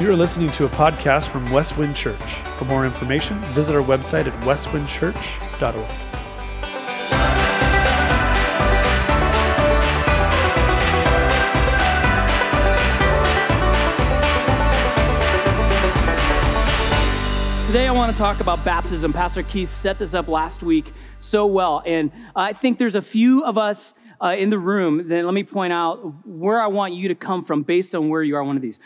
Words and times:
You 0.00 0.10
are 0.10 0.16
listening 0.16 0.50
to 0.52 0.64
a 0.64 0.68
podcast 0.70 1.28
from 1.28 1.44
Westwind 1.52 1.94
Church. 1.94 2.36
For 2.56 2.64
more 2.64 2.86
information, 2.86 3.38
visit 3.52 3.76
our 3.76 3.82
website 3.82 4.26
at 4.26 4.32
westwindchurch.org. 4.44 5.74
Today, 17.66 17.86
I 17.86 17.92
want 17.92 18.10
to 18.10 18.16
talk 18.16 18.40
about 18.40 18.64
baptism. 18.64 19.12
Pastor 19.12 19.42
Keith 19.42 19.68
set 19.68 19.98
this 19.98 20.14
up 20.14 20.28
last 20.28 20.62
week 20.62 20.94
so 21.18 21.44
well. 21.44 21.82
And 21.84 22.10
I 22.34 22.54
think 22.54 22.78
there's 22.78 22.96
a 22.96 23.02
few 23.02 23.44
of 23.44 23.58
us 23.58 23.92
uh, 24.18 24.28
in 24.28 24.48
the 24.48 24.58
room. 24.58 25.08
Then 25.08 25.26
let 25.26 25.34
me 25.34 25.44
point 25.44 25.74
out 25.74 26.26
where 26.26 26.58
I 26.58 26.68
want 26.68 26.94
you 26.94 27.08
to 27.08 27.14
come 27.14 27.44
from 27.44 27.64
based 27.64 27.94
on 27.94 28.08
where 28.08 28.22
you 28.22 28.34
are 28.36 28.42
one 28.42 28.56
of 28.56 28.62
these. 28.62 28.80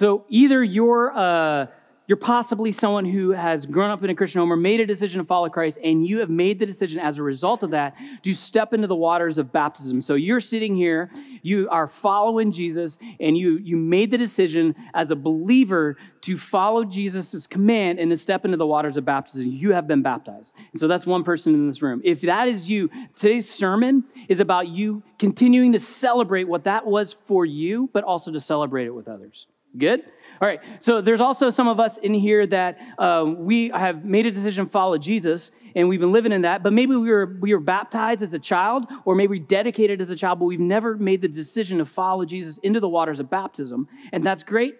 So 0.00 0.24
either 0.30 0.64
you're 0.64 1.14
uh, 1.14 1.66
you're 2.06 2.16
possibly 2.16 2.72
someone 2.72 3.04
who 3.04 3.32
has 3.32 3.66
grown 3.66 3.90
up 3.90 4.02
in 4.02 4.08
a 4.08 4.14
Christian 4.14 4.38
home 4.40 4.50
or 4.50 4.56
made 4.56 4.80
a 4.80 4.86
decision 4.86 5.20
to 5.20 5.26
follow 5.26 5.50
Christ, 5.50 5.78
and 5.84 6.06
you 6.06 6.20
have 6.20 6.30
made 6.30 6.58
the 6.58 6.64
decision 6.64 6.98
as 6.98 7.18
a 7.18 7.22
result 7.22 7.62
of 7.62 7.72
that 7.72 7.96
to 8.22 8.32
step 8.32 8.72
into 8.72 8.86
the 8.86 8.96
waters 8.96 9.36
of 9.36 9.52
baptism. 9.52 10.00
So 10.00 10.14
you're 10.14 10.40
sitting 10.40 10.74
here, 10.74 11.10
you 11.42 11.68
are 11.68 11.86
following 11.86 12.50
Jesus, 12.50 12.98
and 13.20 13.36
you, 13.36 13.58
you 13.58 13.76
made 13.76 14.10
the 14.10 14.16
decision 14.16 14.74
as 14.94 15.10
a 15.10 15.16
believer 15.16 15.98
to 16.22 16.38
follow 16.38 16.82
Jesus' 16.82 17.46
command 17.46 17.98
and 17.98 18.10
to 18.10 18.16
step 18.16 18.46
into 18.46 18.56
the 18.56 18.66
waters 18.66 18.96
of 18.96 19.04
baptism. 19.04 19.52
You 19.52 19.72
have 19.72 19.86
been 19.86 20.00
baptized. 20.00 20.54
And 20.72 20.80
so 20.80 20.88
that's 20.88 21.06
one 21.06 21.24
person 21.24 21.52
in 21.52 21.66
this 21.66 21.82
room. 21.82 22.00
If 22.04 22.22
that 22.22 22.48
is 22.48 22.70
you, 22.70 22.88
today's 23.16 23.50
sermon 23.50 24.04
is 24.30 24.40
about 24.40 24.68
you 24.68 25.02
continuing 25.18 25.72
to 25.72 25.78
celebrate 25.78 26.44
what 26.44 26.64
that 26.64 26.86
was 26.86 27.12
for 27.26 27.44
you, 27.44 27.90
but 27.92 28.02
also 28.02 28.32
to 28.32 28.40
celebrate 28.40 28.86
it 28.86 28.94
with 28.94 29.06
others. 29.06 29.46
Good? 29.76 30.02
All 30.40 30.48
right, 30.48 30.60
so 30.78 31.02
there's 31.02 31.20
also 31.20 31.50
some 31.50 31.68
of 31.68 31.78
us 31.78 31.98
in 31.98 32.14
here 32.14 32.46
that 32.46 32.78
uh, 32.98 33.26
we 33.26 33.68
have 33.68 34.06
made 34.06 34.24
a 34.24 34.30
decision 34.30 34.64
to 34.64 34.70
follow 34.70 34.96
Jesus, 34.96 35.50
and 35.76 35.86
we've 35.86 36.00
been 36.00 36.12
living 36.12 36.32
in 36.32 36.42
that. 36.42 36.62
But 36.62 36.72
maybe 36.72 36.96
we 36.96 37.10
were 37.10 37.36
we 37.40 37.52
were 37.52 37.60
baptized 37.60 38.22
as 38.22 38.32
a 38.32 38.38
child, 38.38 38.86
or 39.04 39.14
maybe 39.14 39.38
dedicated 39.38 40.00
as 40.00 40.08
a 40.08 40.16
child, 40.16 40.38
but 40.38 40.46
we've 40.46 40.58
never 40.58 40.96
made 40.96 41.20
the 41.20 41.28
decision 41.28 41.76
to 41.76 41.84
follow 41.84 42.24
Jesus 42.24 42.56
into 42.58 42.80
the 42.80 42.88
waters 42.88 43.20
of 43.20 43.28
baptism, 43.28 43.86
and 44.12 44.24
that's 44.24 44.42
great. 44.42 44.76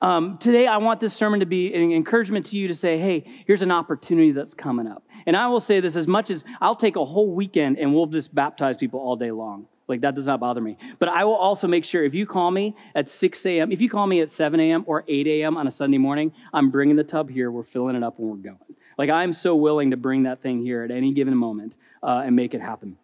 Um, 0.00 0.38
today, 0.38 0.66
I 0.66 0.76
want 0.76 1.00
this 1.00 1.14
sermon 1.14 1.40
to 1.40 1.46
be 1.46 1.74
an 1.74 1.90
encouragement 1.90 2.46
to 2.46 2.56
you 2.56 2.68
to 2.68 2.74
say, 2.74 2.98
hey, 2.98 3.24
here's 3.46 3.62
an 3.62 3.72
opportunity 3.72 4.30
that's 4.30 4.54
coming 4.54 4.86
up. 4.86 5.02
And 5.26 5.36
I 5.36 5.48
will 5.48 5.58
say 5.58 5.80
this 5.80 5.96
as 5.96 6.06
much 6.06 6.30
as 6.30 6.44
I'll 6.60 6.76
take 6.76 6.94
a 6.96 7.04
whole 7.04 7.34
weekend 7.34 7.78
and 7.78 7.92
we'll 7.92 8.06
just 8.06 8.32
baptize 8.32 8.76
people 8.76 9.00
all 9.00 9.16
day 9.16 9.32
long. 9.32 9.66
Like 9.88 10.02
that 10.02 10.14
does 10.14 10.26
not 10.26 10.38
bother 10.38 10.60
me. 10.60 10.76
But 10.98 11.08
I 11.08 11.24
will 11.24 11.34
also 11.34 11.66
make 11.66 11.84
sure 11.84 12.04
if 12.04 12.14
you 12.14 12.26
call 12.26 12.50
me 12.50 12.76
at 12.94 13.08
6 13.08 13.46
a.m., 13.46 13.72
if 13.72 13.80
you 13.80 13.88
call 13.88 14.06
me 14.06 14.20
at 14.20 14.30
7 14.30 14.60
a.m. 14.60 14.84
or 14.86 15.04
8 15.08 15.26
a.m. 15.26 15.56
on 15.56 15.66
a 15.66 15.70
Sunday 15.70 15.98
morning, 15.98 16.32
I'm 16.52 16.70
bringing 16.70 16.96
the 16.96 17.04
tub 17.04 17.30
here. 17.30 17.50
We're 17.50 17.62
filling 17.62 17.96
it 17.96 18.02
up 18.02 18.18
and 18.18 18.28
we're 18.28 18.36
going. 18.36 18.58
Like 18.98 19.10
I'm 19.10 19.32
so 19.32 19.56
willing 19.56 19.92
to 19.92 19.96
bring 19.96 20.24
that 20.24 20.42
thing 20.42 20.60
here 20.60 20.82
at 20.82 20.90
any 20.90 21.12
given 21.12 21.34
moment 21.34 21.76
uh, 22.02 22.22
and 22.24 22.36
make 22.36 22.52
it 22.52 22.60
happen. 22.60 22.96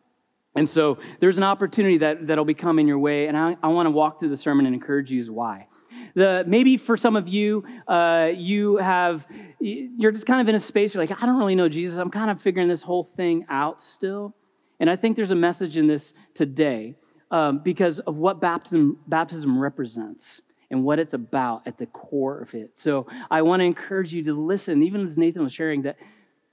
And 0.56 0.68
so 0.68 0.98
there's 1.20 1.38
an 1.38 1.42
opportunity 1.42 1.98
that, 1.98 2.26
that'll 2.26 2.44
be 2.44 2.54
coming 2.54 2.86
your 2.86 2.98
way. 2.98 3.26
And 3.26 3.36
I, 3.36 3.56
I 3.62 3.68
want 3.68 3.86
to 3.86 3.90
walk 3.90 4.20
through 4.20 4.28
the 4.28 4.36
sermon 4.36 4.66
and 4.66 4.74
encourage 4.74 5.10
you 5.10 5.20
as 5.20 5.30
why. 5.30 5.66
The, 6.14 6.44
maybe 6.46 6.76
for 6.76 6.96
some 6.96 7.16
of 7.16 7.28
you, 7.28 7.64
uh, 7.88 8.30
you 8.34 8.76
have, 8.76 9.26
you're 9.58 10.12
just 10.12 10.26
kind 10.26 10.40
of 10.40 10.48
in 10.48 10.54
a 10.54 10.60
space, 10.60 10.94
you're 10.94 11.02
like, 11.02 11.10
I 11.22 11.26
don't 11.26 11.38
really 11.38 11.56
know 11.56 11.68
Jesus. 11.68 11.98
I'm 11.98 12.10
kind 12.10 12.30
of 12.30 12.40
figuring 12.40 12.68
this 12.68 12.82
whole 12.82 13.10
thing 13.16 13.46
out 13.48 13.80
still. 13.82 14.34
And 14.80 14.90
I 14.90 14.96
think 14.96 15.16
there's 15.16 15.30
a 15.30 15.36
message 15.36 15.76
in 15.76 15.86
this 15.86 16.14
today 16.34 16.96
um, 17.30 17.58
because 17.58 18.00
of 18.00 18.16
what 18.16 18.40
baptism, 18.40 18.98
baptism 19.06 19.58
represents 19.58 20.42
and 20.70 20.84
what 20.84 20.98
it's 20.98 21.14
about 21.14 21.66
at 21.66 21.78
the 21.78 21.86
core 21.86 22.40
of 22.40 22.54
it. 22.54 22.76
So 22.76 23.06
I 23.30 23.42
want 23.42 23.60
to 23.60 23.64
encourage 23.64 24.12
you 24.12 24.22
to 24.24 24.34
listen, 24.34 24.82
even 24.82 25.06
as 25.06 25.16
Nathan 25.18 25.42
was 25.42 25.52
sharing, 25.52 25.82
that, 25.82 25.96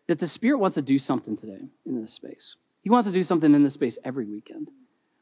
that 0.08 0.20
the 0.20 0.28
Spirit 0.28 0.60
wants 0.60 0.76
to 0.76 0.82
do 0.82 1.00
something 1.00 1.36
today 1.36 1.62
in 1.86 2.00
this 2.00 2.14
space. 2.14 2.56
He 2.82 2.90
wants 2.90 3.08
to 3.08 3.14
do 3.14 3.24
something 3.24 3.54
in 3.54 3.64
this 3.64 3.74
space 3.74 3.98
every 4.04 4.26
weekend. 4.26 4.70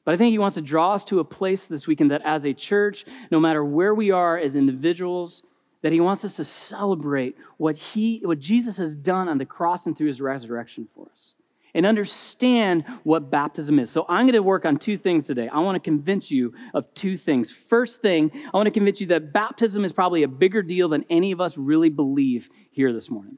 But 0.06 0.14
I 0.14 0.18
think 0.18 0.31
He 0.31 0.40
wants 0.40 0.56
to 0.56 0.62
draw 0.62 0.94
us 0.94 1.04
to 1.06 1.20
a 1.20 1.24
place 1.24 1.68
this 1.68 1.88
weekend 1.88 2.12
that 2.12 2.22
as 2.24 2.46
a 2.46 2.54
church, 2.54 3.06
no 3.31 3.40
matter 3.40 3.64
where 3.64 3.94
we 3.94 4.12
are 4.12 4.38
as 4.38 4.56
individuals, 4.56 5.44
that 5.81 5.92
He 5.92 6.00
wants 6.00 6.26
us 6.26 6.36
to 6.38 6.44
celebrate 6.44 7.38
what, 7.58 7.76
he, 7.76 8.22
what 8.24 8.40
Jesus 8.40 8.78
has 8.78 8.96
done 8.96 9.30
on 9.30 9.38
the 9.38 9.46
cross 9.46 9.86
and 9.86 9.98
through 9.98 10.08
His 10.08 10.22
resurrection 10.22 10.88
for 10.96 11.08
us 11.12 11.36
and 11.74 11.85
understand 11.85 12.85
what 13.03 13.30
baptism 13.30 13.80
is. 13.80 13.90
So 13.90 14.06
I'm 14.09 14.25
going 14.25 14.34
to 14.34 14.44
work 14.44 14.66
on 14.66 14.78
two 14.78 14.97
things 14.97 15.28
today. 15.28 15.47
I 15.47 15.59
want 15.59 15.75
to 15.75 15.80
convince 15.80 16.31
you 16.31 16.53
of 16.74 16.91
two 16.94 17.18
things. 17.18 17.52
First 17.52 18.02
thing, 18.02 18.31
I 18.34 18.57
want 18.57 18.68
to 18.68 18.72
convince 18.72 19.02
you 19.02 19.07
that 19.07 19.31
baptism 19.34 19.85
is 19.85 19.94
probably 19.94 20.24
a 20.24 20.28
bigger 20.28 20.62
deal 20.62 20.90
than 20.90 21.06
any 21.09 21.31
of 21.31 21.41
us 21.41 21.57
really 21.57 21.90
believe 21.90 22.50
here 22.72 22.94
this 22.94 23.09
morning. 23.09 23.38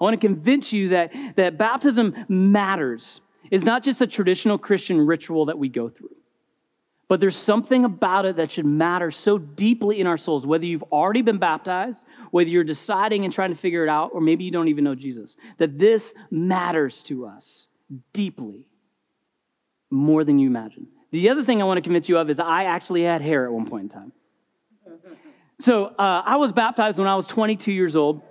I 0.00 0.04
want 0.04 0.20
to 0.20 0.26
convince 0.26 0.72
you 0.72 0.90
that, 0.90 1.12
that 1.36 1.58
baptism 1.58 2.14
matters. 2.28 3.20
It's 3.50 3.64
not 3.64 3.82
just 3.82 4.00
a 4.00 4.06
traditional 4.06 4.58
Christian 4.58 5.00
ritual 5.00 5.46
that 5.46 5.58
we 5.58 5.68
go 5.68 5.88
through. 5.88 6.16
But 7.10 7.18
there's 7.18 7.36
something 7.36 7.84
about 7.84 8.24
it 8.24 8.36
that 8.36 8.52
should 8.52 8.66
matter 8.66 9.10
so 9.10 9.36
deeply 9.36 9.98
in 10.00 10.06
our 10.06 10.16
souls, 10.16 10.46
whether 10.46 10.64
you've 10.64 10.84
already 10.92 11.22
been 11.22 11.38
baptized, 11.38 12.04
whether 12.30 12.48
you're 12.48 12.62
deciding 12.62 13.24
and 13.24 13.34
trying 13.34 13.50
to 13.50 13.56
figure 13.56 13.82
it 13.82 13.88
out, 13.88 14.12
or 14.14 14.20
maybe 14.20 14.44
you 14.44 14.52
don't 14.52 14.68
even 14.68 14.84
know 14.84 14.94
Jesus, 14.94 15.36
that 15.58 15.76
this 15.76 16.14
matters 16.30 17.02
to 17.02 17.26
us 17.26 17.66
deeply, 18.12 18.66
more 19.90 20.24
than 20.24 20.38
you 20.38 20.48
imagine. 20.48 20.86
The 21.10 21.28
other 21.30 21.44
thing 21.44 21.60
I 21.60 21.64
want 21.64 21.78
to 21.78 21.82
convince 21.82 22.08
you 22.08 22.18
of 22.18 22.30
is 22.30 22.38
I 22.38 22.64
actually 22.64 23.02
had 23.02 23.20
hair 23.20 23.44
at 23.44 23.52
one 23.52 23.66
point 23.66 23.84
in 23.84 23.88
time. 23.88 24.12
So 25.58 25.84
uh, 25.88 26.22
I 26.24 26.36
was 26.36 26.52
baptized 26.52 26.96
when 26.96 27.06
I 27.06 27.14
was 27.14 27.26
22 27.26 27.70
years 27.70 27.94
old, 27.94 28.22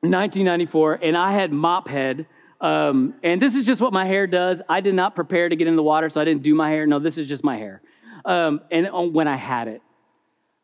1994, 0.00 0.98
and 1.02 1.16
I 1.16 1.32
had 1.32 1.54
mop 1.54 1.88
head. 1.88 2.26
Um, 2.60 3.14
and 3.22 3.40
this 3.40 3.54
is 3.54 3.64
just 3.64 3.80
what 3.80 3.94
my 3.94 4.04
hair 4.04 4.26
does. 4.26 4.60
I 4.68 4.82
did 4.82 4.94
not 4.94 5.14
prepare 5.14 5.48
to 5.48 5.56
get 5.56 5.68
in 5.68 5.76
the 5.76 5.82
water, 5.82 6.10
so 6.10 6.20
I 6.20 6.26
didn't 6.26 6.42
do 6.42 6.54
my 6.54 6.68
hair. 6.68 6.86
No, 6.86 6.98
this 6.98 7.16
is 7.16 7.26
just 7.28 7.42
my 7.42 7.56
hair. 7.56 7.80
Um, 8.26 8.60
and 8.70 8.90
when 9.14 9.26
I 9.26 9.36
had 9.36 9.68
it, 9.68 9.80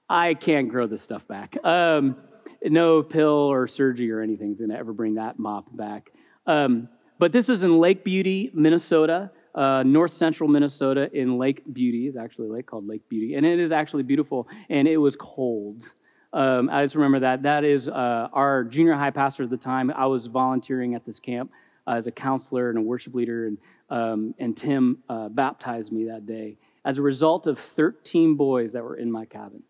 I 0.07 0.35
can't 0.35 0.69
grow 0.69 0.87
this 0.87 1.01
stuff 1.01 1.27
back. 1.27 1.57
Um, 1.65 2.17
no 2.63 3.03
pill 3.03 3.29
or 3.29 3.67
surgery 3.67 4.11
or 4.11 4.21
anything 4.21 4.53
is 4.53 4.59
going 4.59 4.71
to 4.71 4.77
ever 4.77 4.93
bring 4.93 5.15
that 5.15 5.39
mop 5.39 5.75
back. 5.75 6.11
Um, 6.47 6.91
but 7.19 7.32
this 7.32 7.49
is 7.49 7.65
in 7.65 7.78
Lake 7.78 8.04
Beauty, 8.04 8.50
Minnesota, 8.54 9.31
uh, 9.54 9.82
north 9.84 10.12
central 10.12 10.49
Minnesota 10.49 11.10
in 11.12 11.38
Lake 11.38 11.62
Beauty. 11.72 12.06
is 12.06 12.16
actually 12.16 12.49
a 12.49 12.53
lake 12.53 12.66
called 12.66 12.87
Lake 12.87 13.09
Beauty. 13.09 13.34
And 13.34 13.47
it 13.47 13.59
is 13.59 13.72
actually 13.72 14.03
beautiful, 14.03 14.47
and 14.69 14.87
it 14.87 14.99
was 14.99 15.16
cold. 15.16 15.91
Um, 16.32 16.69
I 16.71 16.84
just 16.84 16.94
remember 16.94 17.21
that. 17.21 17.43
That 17.43 17.65
is 17.65 17.88
uh, 17.88 18.28
our 18.32 18.65
junior 18.65 18.94
high 18.94 19.10
pastor 19.10 19.44
at 19.44 19.50
the 19.50 19.56
time. 19.56 19.91
I 19.91 20.06
was 20.06 20.27
volunteering 20.27 20.94
at 20.94 21.06
this 21.06 21.19
camp 21.19 21.50
uh, 21.87 21.93
as 21.93 22.06
a 22.06 22.12
counselor 22.12 22.69
and 22.69 22.78
a 22.78 22.82
worship 22.82 23.15
leader, 23.15 23.47
and, 23.47 23.59
um, 23.88 24.34
and 24.38 24.56
Tim 24.56 24.98
uh, 25.09 25.28
baptized 25.31 25.93
me 25.93 26.04
that 26.06 26.27
day 26.27 26.59
as 26.84 26.98
a 26.98 27.03
result 27.03 27.47
of 27.47 27.59
13 27.59 28.37
boys 28.37 28.72
that 28.72 28.83
were 28.83 28.97
in 28.97 29.10
my 29.10 29.25
cabin 29.25 29.62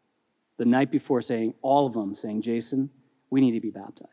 the 0.59 0.65
night 0.65 0.91
before 0.91 1.23
saying, 1.23 1.55
all 1.63 1.87
of 1.87 1.93
them 1.93 2.15
saying, 2.15 2.43
Jason, 2.43 2.91
we 3.31 3.41
need 3.41 3.53
to 3.53 3.61
be 3.61 3.71
baptized. 3.71 4.11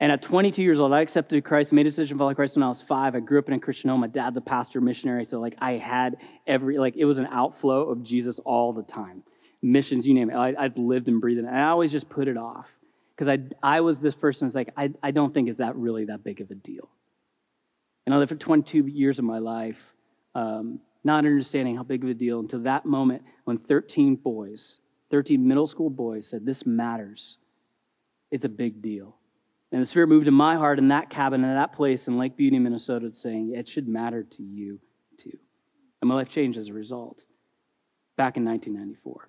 And 0.00 0.12
at 0.12 0.22
22 0.22 0.62
years 0.62 0.78
old, 0.78 0.92
I 0.92 1.00
accepted 1.00 1.42
Christ, 1.44 1.72
made 1.72 1.86
a 1.86 1.90
decision 1.90 2.16
to 2.16 2.20
follow 2.20 2.34
Christ 2.34 2.56
when 2.56 2.62
I 2.62 2.68
was 2.68 2.82
five. 2.82 3.16
I 3.16 3.20
grew 3.20 3.38
up 3.38 3.48
in 3.48 3.54
a 3.54 3.58
Christian 3.58 3.90
home. 3.90 4.00
My 4.00 4.06
dad's 4.06 4.36
a 4.36 4.40
pastor, 4.40 4.80
missionary. 4.80 5.24
So, 5.24 5.40
like, 5.40 5.56
I 5.58 5.72
had 5.72 6.18
every, 6.46 6.78
like, 6.78 6.96
it 6.96 7.04
was 7.04 7.18
an 7.18 7.26
outflow 7.26 7.90
of 7.90 8.04
Jesus 8.04 8.38
all 8.40 8.72
the 8.72 8.84
time. 8.84 9.24
Missions, 9.60 10.06
you 10.06 10.14
name 10.14 10.30
it. 10.30 10.36
I, 10.36 10.50
I 10.52 10.68
lived 10.76 11.08
and 11.08 11.20
breathed 11.20 11.40
it. 11.40 11.46
And 11.46 11.56
I 11.56 11.70
always 11.70 11.90
just 11.90 12.08
put 12.08 12.28
it 12.28 12.36
off 12.36 12.70
because 13.14 13.28
I, 13.28 13.38
I 13.60 13.80
was 13.80 14.00
this 14.00 14.14
person 14.14 14.46
that's 14.46 14.54
like, 14.54 14.72
I, 14.76 14.92
I 15.02 15.10
don't 15.10 15.34
think 15.34 15.48
is 15.48 15.56
that 15.56 15.74
really 15.74 16.04
that 16.04 16.22
big 16.22 16.40
of 16.40 16.52
a 16.52 16.54
deal. 16.54 16.88
And 18.06 18.14
I 18.14 18.18
lived 18.18 18.30
for 18.30 18.36
22 18.36 18.86
years 18.86 19.18
of 19.18 19.24
my 19.24 19.38
life 19.38 19.84
um, 20.36 20.78
not 21.02 21.18
understanding 21.18 21.76
how 21.76 21.82
big 21.82 22.04
of 22.04 22.10
a 22.10 22.14
deal 22.14 22.38
until 22.38 22.60
that 22.60 22.86
moment 22.86 23.22
when 23.44 23.58
13 23.58 24.14
boys, 24.14 24.78
13 25.10 25.46
middle 25.46 25.66
school 25.66 25.90
boys 25.90 26.28
said, 26.28 26.46
This 26.46 26.64
matters. 26.64 27.38
It's 28.30 28.44
a 28.44 28.48
big 28.48 28.80
deal. 28.80 29.17
And 29.70 29.82
the 29.82 29.86
Spirit 29.86 30.08
moved 30.08 30.28
in 30.28 30.34
my 30.34 30.56
heart 30.56 30.78
in 30.78 30.88
that 30.88 31.10
cabin, 31.10 31.44
in 31.44 31.54
that 31.54 31.72
place 31.72 32.08
in 32.08 32.16
Lake 32.16 32.36
Beauty, 32.36 32.58
Minnesota, 32.58 33.12
saying, 33.12 33.52
It 33.54 33.68
should 33.68 33.86
matter 33.86 34.22
to 34.22 34.42
you 34.42 34.80
too. 35.18 35.38
And 36.00 36.08
my 36.08 36.14
life 36.14 36.28
changed 36.28 36.58
as 36.58 36.68
a 36.68 36.72
result 36.72 37.24
back 38.16 38.36
in 38.36 38.44
1994. 38.44 39.28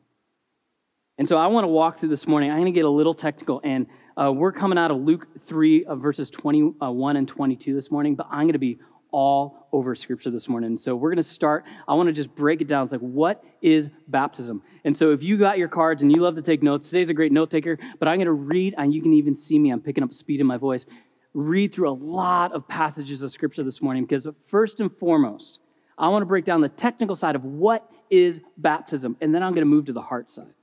And 1.18 1.28
so 1.28 1.36
I 1.36 1.48
want 1.48 1.66
to 1.66 1.70
walk 1.70 2.00
through 2.00 2.10
this 2.10 2.28
morning. 2.28 2.50
I'm 2.50 2.60
going 2.60 2.74
to 2.74 2.78
get 2.78 2.86
a 2.86 2.90
little 2.90 3.14
technical, 3.14 3.60
and 3.66 3.88
uh, 4.16 4.32
we're 4.32 4.54
coming 4.54 4.78
out 4.78 4.92
of 4.92 4.98
Luke 4.98 5.28
3, 5.42 5.84
uh, 5.84 5.96
verses 5.96 6.30
21 6.30 7.18
and 7.18 7.28
22 7.28 7.74
this 7.74 7.92
morning, 7.92 8.16
but 8.16 8.28
I'm 8.32 8.44
going 8.44 8.54
to 8.54 8.60
be 8.60 8.80
all 9.12 9.68
over 9.72 9.96
scripture 9.96 10.30
this 10.30 10.48
morning. 10.48 10.78
So 10.78 10.96
we're 10.96 11.10
going 11.10 11.18
to 11.18 11.24
start. 11.24 11.66
I 11.88 11.94
want 11.94 12.08
to 12.08 12.14
just 12.14 12.34
break 12.36 12.62
it 12.62 12.68
down. 12.68 12.84
It's 12.84 12.92
like, 12.92 13.02
what 13.02 13.44
is 13.62 13.90
baptism? 14.08 14.62
And 14.84 14.96
so 14.96 15.12
if 15.12 15.24
you 15.24 15.38
got 15.38 15.58
your 15.58 15.68
cards 15.68 16.02
and 16.02 16.12
you 16.12 16.22
love 16.22 16.36
to 16.36 16.42
take 16.42 16.64
notes, 16.64 16.90
today's 16.90 17.10
a 17.10 17.14
great 17.14 17.32
note 17.32 17.50
taker, 17.50 17.78
but 18.00 18.08
I'm 18.08 18.18
going 18.18 18.26
to 18.26 18.32
read, 18.32 18.76
and 18.78 18.94
you 18.94 19.02
can 19.02 19.14
even 19.14 19.36
see 19.36 19.60
me, 19.60 19.72
I'm 19.72 19.82
picking 19.82 20.04
up 20.04 20.14
speed 20.14 20.40
in 20.40 20.48
my 20.48 20.58
voice, 20.58 20.86
read 21.34 21.74
through 21.74 21.90
a 21.90 21.94
lot 21.94 22.54
of 22.54 22.68
passages 22.68 23.24
of 23.24 23.32
scripture 23.32 23.64
this 23.64 23.82
morning 23.82 24.04
because 24.04 24.28
first 24.48 24.80
and 24.80 24.92
foremost, 24.98 25.60
I 25.98 26.08
want 26.10 26.22
to 26.22 26.28
break 26.28 26.46
down 26.46 26.62
the 26.62 26.70
technical 26.70 27.16
side 27.16 27.36
of 27.36 27.44
what 27.44 27.90
is 28.10 28.42
baptism, 28.58 29.18
and 29.22 29.36
then 29.36 29.44
I'm 29.44 29.52
going 29.52 29.62
to 29.62 29.66
move 29.66 29.86
to 29.86 29.94
the 29.94 30.02
heart 30.02 30.32
side. 30.32 30.54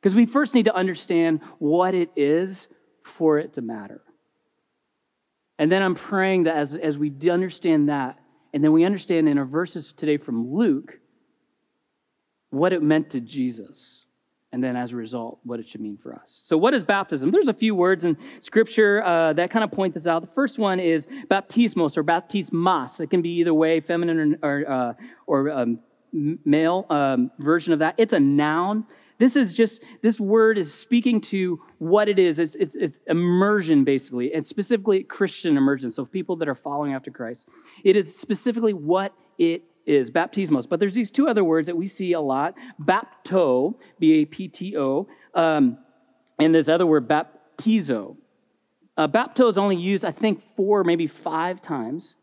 Because 0.00 0.14
we 0.14 0.26
first 0.26 0.54
need 0.54 0.66
to 0.66 0.74
understand 0.74 1.40
what 1.58 1.94
it 1.94 2.10
is 2.14 2.68
for 3.02 3.38
it 3.38 3.54
to 3.54 3.62
matter. 3.62 4.00
And 5.58 5.70
then 5.70 5.82
I'm 5.82 5.94
praying 5.94 6.44
that 6.44 6.56
as, 6.56 6.74
as 6.74 6.96
we 6.96 7.12
understand 7.28 7.88
that, 7.88 8.18
and 8.54 8.62
then 8.62 8.72
we 8.72 8.84
understand 8.84 9.28
in 9.28 9.38
our 9.38 9.44
verses 9.44 9.92
today 9.92 10.16
from 10.16 10.52
Luke 10.52 10.98
what 12.50 12.72
it 12.72 12.82
meant 12.82 13.10
to 13.10 13.20
Jesus. 13.20 14.04
And 14.50 14.64
then 14.64 14.76
as 14.76 14.92
a 14.92 14.96
result, 14.96 15.40
what 15.42 15.60
it 15.60 15.68
should 15.68 15.82
mean 15.82 15.98
for 15.98 16.14
us. 16.14 16.40
So, 16.44 16.56
what 16.56 16.72
is 16.72 16.82
baptism? 16.82 17.30
There's 17.30 17.48
a 17.48 17.54
few 17.54 17.74
words 17.74 18.04
in 18.04 18.16
Scripture 18.40 19.02
uh, 19.04 19.34
that 19.34 19.50
kind 19.50 19.62
of 19.62 19.70
point 19.70 19.92
this 19.92 20.06
out. 20.06 20.22
The 20.22 20.32
first 20.32 20.58
one 20.58 20.80
is 20.80 21.06
baptismos 21.30 21.98
or 21.98 22.02
baptismas. 22.02 22.98
It 23.00 23.10
can 23.10 23.20
be 23.20 23.28
either 23.40 23.52
way, 23.52 23.80
feminine 23.80 24.38
or, 24.42 24.48
or, 24.48 24.70
uh, 24.70 24.92
or 25.26 25.50
um, 25.50 25.80
male 26.12 26.86
um, 26.88 27.30
version 27.38 27.74
of 27.74 27.80
that. 27.80 27.96
It's 27.98 28.14
a 28.14 28.20
noun. 28.20 28.86
This 29.18 29.34
is 29.34 29.52
just, 29.52 29.82
this 30.00 30.20
word 30.20 30.58
is 30.58 30.72
speaking 30.72 31.20
to 31.22 31.60
what 31.78 32.08
it 32.08 32.18
is. 32.18 32.38
It's, 32.38 32.54
it's, 32.54 32.74
it's 32.76 33.00
immersion, 33.08 33.84
basically, 33.84 34.32
and 34.32 34.46
specifically 34.46 35.02
Christian 35.02 35.56
immersion. 35.56 35.90
So 35.90 36.04
people 36.04 36.36
that 36.36 36.48
are 36.48 36.54
following 36.54 36.94
after 36.94 37.10
Christ. 37.10 37.48
It 37.82 37.96
is 37.96 38.16
specifically 38.16 38.74
what 38.74 39.12
it 39.38 39.64
is, 39.86 40.10
baptismos. 40.10 40.68
But 40.68 40.78
there's 40.78 40.94
these 40.94 41.10
two 41.10 41.26
other 41.26 41.42
words 41.42 41.66
that 41.66 41.76
we 41.76 41.86
see 41.86 42.12
a 42.12 42.20
lot 42.20 42.54
bapto, 42.80 43.74
B 43.98 44.20
A 44.20 44.24
P 44.24 44.46
T 44.46 44.76
O, 44.76 45.08
um, 45.34 45.78
and 46.38 46.54
this 46.54 46.68
other 46.68 46.86
word, 46.86 47.08
baptizo. 47.08 48.16
Uh, 48.96 49.08
bapto 49.08 49.50
is 49.50 49.58
only 49.58 49.76
used, 49.76 50.04
I 50.04 50.12
think, 50.12 50.42
four, 50.56 50.84
maybe 50.84 51.06
five 51.06 51.60
times. 51.60 52.14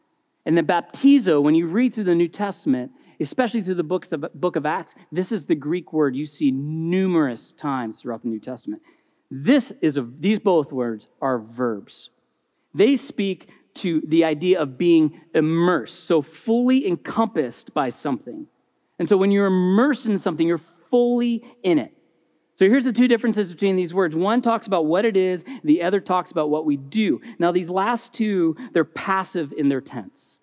And 0.45 0.55
then 0.55 0.67
baptizo, 0.67 1.41
when 1.41 1.55
you 1.55 1.67
read 1.67 1.95
through 1.95 2.03
the 2.05 2.15
New 2.15 2.27
Testament, 2.27 2.91
especially 3.19 3.61
through 3.61 3.75
the 3.75 3.83
books 3.83 4.11
of, 4.11 4.25
book 4.33 4.55
of 4.55 4.65
Acts, 4.65 4.95
this 5.11 5.31
is 5.31 5.45
the 5.45 5.55
Greek 5.55 5.93
word 5.93 6.15
you 6.15 6.25
see 6.25 6.51
numerous 6.51 7.51
times 7.51 8.01
throughout 8.01 8.21
the 8.21 8.29
New 8.29 8.39
Testament. 8.39 8.81
This 9.31 9.73
is 9.81 9.97
a, 9.97 10.07
these 10.19 10.39
both 10.39 10.71
words 10.71 11.07
are 11.21 11.39
verbs. 11.39 12.09
They 12.73 12.95
speak 12.95 13.49
to 13.75 14.01
the 14.07 14.23
idea 14.23 14.61
of 14.61 14.77
being 14.77 15.19
immersed, 15.33 16.05
so 16.05 16.21
fully 16.21 16.87
encompassed 16.87 17.73
by 17.73 17.89
something. 17.89 18.47
And 18.99 19.09
so 19.09 19.17
when 19.17 19.31
you're 19.31 19.47
immersed 19.47 20.05
in 20.05 20.17
something, 20.17 20.47
you're 20.47 20.61
fully 20.89 21.43
in 21.63 21.79
it. 21.79 21.91
So 22.57 22.69
here's 22.69 22.85
the 22.85 22.93
two 22.93 23.09
differences 23.09 23.51
between 23.51 23.75
these 23.75 23.93
words. 23.93 24.15
One 24.15 24.41
talks 24.41 24.65
about 24.65 24.85
what 24.85 25.03
it 25.03 25.17
is, 25.17 25.43
the 25.65 25.83
other 25.83 25.99
talks 25.99 26.31
about 26.31 26.49
what 26.49 26.65
we 26.65 26.77
do. 26.77 27.19
Now, 27.37 27.51
these 27.51 27.69
last 27.69 28.13
two, 28.13 28.55
they're 28.71 28.85
passive 28.85 29.51
in 29.51 29.67
their 29.67 29.81
tense. 29.81 30.39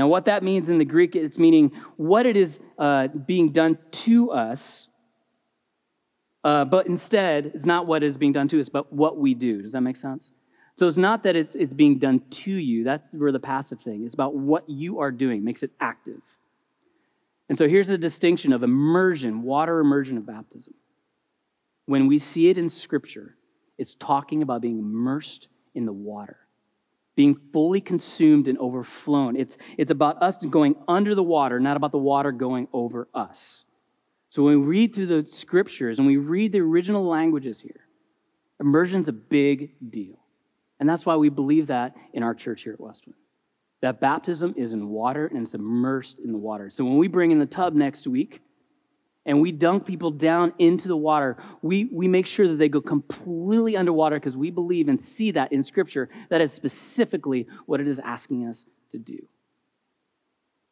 Now, 0.00 0.08
what 0.08 0.24
that 0.24 0.42
means 0.42 0.70
in 0.70 0.78
the 0.78 0.84
Greek, 0.86 1.14
it's 1.14 1.38
meaning 1.38 1.72
what 1.98 2.24
it 2.24 2.34
is 2.34 2.58
uh, 2.78 3.08
being 3.08 3.52
done 3.52 3.76
to 3.90 4.30
us, 4.30 4.88
uh, 6.42 6.64
but 6.64 6.86
instead, 6.86 7.52
it's 7.54 7.66
not 7.66 7.86
what 7.86 8.02
is 8.02 8.16
being 8.16 8.32
done 8.32 8.48
to 8.48 8.58
us, 8.62 8.70
but 8.70 8.90
what 8.90 9.18
we 9.18 9.34
do. 9.34 9.60
Does 9.60 9.72
that 9.72 9.82
make 9.82 9.98
sense? 9.98 10.32
So 10.74 10.88
it's 10.88 10.96
not 10.96 11.22
that 11.24 11.36
it's, 11.36 11.54
it's 11.54 11.74
being 11.74 11.98
done 11.98 12.22
to 12.30 12.50
you. 12.50 12.82
That's 12.82 13.10
where 13.12 13.30
the 13.30 13.40
passive 13.40 13.82
thing 13.82 14.02
is 14.02 14.14
about 14.14 14.34
what 14.34 14.64
you 14.70 15.00
are 15.00 15.12
doing, 15.12 15.44
makes 15.44 15.62
it 15.62 15.70
active. 15.82 16.22
And 17.50 17.58
so 17.58 17.68
here's 17.68 17.88
the 17.88 17.98
distinction 17.98 18.54
of 18.54 18.62
immersion, 18.62 19.42
water 19.42 19.80
immersion 19.80 20.16
of 20.16 20.24
baptism. 20.24 20.72
When 21.84 22.06
we 22.06 22.16
see 22.16 22.48
it 22.48 22.56
in 22.56 22.70
Scripture, 22.70 23.36
it's 23.76 23.96
talking 23.96 24.40
about 24.40 24.62
being 24.62 24.78
immersed 24.78 25.50
in 25.74 25.84
the 25.84 25.92
water 25.92 26.38
being 27.20 27.38
fully 27.52 27.82
consumed 27.82 28.48
and 28.48 28.56
overflown. 28.58 29.36
It's, 29.36 29.58
it's 29.76 29.90
about 29.90 30.22
us 30.22 30.42
going 30.42 30.74
under 30.88 31.14
the 31.14 31.22
water, 31.22 31.60
not 31.60 31.76
about 31.76 31.92
the 31.92 31.98
water 31.98 32.32
going 32.32 32.66
over 32.72 33.08
us. 33.12 33.66
So 34.30 34.42
when 34.42 34.60
we 34.60 34.66
read 34.66 34.94
through 34.94 35.08
the 35.08 35.26
scriptures 35.26 35.98
and 35.98 36.08
we 36.08 36.16
read 36.16 36.50
the 36.50 36.60
original 36.60 37.06
languages 37.06 37.60
here, 37.60 37.82
immersion's 38.58 39.08
a 39.08 39.12
big 39.12 39.74
deal. 39.90 40.18
And 40.78 40.88
that's 40.88 41.04
why 41.04 41.16
we 41.16 41.28
believe 41.28 41.66
that 41.66 41.94
in 42.14 42.22
our 42.22 42.34
church 42.34 42.62
here 42.62 42.72
at 42.72 42.80
Westwind. 42.80 43.18
That 43.82 44.00
baptism 44.00 44.54
is 44.56 44.72
in 44.72 44.88
water 44.88 45.26
and 45.26 45.42
it's 45.42 45.52
immersed 45.52 46.20
in 46.20 46.32
the 46.32 46.38
water. 46.38 46.70
So 46.70 46.86
when 46.86 46.96
we 46.96 47.06
bring 47.06 47.32
in 47.32 47.38
the 47.38 47.44
tub 47.44 47.74
next 47.74 48.06
week, 48.06 48.40
and 49.26 49.40
we 49.40 49.52
dunk 49.52 49.86
people 49.86 50.10
down 50.10 50.52
into 50.58 50.88
the 50.88 50.96
water, 50.96 51.36
we, 51.62 51.84
we 51.92 52.08
make 52.08 52.26
sure 52.26 52.48
that 52.48 52.56
they 52.56 52.68
go 52.68 52.80
completely 52.80 53.76
underwater 53.76 54.16
because 54.16 54.36
we 54.36 54.50
believe 54.50 54.88
and 54.88 54.98
see 54.98 55.30
that 55.32 55.52
in 55.52 55.62
Scripture. 55.62 56.08
That 56.30 56.40
is 56.40 56.52
specifically 56.52 57.46
what 57.66 57.80
it 57.80 57.88
is 57.88 57.98
asking 57.98 58.46
us 58.46 58.64
to 58.92 58.98
do. 58.98 59.28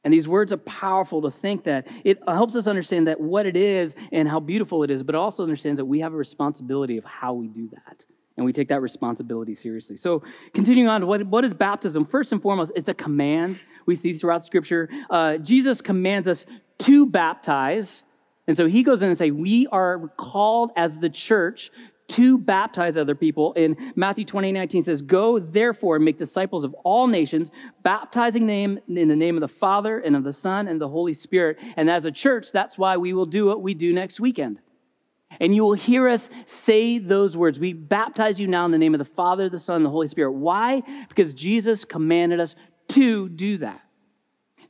And 0.05 0.15
these 0.15 0.29
words 0.29 0.53
are 0.53 0.59
powerful 0.59 1.21
to 1.23 1.31
think 1.31 1.65
that 1.65 1.87
it 2.05 2.19
helps 2.27 2.57
us 2.57 2.67
understand 2.67 3.09
that 3.09 3.21
what 3.21 3.47
it 3.47 3.57
is 3.57 3.95
and 4.13 4.29
how 4.29 4.41
beautiful 4.41 4.83
it 4.83 4.91
is, 4.91 5.03
but 5.03 5.15
also 5.15 5.43
understands 5.43 5.79
that 5.79 5.85
we 5.85 6.01
have 6.01 6.15
a 6.15 6.17
responsibility 6.17 6.97
of 6.97 7.05
how 7.05 7.35
we 7.35 7.49
do 7.49 7.69
that. 7.69 8.07
And 8.37 8.47
we 8.47 8.53
take 8.53 8.69
that 8.69 8.81
responsibility 8.81 9.57
seriously. 9.57 9.97
So, 9.97 10.23
continuing 10.55 10.89
on, 10.89 11.07
what, 11.09 11.27
what 11.27 11.45
is 11.45 11.53
baptism? 11.53 12.07
First 12.07 12.33
and 12.33 12.41
foremost, 12.41 12.71
it's 12.77 12.89
a 12.89 12.95
command 12.95 13.61
we 13.85 13.97
see 13.97 14.15
throughout 14.15 14.45
Scripture. 14.45 14.89
Uh, 15.11 15.39
Jesus 15.39 15.83
commands 15.83 16.29
us 16.29 16.47
to 16.79 17.05
baptize. 17.05 18.05
And 18.49 18.57
so 18.57 18.67
he 18.67 18.83
goes 18.83 19.03
in 19.03 19.09
and 19.11 19.17
say, 19.17 19.31
we 19.31 19.69
are 19.69 20.09
called 20.17 20.73
as 20.75 20.99
the 20.99 21.11
church 21.11 21.71
to 22.09 22.39
baptize 22.39 22.97
other 22.97 23.15
people. 23.15 23.53
In 23.53 23.93
Matthew 23.95 24.25
20, 24.25 24.51
19 24.51 24.83
says, 24.85 25.03
Go 25.03 25.39
therefore 25.39 25.97
and 25.97 26.05
make 26.05 26.17
disciples 26.17 26.65
of 26.65 26.73
all 26.83 27.07
nations, 27.07 27.51
baptizing 27.83 28.47
them 28.47 28.81
in 28.89 29.09
the 29.09 29.17
name 29.17 29.37
of 29.37 29.43
the 29.43 29.49
Father 29.49 29.99
and 29.99 30.17
of 30.17 30.25
the 30.25 30.33
Son 30.33 30.67
and 30.69 30.81
the 30.81 30.89
Holy 30.89 31.13
Spirit. 31.13 31.59
And 31.77 31.91
as 31.91 32.07
a 32.07 32.11
church, 32.11 32.51
that's 32.51 32.79
why 32.79 32.97
we 32.97 33.13
will 33.13 33.27
do 33.27 33.45
what 33.45 33.61
we 33.61 33.75
do 33.75 33.93
next 33.93 34.19
weekend. 34.19 34.59
And 35.41 35.55
you 35.55 35.63
will 35.63 35.75
hear 35.75 36.09
us 36.09 36.31
say 36.47 36.99
those 36.99 37.37
words. 37.37 37.61
We 37.61 37.75
baptize 37.75 38.41
you 38.41 38.49
now 38.49 38.65
in 38.65 38.71
the 38.71 38.79
name 38.79 38.95
of 38.95 38.99
the 38.99 39.05
Father, 39.05 39.51
the 39.51 39.59
Son, 39.59 39.77
and 39.77 39.85
the 39.85 39.91
Holy 39.91 40.07
Spirit. 40.07 40.33
Why? 40.33 40.83
Because 41.11 41.35
Jesus 41.35 41.85
commanded 41.85 42.41
us 42.41 42.57
to 42.89 43.29
do 43.29 43.59
that. 43.59 43.83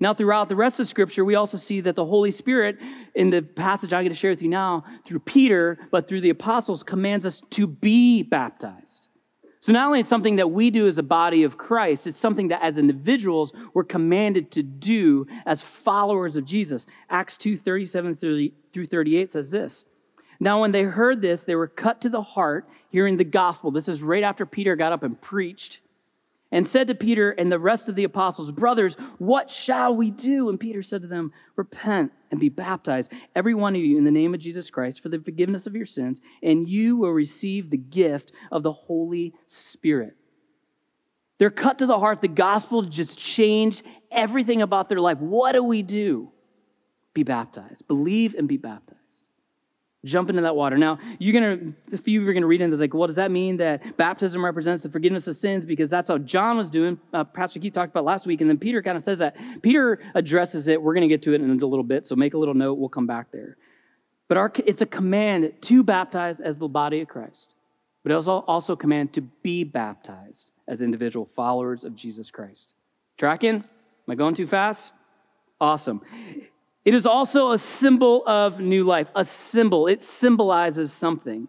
Now, 0.00 0.14
throughout 0.14 0.48
the 0.48 0.56
rest 0.56 0.78
of 0.78 0.86
Scripture, 0.86 1.24
we 1.24 1.34
also 1.34 1.56
see 1.56 1.80
that 1.80 1.96
the 1.96 2.04
Holy 2.04 2.30
Spirit, 2.30 2.78
in 3.14 3.30
the 3.30 3.42
passage 3.42 3.92
I'm 3.92 4.02
going 4.02 4.10
to 4.10 4.14
share 4.14 4.30
with 4.30 4.42
you 4.42 4.48
now, 4.48 4.84
through 5.04 5.20
Peter, 5.20 5.78
but 5.90 6.06
through 6.06 6.20
the 6.20 6.30
apostles, 6.30 6.84
commands 6.84 7.26
us 7.26 7.42
to 7.50 7.66
be 7.66 8.22
baptized. 8.22 9.08
So, 9.60 9.72
not 9.72 9.86
only 9.86 10.00
is 10.00 10.08
something 10.08 10.36
that 10.36 10.52
we 10.52 10.70
do 10.70 10.86
as 10.86 10.98
a 10.98 11.02
body 11.02 11.42
of 11.42 11.56
Christ, 11.58 12.06
it's 12.06 12.18
something 12.18 12.48
that 12.48 12.62
as 12.62 12.78
individuals 12.78 13.52
we're 13.74 13.82
commanded 13.82 14.52
to 14.52 14.62
do 14.62 15.26
as 15.46 15.62
followers 15.62 16.36
of 16.36 16.44
Jesus. 16.44 16.86
Acts 17.10 17.36
2 17.36 17.58
37 17.58 18.14
through 18.14 18.86
38 18.86 19.32
says 19.32 19.50
this. 19.50 19.84
Now, 20.38 20.60
when 20.60 20.70
they 20.70 20.84
heard 20.84 21.20
this, 21.20 21.44
they 21.44 21.56
were 21.56 21.66
cut 21.66 22.00
to 22.02 22.08
the 22.08 22.22
heart, 22.22 22.68
hearing 22.90 23.16
the 23.16 23.24
gospel. 23.24 23.72
This 23.72 23.88
is 23.88 24.00
right 24.00 24.22
after 24.22 24.46
Peter 24.46 24.76
got 24.76 24.92
up 24.92 25.02
and 25.02 25.20
preached 25.20 25.80
and 26.50 26.66
said 26.66 26.86
to 26.88 26.94
Peter 26.94 27.30
and 27.30 27.52
the 27.52 27.58
rest 27.58 27.88
of 27.88 27.94
the 27.94 28.04
apostles, 28.04 28.50
Brothers, 28.52 28.96
what 29.18 29.50
shall 29.50 29.94
we 29.94 30.10
do? 30.10 30.48
And 30.48 30.58
Peter 30.58 30.82
said 30.82 31.02
to 31.02 31.08
them, 31.08 31.32
Repent 31.56 32.12
and 32.30 32.40
be 32.40 32.48
baptized, 32.48 33.12
every 33.34 33.54
one 33.54 33.74
of 33.74 33.82
you, 33.82 33.98
in 33.98 34.04
the 34.04 34.10
name 34.10 34.34
of 34.34 34.40
Jesus 34.40 34.70
Christ, 34.70 35.02
for 35.02 35.08
the 35.08 35.18
forgiveness 35.18 35.66
of 35.66 35.76
your 35.76 35.86
sins, 35.86 36.20
and 36.42 36.68
you 36.68 36.96
will 36.96 37.12
receive 37.12 37.70
the 37.70 37.76
gift 37.76 38.32
of 38.50 38.62
the 38.62 38.72
Holy 38.72 39.34
Spirit. 39.46 40.16
They're 41.38 41.50
cut 41.50 41.78
to 41.78 41.86
the 41.86 41.98
heart. 41.98 42.20
The 42.20 42.28
gospel 42.28 42.82
just 42.82 43.18
changed 43.18 43.82
everything 44.10 44.62
about 44.62 44.88
their 44.88 45.00
life. 45.00 45.18
What 45.18 45.52
do 45.52 45.62
we 45.62 45.82
do? 45.82 46.32
Be 47.14 47.22
baptized. 47.22 47.86
Believe 47.86 48.34
and 48.34 48.48
be 48.48 48.56
baptized 48.56 48.97
jump 50.04 50.30
into 50.30 50.42
that 50.42 50.54
water. 50.54 50.78
Now, 50.78 50.98
you're 51.18 51.32
gonna, 51.32 51.72
a 51.92 51.98
few 51.98 52.20
of 52.20 52.24
you 52.24 52.30
are 52.30 52.32
gonna 52.32 52.46
read 52.46 52.60
into 52.60 52.76
like, 52.76 52.94
what 52.94 53.08
does 53.08 53.16
that 53.16 53.30
mean 53.30 53.56
that 53.56 53.96
baptism 53.96 54.44
represents 54.44 54.82
the 54.82 54.90
forgiveness 54.90 55.26
of 55.26 55.36
sins? 55.36 55.66
Because 55.66 55.90
that's 55.90 56.08
how 56.08 56.18
John 56.18 56.56
was 56.56 56.70
doing. 56.70 56.98
Uh, 57.12 57.24
Pastor 57.24 57.58
Keith 57.58 57.72
talked 57.72 57.90
about 57.90 58.04
last 58.04 58.26
week, 58.26 58.40
and 58.40 58.48
then 58.48 58.58
Peter 58.58 58.82
kind 58.82 58.96
of 58.96 59.02
says 59.02 59.18
that. 59.18 59.36
Peter 59.62 60.00
addresses 60.14 60.68
it. 60.68 60.80
We're 60.80 60.94
gonna 60.94 61.08
get 61.08 61.22
to 61.22 61.34
it 61.34 61.40
in 61.40 61.50
a 61.50 61.66
little 61.66 61.82
bit, 61.84 62.06
so 62.06 62.14
make 62.16 62.34
a 62.34 62.38
little 62.38 62.54
note. 62.54 62.74
We'll 62.74 62.88
come 62.88 63.06
back 63.06 63.32
there. 63.32 63.56
But 64.28 64.36
our, 64.36 64.52
it's 64.66 64.82
a 64.82 64.86
command 64.86 65.52
to 65.62 65.82
baptize 65.82 66.40
as 66.40 66.58
the 66.58 66.68
body 66.68 67.00
of 67.00 67.08
Christ, 67.08 67.54
but 68.02 68.12
it's 68.12 68.28
also 68.28 68.74
a 68.74 68.76
command 68.76 69.14
to 69.14 69.22
be 69.22 69.64
baptized 69.64 70.50
as 70.68 70.82
individual 70.82 71.24
followers 71.24 71.82
of 71.84 71.96
Jesus 71.96 72.30
Christ. 72.30 72.74
Tracking? 73.16 73.54
Am 73.56 73.64
I 74.06 74.14
going 74.14 74.34
too 74.34 74.46
fast? 74.46 74.92
Awesome. 75.60 76.02
It 76.88 76.94
is 76.94 77.04
also 77.04 77.52
a 77.52 77.58
symbol 77.58 78.26
of 78.26 78.60
new 78.60 78.82
life, 78.82 79.08
a 79.14 79.22
symbol. 79.22 79.88
It 79.88 80.02
symbolizes 80.02 80.90
something. 80.90 81.46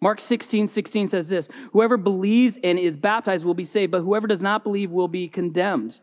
Mark 0.00 0.22
16, 0.22 0.68
16 0.68 1.08
says 1.08 1.28
this 1.28 1.50
Whoever 1.72 1.98
believes 1.98 2.58
and 2.64 2.78
is 2.78 2.96
baptized 2.96 3.44
will 3.44 3.52
be 3.52 3.66
saved, 3.66 3.92
but 3.92 4.00
whoever 4.00 4.26
does 4.26 4.40
not 4.40 4.64
believe 4.64 4.90
will 4.90 5.06
be 5.06 5.28
condemned. 5.28 6.00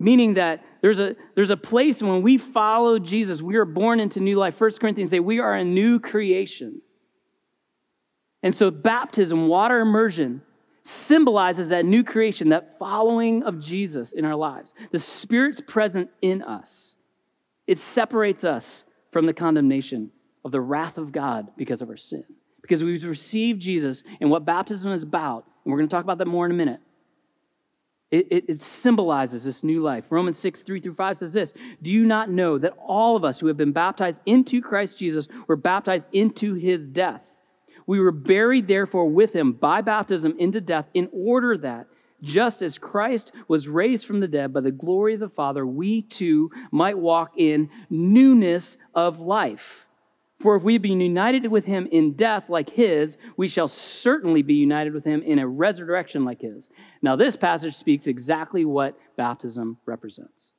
Meaning 0.00 0.34
that 0.34 0.64
there's 0.82 0.98
a, 0.98 1.14
there's 1.36 1.50
a 1.50 1.56
place 1.56 2.02
when 2.02 2.22
we 2.22 2.36
follow 2.36 2.98
Jesus, 2.98 3.40
we 3.40 3.54
are 3.54 3.64
born 3.64 4.00
into 4.00 4.18
new 4.18 4.36
life. 4.36 4.60
1 4.60 4.72
Corinthians 4.80 5.12
say 5.12 5.20
we 5.20 5.38
are 5.38 5.54
a 5.54 5.64
new 5.64 6.00
creation. 6.00 6.82
And 8.42 8.52
so, 8.52 8.72
baptism, 8.72 9.46
water 9.46 9.78
immersion, 9.78 10.42
symbolizes 10.82 11.68
that 11.68 11.84
new 11.84 12.02
creation, 12.02 12.48
that 12.48 12.76
following 12.76 13.44
of 13.44 13.60
Jesus 13.60 14.14
in 14.14 14.24
our 14.24 14.34
lives. 14.34 14.74
The 14.90 14.98
Spirit's 14.98 15.60
present 15.60 16.10
in 16.22 16.42
us. 16.42 16.89
It 17.70 17.78
separates 17.78 18.42
us 18.42 18.82
from 19.12 19.26
the 19.26 19.32
condemnation 19.32 20.10
of 20.44 20.50
the 20.50 20.60
wrath 20.60 20.98
of 20.98 21.12
God 21.12 21.52
because 21.56 21.82
of 21.82 21.88
our 21.88 21.96
sin. 21.96 22.24
Because 22.62 22.82
we've 22.82 23.04
received 23.04 23.62
Jesus 23.62 24.02
and 24.20 24.28
what 24.28 24.44
baptism 24.44 24.90
is 24.90 25.04
about, 25.04 25.44
and 25.64 25.70
we're 25.70 25.78
going 25.78 25.88
to 25.88 25.94
talk 25.94 26.02
about 26.02 26.18
that 26.18 26.26
more 26.26 26.44
in 26.46 26.50
a 26.50 26.54
minute. 26.56 26.80
It, 28.10 28.26
it, 28.32 28.44
it, 28.48 28.60
symbolizes 28.60 29.44
this 29.44 29.62
new 29.62 29.82
life. 29.82 30.06
Romans 30.10 30.36
6, 30.36 30.62
3 30.62 30.80
through 30.80 30.94
5 30.94 31.18
says 31.18 31.32
this 31.32 31.54
Do 31.80 31.92
you 31.92 32.04
not 32.04 32.28
know 32.28 32.58
that 32.58 32.74
all 32.84 33.14
of 33.14 33.22
us 33.22 33.38
who 33.38 33.46
have 33.46 33.56
been 33.56 33.70
baptized 33.70 34.20
into 34.26 34.60
Christ 34.60 34.98
Jesus 34.98 35.28
were 35.46 35.54
baptized 35.54 36.08
into 36.10 36.54
his 36.54 36.88
death? 36.88 37.30
We 37.86 38.00
were 38.00 38.10
buried, 38.10 38.66
therefore, 38.66 39.08
with 39.08 39.32
him 39.32 39.52
by 39.52 39.82
baptism 39.82 40.34
into 40.40 40.60
death, 40.60 40.86
in 40.92 41.08
order 41.12 41.56
that, 41.58 41.86
just 42.22 42.62
as 42.62 42.78
Christ 42.78 43.32
was 43.48 43.68
raised 43.68 44.06
from 44.06 44.20
the 44.20 44.28
dead 44.28 44.52
by 44.52 44.60
the 44.60 44.70
glory 44.70 45.14
of 45.14 45.20
the 45.20 45.28
Father, 45.28 45.66
we 45.66 46.02
too 46.02 46.50
might 46.70 46.98
walk 46.98 47.32
in 47.36 47.70
newness 47.88 48.76
of 48.94 49.20
life. 49.20 49.86
For 50.40 50.56
if 50.56 50.62
we 50.62 50.78
been 50.78 51.00
united 51.00 51.46
with 51.48 51.66
him 51.66 51.86
in 51.92 52.14
death 52.14 52.48
like 52.48 52.70
his, 52.70 53.18
we 53.36 53.46
shall 53.46 53.68
certainly 53.68 54.40
be 54.40 54.54
united 54.54 54.94
with 54.94 55.04
him 55.04 55.22
in 55.22 55.38
a 55.38 55.46
resurrection 55.46 56.24
like 56.24 56.40
his. 56.40 56.70
Now, 57.02 57.14
this 57.14 57.36
passage 57.36 57.74
speaks 57.76 58.06
exactly 58.06 58.64
what 58.64 58.98
baptism 59.16 59.78
represents 59.84 60.52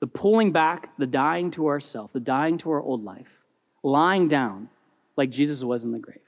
the 0.00 0.08
pulling 0.08 0.52
back, 0.52 0.90
the 0.98 1.06
dying 1.06 1.50
to 1.50 1.66
ourself, 1.68 2.12
the 2.12 2.20
dying 2.20 2.58
to 2.58 2.70
our 2.70 2.82
old 2.82 3.02
life, 3.02 3.40
lying 3.82 4.28
down 4.28 4.68
like 5.16 5.30
Jesus 5.30 5.64
was 5.64 5.84
in 5.84 5.92
the 5.92 5.98
grave. 5.98 6.18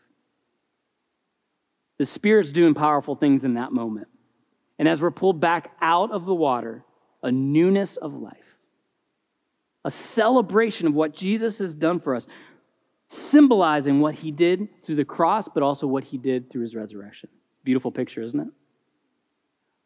The 1.98 2.06
Spirit's 2.06 2.52
doing 2.52 2.74
powerful 2.74 3.14
things 3.14 3.44
in 3.44 3.54
that 3.54 3.72
moment. 3.72 4.08
And 4.78 4.86
as 4.88 5.00
we're 5.00 5.10
pulled 5.10 5.40
back 5.40 5.72
out 5.80 6.10
of 6.10 6.26
the 6.26 6.34
water, 6.34 6.84
a 7.22 7.32
newness 7.32 7.96
of 7.96 8.14
life 8.14 8.46
a 9.86 9.90
celebration 9.90 10.88
of 10.88 10.94
what 10.94 11.14
Jesus 11.14 11.60
has 11.60 11.72
done 11.72 12.00
for 12.00 12.16
us, 12.16 12.26
symbolizing 13.06 14.00
what 14.00 14.16
he 14.16 14.32
did 14.32 14.68
through 14.82 14.96
the 14.96 15.04
cross, 15.04 15.48
but 15.48 15.62
also 15.62 15.86
what 15.86 16.02
he 16.02 16.18
did 16.18 16.50
through 16.50 16.62
his 16.62 16.74
resurrection. 16.74 17.30
Beautiful 17.62 17.92
picture, 17.92 18.20
isn't 18.20 18.40
it? 18.40 18.48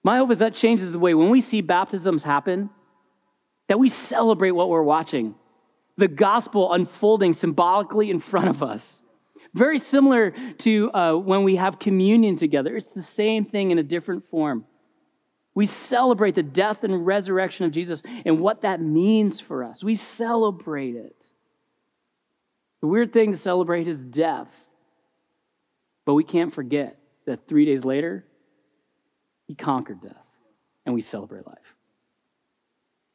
My 0.02 0.17
hope 0.17 0.31
is 0.31 0.38
that 0.38 0.55
changes 0.55 0.90
the 0.90 0.99
way 0.99 1.12
when 1.12 1.29
we 1.29 1.43
see 1.43 1.61
baptisms 1.61 2.25
happen, 2.25 2.71
that 3.69 3.79
we 3.79 3.90
celebrate 3.90 4.52
what 4.52 4.71
we're 4.71 4.83
watching, 4.83 5.35
the 5.99 6.09
gospel 6.09 6.73
unfolding 6.73 7.35
symbolically 7.35 8.11
in 8.11 8.21
front 8.21 8.49
of 8.49 8.62
us. 8.62 9.02
Very 9.54 9.78
similar 9.78 10.33
to 10.59 10.90
uh, 10.92 11.14
when 11.14 11.42
we 11.42 11.57
have 11.57 11.78
communion 11.78 12.37
together. 12.37 12.76
It's 12.76 12.90
the 12.90 13.02
same 13.02 13.45
thing 13.45 13.71
in 13.71 13.78
a 13.78 13.83
different 13.83 14.28
form. 14.28 14.64
We 15.54 15.66
celebrate 15.66 16.37
the 16.37 16.42
death 16.42 16.85
and 16.85 17.04
resurrection 17.04 17.66
of 17.66 17.73
Jesus 17.73 18.02
and 18.25 18.40
what 18.40 18.62
that 18.62 18.80
means 18.80 19.40
for 19.40 19.64
us. 19.64 19.83
We 19.83 19.97
celebrate 19.97 20.95
it. 20.95 21.33
The 22.80 22.87
weird 22.87 23.12
thing 23.12 23.33
to 23.33 23.37
celebrate 23.37 23.88
is 23.88 24.04
death. 24.04 24.69
But 26.04 26.14
we 26.14 26.25
can't 26.25 26.54
forget 26.54 26.99
that 27.26 27.47
three 27.47 27.64
days 27.64 27.85
later, 27.85 28.25
he 29.47 29.54
conquered 29.54 30.00
death 30.00 30.16
and 30.87 30.95
we 30.95 31.00
celebrate 31.00 31.47
life. 31.47 31.75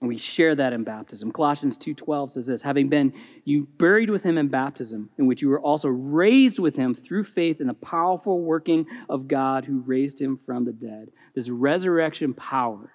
And 0.06 0.10
we 0.12 0.20
share 0.20 0.54
that 0.54 0.72
in 0.72 0.84
baptism. 0.84 1.32
Colossians 1.32 1.76
2:12 1.80 2.34
says 2.34 2.46
this, 2.46 2.62
having 2.62 2.90
been 2.90 3.12
you 3.44 3.64
buried 3.80 4.12
with 4.12 4.22
him 4.22 4.38
in 4.38 4.50
baptism, 4.50 5.10
in 5.18 5.26
which 5.26 5.42
you 5.42 5.50
were 5.50 5.60
also 5.60 5.90
raised 5.90 6.60
with 6.60 6.76
him 6.76 6.94
through 6.94 7.24
faith 7.24 7.60
in 7.60 7.66
the 7.66 7.74
powerful 7.74 8.40
working 8.44 8.86
of 9.10 9.28
God 9.28 9.66
who 9.66 9.80
raised 9.80 10.22
him 10.22 10.38
from 10.46 10.64
the 10.64 10.74
dead. 10.74 11.10
This 11.34 11.50
resurrection 11.50 12.34
power 12.34 12.94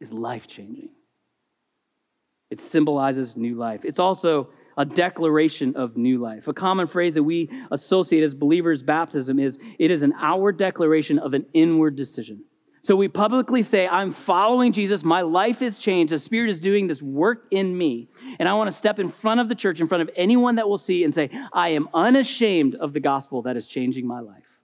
is 0.00 0.14
life-changing. 0.14 0.88
It 2.50 2.58
symbolizes 2.58 3.36
new 3.36 3.54
life. 3.54 3.84
It's 3.84 3.98
also 3.98 4.48
a 4.78 4.86
declaration 4.86 5.76
of 5.76 5.98
new 5.98 6.16
life. 6.16 6.48
A 6.48 6.54
common 6.54 6.86
phrase 6.86 7.16
that 7.16 7.22
we 7.22 7.50
associate 7.70 8.22
as 8.22 8.34
believers' 8.34 8.82
baptism 8.82 9.38
is 9.38 9.58
it 9.78 9.90
is 9.90 10.02
an 10.02 10.14
outward 10.18 10.56
declaration 10.56 11.18
of 11.18 11.34
an 11.34 11.44
inward 11.52 11.96
decision. 11.96 12.45
So 12.86 12.94
we 12.94 13.08
publicly 13.08 13.62
say, 13.62 13.88
I'm 13.88 14.12
following 14.12 14.70
Jesus. 14.70 15.02
My 15.02 15.22
life 15.22 15.60
is 15.60 15.76
changed. 15.76 16.12
The 16.12 16.20
Spirit 16.20 16.50
is 16.50 16.60
doing 16.60 16.86
this 16.86 17.02
work 17.02 17.48
in 17.50 17.76
me. 17.76 18.08
And 18.38 18.48
I 18.48 18.54
want 18.54 18.68
to 18.68 18.72
step 18.72 19.00
in 19.00 19.10
front 19.10 19.40
of 19.40 19.48
the 19.48 19.56
church, 19.56 19.80
in 19.80 19.88
front 19.88 20.02
of 20.02 20.10
anyone 20.14 20.54
that 20.54 20.68
will 20.68 20.78
see, 20.78 21.02
and 21.02 21.12
say, 21.12 21.28
I 21.52 21.70
am 21.70 21.88
unashamed 21.92 22.76
of 22.76 22.92
the 22.92 23.00
gospel 23.00 23.42
that 23.42 23.56
is 23.56 23.66
changing 23.66 24.06
my 24.06 24.20
life. 24.20 24.60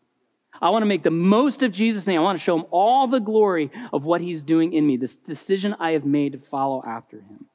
I 0.61 0.71
want 0.71 0.83
to 0.83 0.87
make 0.87 1.03
the 1.03 1.11
most 1.11 1.65
of 1.65 1.73
Jesus' 1.73 2.07
name. 2.07 2.21
I 2.21 2.23
want 2.23 2.39
to 2.39 2.45
show 2.45 2.57
him 2.57 2.67
all 2.71 3.09
the 3.09 3.19
glory 3.19 3.73
of 3.93 4.05
what 4.05 4.21
he's 4.21 4.45
doing 4.45 4.73
in 4.73 4.87
me, 4.87 4.97
this 4.97 5.17
decision 5.17 5.75
I 5.81 5.91
have 5.91 6.05
made 6.05 6.35
to 6.35 6.39
follow 6.39 6.81
after 6.87 7.17
him. 7.17 7.47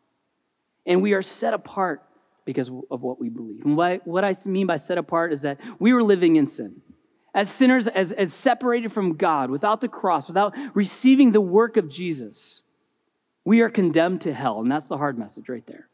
And 0.86 1.02
we 1.02 1.14
are 1.14 1.22
set 1.22 1.54
apart 1.54 2.04
because 2.44 2.70
of 2.92 3.04
what 3.04 3.22
we 3.22 3.30
believe. 3.30 3.64
And 3.64 3.78
what, 3.78 4.02
I 4.06 4.36
mean 4.46 4.68
by 4.68 4.76
set 4.76 4.98
apart 4.98 5.32
is 5.32 5.44
that 5.44 5.62
we 5.80 5.94
were 5.94 6.04
living 6.04 6.36
in 6.36 6.46
sin 6.46 6.82
as 7.38 7.52
sinners, 7.52 7.88
as, 7.88 8.12
as 8.12 8.34
separated 8.34 8.92
from 8.92 9.16
God, 9.16 9.52
without 9.52 9.80
the 9.80 9.88
cross, 9.88 10.28
without 10.28 10.56
receiving 10.74 11.32
the 11.32 11.40
work 11.40 11.78
of 11.78 11.88
Jesus, 11.88 12.64
we 13.46 13.62
are 13.62 13.70
condemned 13.70 14.22
to 14.22 14.34
hell. 14.34 14.60
And 14.60 14.72
that's 14.72 14.88
the 14.88 14.98
hard 14.98 15.20
message 15.20 15.48
right 15.48 15.66
there. 15.68 15.88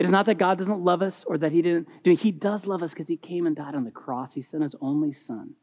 It 0.00 0.04
is 0.04 0.10
not 0.10 0.26
that 0.26 0.34
God 0.34 0.58
doesn't 0.58 0.80
love 0.80 1.00
us 1.00 1.22
or 1.24 1.38
that 1.38 1.52
He 1.52 1.62
didn't 1.62 1.86
He 2.04 2.32
does 2.32 2.66
love 2.66 2.82
us 2.82 2.92
because 2.92 3.06
He 3.06 3.16
came 3.16 3.46
and 3.46 3.54
died 3.54 3.76
on 3.76 3.84
the 3.84 3.92
cross. 3.92 4.34
He 4.34 4.40
sent 4.40 4.64
His 4.64 4.74
only 4.80 5.12
Son 5.12 5.54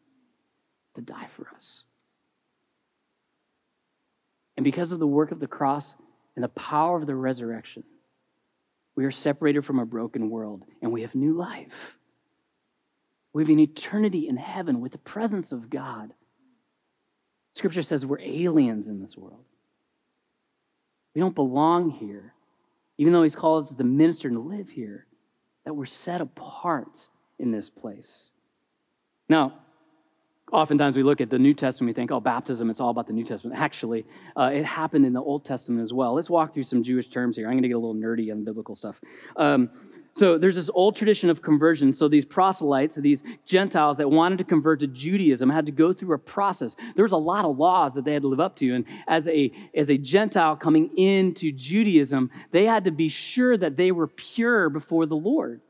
to 0.95 1.01
die 1.01 1.27
for 1.35 1.49
us. 1.53 1.83
And 4.55 4.63
because 4.63 4.93
of 4.93 4.99
the 4.99 5.07
work 5.07 5.33
of 5.33 5.41
the 5.41 5.47
cross 5.47 5.93
and 6.37 6.43
the 6.43 6.49
power 6.49 6.97
of 6.97 7.05
the 7.05 7.15
resurrection, 7.15 7.83
we 8.95 9.03
are 9.03 9.11
separated 9.11 9.65
from 9.65 9.79
a 9.79 9.85
broken 9.85 10.29
world 10.29 10.63
and 10.81 10.93
we 10.93 11.01
have 11.01 11.13
new 11.15 11.33
life. 11.33 11.97
We 13.33 13.41
have 13.41 13.49
an 13.49 13.59
eternity 13.59 14.27
in 14.27 14.37
heaven 14.37 14.79
with 14.79 14.91
the 14.91 14.99
presence 14.99 15.51
of 15.51 15.69
God. 15.69 16.13
Scripture 17.53 17.81
says 17.81 18.05
we're 18.05 18.19
aliens 18.19 18.89
in 18.89 18.99
this 18.99 19.17
world. 19.17 19.43
We 21.13 21.21
don't 21.21 21.35
belong 21.35 21.91
here, 21.91 22.33
even 22.97 23.13
though 23.13 23.23
He's 23.23 23.35
called 23.35 23.65
us 23.65 23.73
to 23.73 23.83
minister 23.83 24.27
and 24.27 24.47
live 24.47 24.69
here, 24.69 25.05
that 25.65 25.73
we're 25.73 25.85
set 25.85 26.21
apart 26.21 27.09
in 27.39 27.51
this 27.51 27.69
place. 27.69 28.29
Now, 29.29 29.53
oftentimes 30.51 30.95
we 30.95 31.03
look 31.03 31.21
at 31.21 31.29
the 31.29 31.39
New 31.39 31.53
Testament, 31.53 31.89
and 31.89 31.97
we 31.97 32.01
think, 32.01 32.11
oh, 32.11 32.19
baptism, 32.19 32.69
it's 32.69 32.79
all 32.79 32.89
about 32.89 33.07
the 33.07 33.13
New 33.13 33.23
Testament. 33.23 33.59
Actually, 33.59 34.05
uh, 34.35 34.51
it 34.53 34.65
happened 34.65 35.05
in 35.05 35.13
the 35.13 35.21
Old 35.21 35.45
Testament 35.45 35.83
as 35.83 35.93
well. 35.93 36.13
Let's 36.13 36.29
walk 36.29 36.53
through 36.53 36.63
some 36.63 36.83
Jewish 36.83 37.09
terms 37.09 37.37
here. 37.37 37.47
I'm 37.47 37.53
going 37.53 37.63
to 37.63 37.69
get 37.69 37.75
a 37.75 37.79
little 37.79 37.95
nerdy 37.95 38.31
on 38.31 38.43
biblical 38.43 38.75
stuff. 38.75 38.99
Um, 39.37 39.69
so 40.13 40.37
there's 40.37 40.55
this 40.55 40.69
old 40.75 40.95
tradition 40.95 41.31
of 41.31 41.41
conversion. 41.41 41.91
So 41.91 42.07
these 42.07 42.23
proselytes, 42.23 42.95
these 42.95 43.23
Gentiles 43.45 43.97
that 43.97 44.09
wanted 44.09 44.37
to 44.37 44.43
convert 44.43 44.79
to 44.81 44.87
Judaism 44.87 45.49
had 45.49 45.65
to 45.65 45.71
go 45.71 45.91
through 45.91 46.13
a 46.13 46.19
process. 46.19 46.75
There 46.95 47.03
was 47.03 47.13
a 47.13 47.17
lot 47.17 47.45
of 47.45 47.57
laws 47.57 47.95
that 47.95 48.05
they 48.05 48.13
had 48.13 48.21
to 48.21 48.27
live 48.27 48.39
up 48.39 48.55
to. 48.57 48.75
And 48.75 48.85
as 49.07 49.27
a, 49.27 49.51
as 49.73 49.89
a 49.89 49.97
Gentile 49.97 50.55
coming 50.55 50.95
into 50.97 51.51
Judaism, 51.51 52.29
they 52.51 52.65
had 52.65 52.85
to 52.85 52.91
be 52.91 53.09
sure 53.09 53.57
that 53.57 53.75
they 53.75 53.91
were 53.91 54.07
pure 54.07 54.69
before 54.69 55.07
the 55.07 55.15
Lord. 55.15 55.61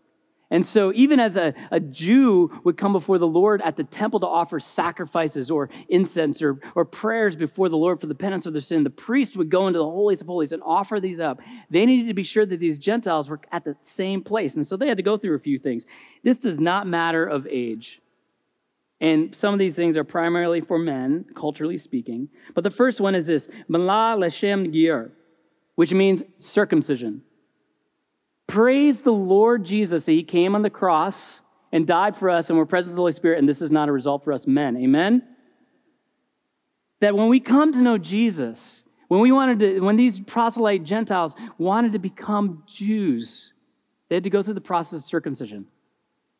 And 0.53 0.63
so, 0.67 0.93
even 0.93 1.19
as 1.19 1.35
a, 1.35 1.51
a 1.71 1.79
Jew 1.79 2.61
would 2.63 2.77
come 2.77 2.93
before 2.93 3.17
the 3.17 3.25
Lord 3.25 3.59
at 3.63 3.75
the 3.75 3.83
temple 3.83 4.19
to 4.19 4.27
offer 4.27 4.59
sacrifices 4.59 5.49
or 5.49 5.71
incense 5.89 6.43
or, 6.43 6.59
or 6.75 6.85
prayers 6.85 7.35
before 7.35 7.69
the 7.69 7.75
Lord 7.75 7.99
for 7.99 8.05
the 8.05 8.13
penance 8.13 8.45
of 8.45 8.53
their 8.53 8.61
sin, 8.61 8.83
the 8.83 8.91
priest 8.91 9.35
would 9.35 9.49
go 9.49 9.65
into 9.65 9.79
the 9.79 9.85
holies 9.85 10.21
of 10.21 10.27
holies 10.27 10.51
and 10.51 10.61
offer 10.63 10.99
these 10.99 11.19
up. 11.19 11.39
They 11.71 11.87
needed 11.87 12.07
to 12.07 12.13
be 12.13 12.21
sure 12.21 12.45
that 12.45 12.59
these 12.59 12.77
Gentiles 12.77 13.31
were 13.31 13.41
at 13.51 13.63
the 13.63 13.75
same 13.81 14.21
place. 14.21 14.55
And 14.55 14.65
so, 14.65 14.77
they 14.77 14.87
had 14.87 14.97
to 14.97 15.03
go 15.03 15.17
through 15.17 15.33
a 15.33 15.39
few 15.39 15.57
things. 15.57 15.87
This 16.21 16.37
does 16.37 16.59
not 16.59 16.85
matter 16.85 17.25
of 17.25 17.47
age. 17.47 17.99
And 19.01 19.35
some 19.35 19.55
of 19.55 19.59
these 19.59 19.75
things 19.75 19.97
are 19.97 20.03
primarily 20.03 20.61
for 20.61 20.77
men, 20.77 21.25
culturally 21.33 21.79
speaking. 21.79 22.29
But 22.53 22.63
the 22.63 22.69
first 22.69 23.01
one 23.01 23.15
is 23.15 23.25
this 23.25 23.49
which 25.75 25.91
means 25.91 26.21
circumcision. 26.37 27.23
Praise 28.47 29.01
the 29.01 29.11
Lord 29.11 29.63
Jesus 29.63 30.05
that 30.05 30.11
He 30.11 30.23
came 30.23 30.55
on 30.55 30.61
the 30.61 30.69
cross 30.69 31.41
and 31.71 31.87
died 31.87 32.15
for 32.15 32.29
us, 32.29 32.49
and 32.49 32.57
we're 32.57 32.65
present 32.65 32.91
with 32.91 32.97
the 32.97 33.01
Holy 33.01 33.11
Spirit, 33.11 33.39
and 33.39 33.49
this 33.49 33.61
is 33.61 33.71
not 33.71 33.89
a 33.89 33.91
result 33.91 34.23
for 34.23 34.31
us 34.31 34.45
men. 34.45 34.77
Amen? 34.77 35.23
That 36.99 37.15
when 37.15 37.29
we 37.29 37.39
come 37.39 37.73
to 37.73 37.81
know 37.81 37.97
Jesus, 37.97 38.83
when 39.07 39.21
we 39.21 39.31
wanted 39.31 39.59
to, 39.59 39.79
when 39.79 39.95
these 39.95 40.19
proselyte 40.19 40.83
Gentiles 40.83 41.35
wanted 41.57 41.93
to 41.93 41.99
become 41.99 42.63
Jews, 42.67 43.53
they 44.09 44.15
had 44.15 44.23
to 44.23 44.29
go 44.29 44.43
through 44.43 44.53
the 44.53 44.61
process 44.61 44.99
of 44.99 45.03
circumcision, 45.05 45.65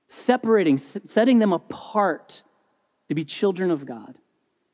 separating, 0.05 0.77
setting 0.77 1.39
them 1.39 1.53
apart 1.53 2.43
to 3.09 3.15
be 3.15 3.25
children 3.25 3.71
of 3.71 3.85
God. 3.85 4.17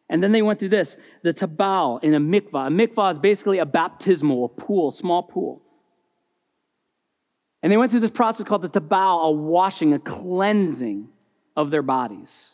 And 0.09 0.23
then 0.23 0.31
they 0.31 0.41
went 0.41 0.59
through 0.59 0.69
this 0.69 0.97
the 1.21 1.33
tabal 1.33 1.99
in 2.03 2.13
a 2.15 2.19
mikvah. 2.19 2.67
A 2.67 2.69
mikvah 2.69 3.13
is 3.13 3.19
basically 3.19 3.59
a 3.59 3.65
baptismal, 3.65 4.45
a 4.45 4.49
pool, 4.49 4.91
small 4.91 5.23
pool. 5.23 5.61
And 7.61 7.71
they 7.71 7.77
went 7.77 7.91
through 7.91 7.99
this 8.01 8.11
process 8.11 8.47
called 8.47 8.61
the 8.61 8.69
tabal, 8.69 9.23
a 9.25 9.31
washing, 9.31 9.93
a 9.93 9.99
cleansing 9.99 11.09
of 11.55 11.71
their 11.71 11.81
bodies. 11.81 12.53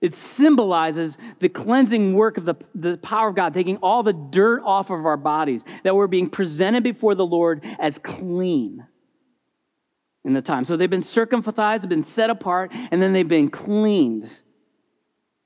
It 0.00 0.14
symbolizes 0.14 1.16
the 1.40 1.48
cleansing 1.48 2.14
work 2.14 2.36
of 2.36 2.44
the, 2.44 2.54
the 2.74 2.98
power 2.98 3.28
of 3.28 3.34
God, 3.34 3.54
taking 3.54 3.78
all 3.78 4.02
the 4.02 4.12
dirt 4.12 4.62
off 4.64 4.90
of 4.90 5.06
our 5.06 5.16
bodies, 5.16 5.64
that 5.84 5.96
we're 5.96 6.06
being 6.06 6.28
presented 6.28 6.82
before 6.82 7.14
the 7.14 7.26
Lord 7.26 7.64
as 7.78 7.98
clean 7.98 8.86
in 10.24 10.32
the 10.34 10.42
time. 10.42 10.64
So 10.64 10.76
they've 10.76 10.90
been 10.90 11.02
circumcised, 11.02 11.88
been 11.88 12.02
set 12.02 12.30
apart, 12.30 12.72
and 12.72 13.02
then 13.02 13.12
they've 13.12 13.26
been 13.26 13.50
cleaned 13.50 14.40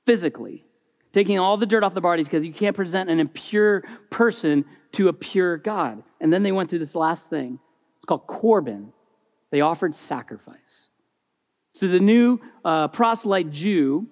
physically, 0.05 0.65
taking 1.13 1.39
all 1.39 1.55
the 1.55 1.65
dirt 1.65 1.83
off 1.83 1.93
the 1.93 2.01
bodies 2.01 2.27
because 2.27 2.45
you 2.45 2.53
can't 2.53 2.75
present 2.75 3.09
an 3.09 3.19
impure 3.19 3.83
person 4.09 4.65
to 4.93 5.07
a 5.07 5.13
pure 5.13 5.57
God. 5.57 6.03
And 6.19 6.33
then 6.33 6.43
they 6.43 6.51
went 6.51 6.69
through 6.69 6.79
this 6.79 6.95
last 6.95 7.29
thing. 7.29 7.59
It's 8.01 8.07
called 8.07 8.25
Corban. 8.25 8.91
They 9.51 9.61
offered 9.61 9.93
sacrifice. 9.93 10.89
So 11.73 11.87
the 11.87 11.99
new 11.99 12.39
uh, 12.65 12.87
proselyte 12.87 13.51
Jew 13.51 14.07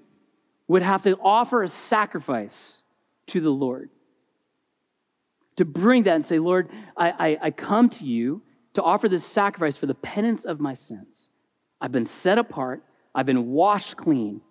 would 0.68 0.84
have 0.84 1.02
to 1.04 1.18
offer 1.18 1.64
a 1.64 1.68
sacrifice 1.68 2.82
to 3.28 3.42
the 3.42 3.50
Lord. 3.50 3.90
To 5.56 5.66
bring 5.66 6.04
that 6.04 6.16
and 6.16 6.26
say, 6.26 6.40
Lord, 6.40 6.70
I, 6.96 7.10
I, 7.10 7.38
I 7.44 7.52
come 7.52 7.90
to 7.90 8.06
you 8.06 8.44
to 8.74 8.84
offer 8.84 9.10
this 9.10 9.26
sacrifice 9.26 9.76
for 9.76 9.88
the 9.88 9.96
penance 9.96 10.46
of 10.46 10.60
my 10.60 10.76
sins. 10.76 11.30
I've 11.82 11.92
been 11.92 12.06
set 12.06 12.38
apart, 12.38 12.84
I've 13.16 13.26
been 13.26 13.48
washed 13.48 13.98
clean. 13.98 14.42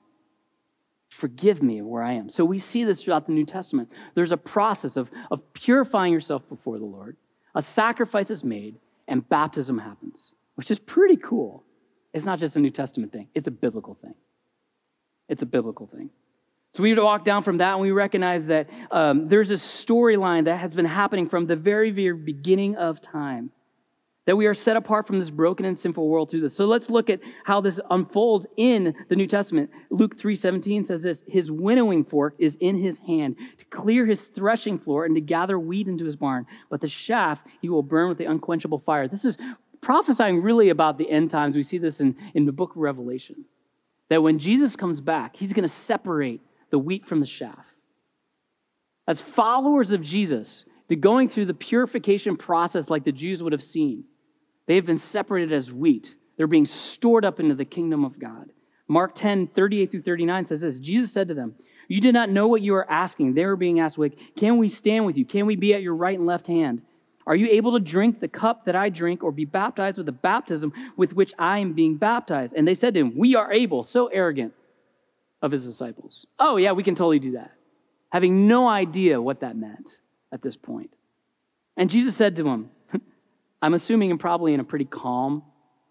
Forgive 1.08 1.62
me 1.62 1.80
where 1.80 2.02
I 2.02 2.14
am. 2.14 2.28
So 2.28 2.44
we 2.44 2.58
see 2.58 2.84
this 2.84 3.02
throughout 3.02 3.24
the 3.24 3.32
New 3.32 3.46
Testament. 3.46 3.90
There's 4.14 4.32
a 4.32 4.36
process 4.36 4.96
of, 4.96 5.10
of 5.30 5.40
purifying 5.54 6.12
yourself 6.12 6.46
before 6.48 6.78
the 6.78 6.84
Lord. 6.84 7.16
A 7.54 7.62
sacrifice 7.62 8.30
is 8.30 8.44
made, 8.44 8.76
and 9.08 9.28
baptism 9.28 9.78
happens, 9.78 10.34
which 10.54 10.70
is 10.70 10.78
pretty 10.78 11.16
cool. 11.16 11.64
It's 12.14 12.24
not 12.24 12.38
just 12.38 12.54
a 12.54 12.60
New 12.60 12.70
Testament 12.70 13.12
thing, 13.12 13.28
it's 13.34 13.48
a 13.48 13.50
biblical 13.50 13.94
thing. 13.94 14.14
It's 15.28 15.42
a 15.42 15.46
biblical 15.46 15.86
thing. 15.86 16.10
So 16.74 16.82
we 16.82 16.94
walk 16.94 17.24
down 17.24 17.42
from 17.42 17.58
that 17.58 17.72
and 17.72 17.80
we 17.80 17.90
recognize 17.90 18.46
that 18.46 18.68
um, 18.90 19.28
there's 19.28 19.50
a 19.50 19.54
storyline 19.54 20.44
that 20.44 20.58
has 20.58 20.74
been 20.74 20.84
happening 20.84 21.28
from 21.28 21.46
the 21.46 21.56
very, 21.56 21.90
very 21.90 22.16
beginning 22.16 22.76
of 22.76 23.00
time. 23.00 23.50
That 24.28 24.36
we 24.36 24.44
are 24.44 24.52
set 24.52 24.76
apart 24.76 25.06
from 25.06 25.18
this 25.18 25.30
broken 25.30 25.64
and 25.64 25.76
sinful 25.76 26.06
world 26.06 26.30
through 26.30 26.42
this. 26.42 26.54
So 26.54 26.66
let's 26.66 26.90
look 26.90 27.08
at 27.08 27.20
how 27.44 27.62
this 27.62 27.80
unfolds 27.90 28.46
in 28.58 28.94
the 29.08 29.16
New 29.16 29.26
Testament. 29.26 29.70
Luke 29.88 30.18
3:17 30.18 30.84
says 30.84 31.02
this: 31.02 31.24
His 31.26 31.50
winnowing 31.50 32.04
fork 32.04 32.34
is 32.38 32.56
in 32.56 32.76
his 32.76 32.98
hand 32.98 33.36
to 33.56 33.64
clear 33.64 34.04
his 34.04 34.26
threshing 34.28 34.78
floor 34.78 35.06
and 35.06 35.14
to 35.14 35.22
gather 35.22 35.58
wheat 35.58 35.88
into 35.88 36.04
his 36.04 36.14
barn, 36.14 36.44
but 36.68 36.82
the 36.82 36.88
chaff 36.88 37.40
he 37.62 37.70
will 37.70 37.82
burn 37.82 38.10
with 38.10 38.18
the 38.18 38.26
unquenchable 38.26 38.80
fire. 38.80 39.08
This 39.08 39.24
is 39.24 39.38
prophesying 39.80 40.42
really 40.42 40.68
about 40.68 40.98
the 40.98 41.10
end 41.10 41.30
times. 41.30 41.56
We 41.56 41.62
see 41.62 41.78
this 41.78 42.02
in, 42.02 42.14
in 42.34 42.44
the 42.44 42.52
book 42.52 42.72
of 42.72 42.82
Revelation. 42.82 43.46
That 44.10 44.22
when 44.22 44.38
Jesus 44.38 44.76
comes 44.76 45.00
back, 45.00 45.36
he's 45.36 45.54
going 45.54 45.62
to 45.62 45.70
separate 45.70 46.42
the 46.68 46.78
wheat 46.78 47.06
from 47.06 47.20
the 47.20 47.26
chaff. 47.26 47.64
As 49.06 49.22
followers 49.22 49.92
of 49.92 50.02
Jesus, 50.02 50.66
they're 50.86 50.98
going 50.98 51.30
through 51.30 51.46
the 51.46 51.54
purification 51.54 52.36
process 52.36 52.90
like 52.90 53.04
the 53.04 53.12
Jews 53.12 53.42
would 53.42 53.52
have 53.52 53.62
seen. 53.62 54.04
They 54.68 54.76
have 54.76 54.86
been 54.86 54.98
separated 54.98 55.52
as 55.52 55.72
wheat. 55.72 56.14
They're 56.36 56.46
being 56.46 56.66
stored 56.66 57.24
up 57.24 57.40
into 57.40 57.54
the 57.54 57.64
kingdom 57.64 58.04
of 58.04 58.18
God. 58.18 58.50
Mark 58.86 59.14
10, 59.14 59.48
38 59.48 59.90
through 59.90 60.02
39 60.02 60.46
says 60.46 60.60
this 60.60 60.78
Jesus 60.78 61.10
said 61.10 61.28
to 61.28 61.34
them, 61.34 61.54
You 61.88 62.00
did 62.00 62.12
not 62.12 62.30
know 62.30 62.46
what 62.46 62.60
you 62.60 62.72
were 62.72 62.88
asking. 62.88 63.34
They 63.34 63.46
were 63.46 63.56
being 63.56 63.80
asked, 63.80 63.98
like, 63.98 64.18
Can 64.36 64.58
we 64.58 64.68
stand 64.68 65.06
with 65.06 65.16
you? 65.16 65.24
Can 65.24 65.46
we 65.46 65.56
be 65.56 65.74
at 65.74 65.82
your 65.82 65.96
right 65.96 66.16
and 66.16 66.26
left 66.26 66.46
hand? 66.46 66.82
Are 67.26 67.34
you 67.34 67.48
able 67.50 67.72
to 67.72 67.80
drink 67.80 68.20
the 68.20 68.28
cup 68.28 68.66
that 68.66 68.76
I 68.76 68.88
drink 68.88 69.24
or 69.24 69.32
be 69.32 69.44
baptized 69.44 69.96
with 69.96 70.06
the 70.06 70.12
baptism 70.12 70.72
with 70.96 71.12
which 71.12 71.32
I 71.38 71.58
am 71.58 71.72
being 71.72 71.96
baptized? 71.96 72.54
And 72.54 72.68
they 72.68 72.74
said 72.74 72.94
to 72.94 73.00
him, 73.00 73.16
We 73.16 73.36
are 73.36 73.52
able, 73.52 73.84
so 73.84 74.06
arrogant 74.08 74.52
of 75.40 75.50
his 75.50 75.64
disciples. 75.64 76.26
Oh, 76.38 76.56
yeah, 76.56 76.72
we 76.72 76.82
can 76.82 76.94
totally 76.94 77.18
do 77.18 77.32
that. 77.32 77.52
Having 78.10 78.46
no 78.48 78.68
idea 78.68 79.20
what 79.20 79.40
that 79.40 79.56
meant 79.56 79.98
at 80.30 80.42
this 80.42 80.56
point. 80.56 80.90
And 81.76 81.88
Jesus 81.88 82.16
said 82.16 82.36
to 82.36 82.48
him, 82.48 82.70
I'm 83.60 83.74
assuming 83.74 84.10
and 84.10 84.20
probably 84.20 84.54
in 84.54 84.60
a 84.60 84.64
pretty 84.64 84.84
calm, 84.84 85.42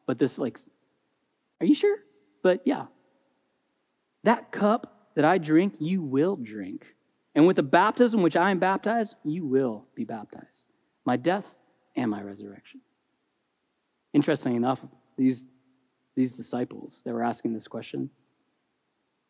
but 0.06 0.20
this 0.20 0.38
like, 0.38 0.60
are 1.60 1.66
you 1.66 1.76
sure? 1.76 1.98
But 2.44 2.62
yeah, 2.66 2.86
that 4.24 4.52
cup 4.52 5.12
that 5.16 5.26
I 5.26 5.38
drink, 5.38 5.76
you 5.80 6.02
will 6.02 6.36
drink. 6.36 6.86
And 7.36 7.46
with 7.46 7.56
the 7.56 7.64
baptism 7.64 8.22
which 8.22 8.36
I 8.36 8.52
am 8.52 8.60
baptized, 8.60 9.16
you 9.24 9.46
will 9.46 9.86
be 9.96 10.04
baptized 10.04 10.66
my 11.06 11.16
death 11.16 11.46
and 11.96 12.12
my 12.12 12.22
resurrection. 12.22 12.82
Interestingly 14.14 14.58
enough, 14.58 14.80
these, 15.18 15.48
these 16.16 16.34
disciples 16.34 17.02
that 17.06 17.14
were 17.14 17.24
asking 17.24 17.54
this 17.54 17.68
question 17.68 18.10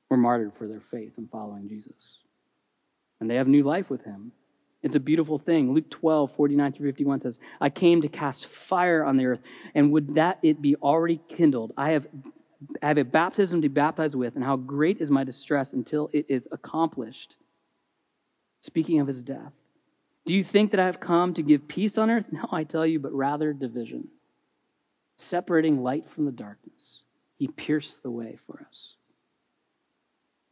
were 0.10 0.18
martyred 0.18 0.54
for 0.58 0.68
their 0.68 0.82
faith 0.82 1.14
in 1.18 1.28
following 1.28 1.70
Jesus. 1.70 2.22
And 3.20 3.30
they 3.30 3.36
have 3.36 3.48
new 3.48 3.64
life 3.64 3.90
with 3.90 4.04
him. 4.04 4.32
It's 4.88 4.96
a 4.96 5.02
beautiful 5.02 5.38
thing. 5.38 5.74
Luke 5.74 5.90
12, 5.90 6.32
49 6.32 6.72
through 6.72 6.88
51 6.88 7.20
says, 7.20 7.40
I 7.60 7.70
came 7.70 8.02
to 8.04 8.08
cast 8.08 8.46
fire 8.46 9.04
on 9.04 9.18
the 9.18 9.26
earth, 9.26 9.42
and 9.76 9.92
would 9.92 10.16
that 10.16 10.40
it 10.42 10.62
be 10.62 10.78
already 10.78 11.20
kindled. 11.28 11.74
I 11.76 11.90
have, 11.90 12.08
I 12.82 12.88
have 12.88 12.98
a 12.98 13.04
baptism 13.04 13.62
to 13.62 13.68
be 13.68 13.74
baptized 13.74 14.16
with, 14.16 14.36
and 14.36 14.46
how 14.46 14.56
great 14.56 15.02
is 15.02 15.12
my 15.12 15.26
distress 15.26 15.74
until 15.74 16.10
it 16.14 16.28
is 16.30 16.48
accomplished. 16.54 17.36
Speaking 18.62 19.02
of 19.02 19.08
his 19.08 19.22
death. 19.22 19.52
Do 20.26 20.34
you 20.34 20.42
think 20.42 20.72
that 20.72 20.80
I 20.80 20.86
have 20.86 21.02
come 21.02 21.34
to 21.34 21.44
give 21.44 21.68
peace 21.68 21.98
on 21.98 22.10
earth? 22.10 22.28
No, 22.32 22.48
I 22.50 22.64
tell 22.64 22.86
you, 22.86 22.98
but 22.98 23.12
rather 23.12 23.52
division, 23.52 24.08
separating 25.18 25.84
light 25.84 26.08
from 26.10 26.24
the 26.24 26.32
darkness. 26.32 27.02
He 27.36 27.50
pierced 27.50 28.04
the 28.04 28.12
way 28.12 28.38
for 28.48 28.66
us. 28.70 28.96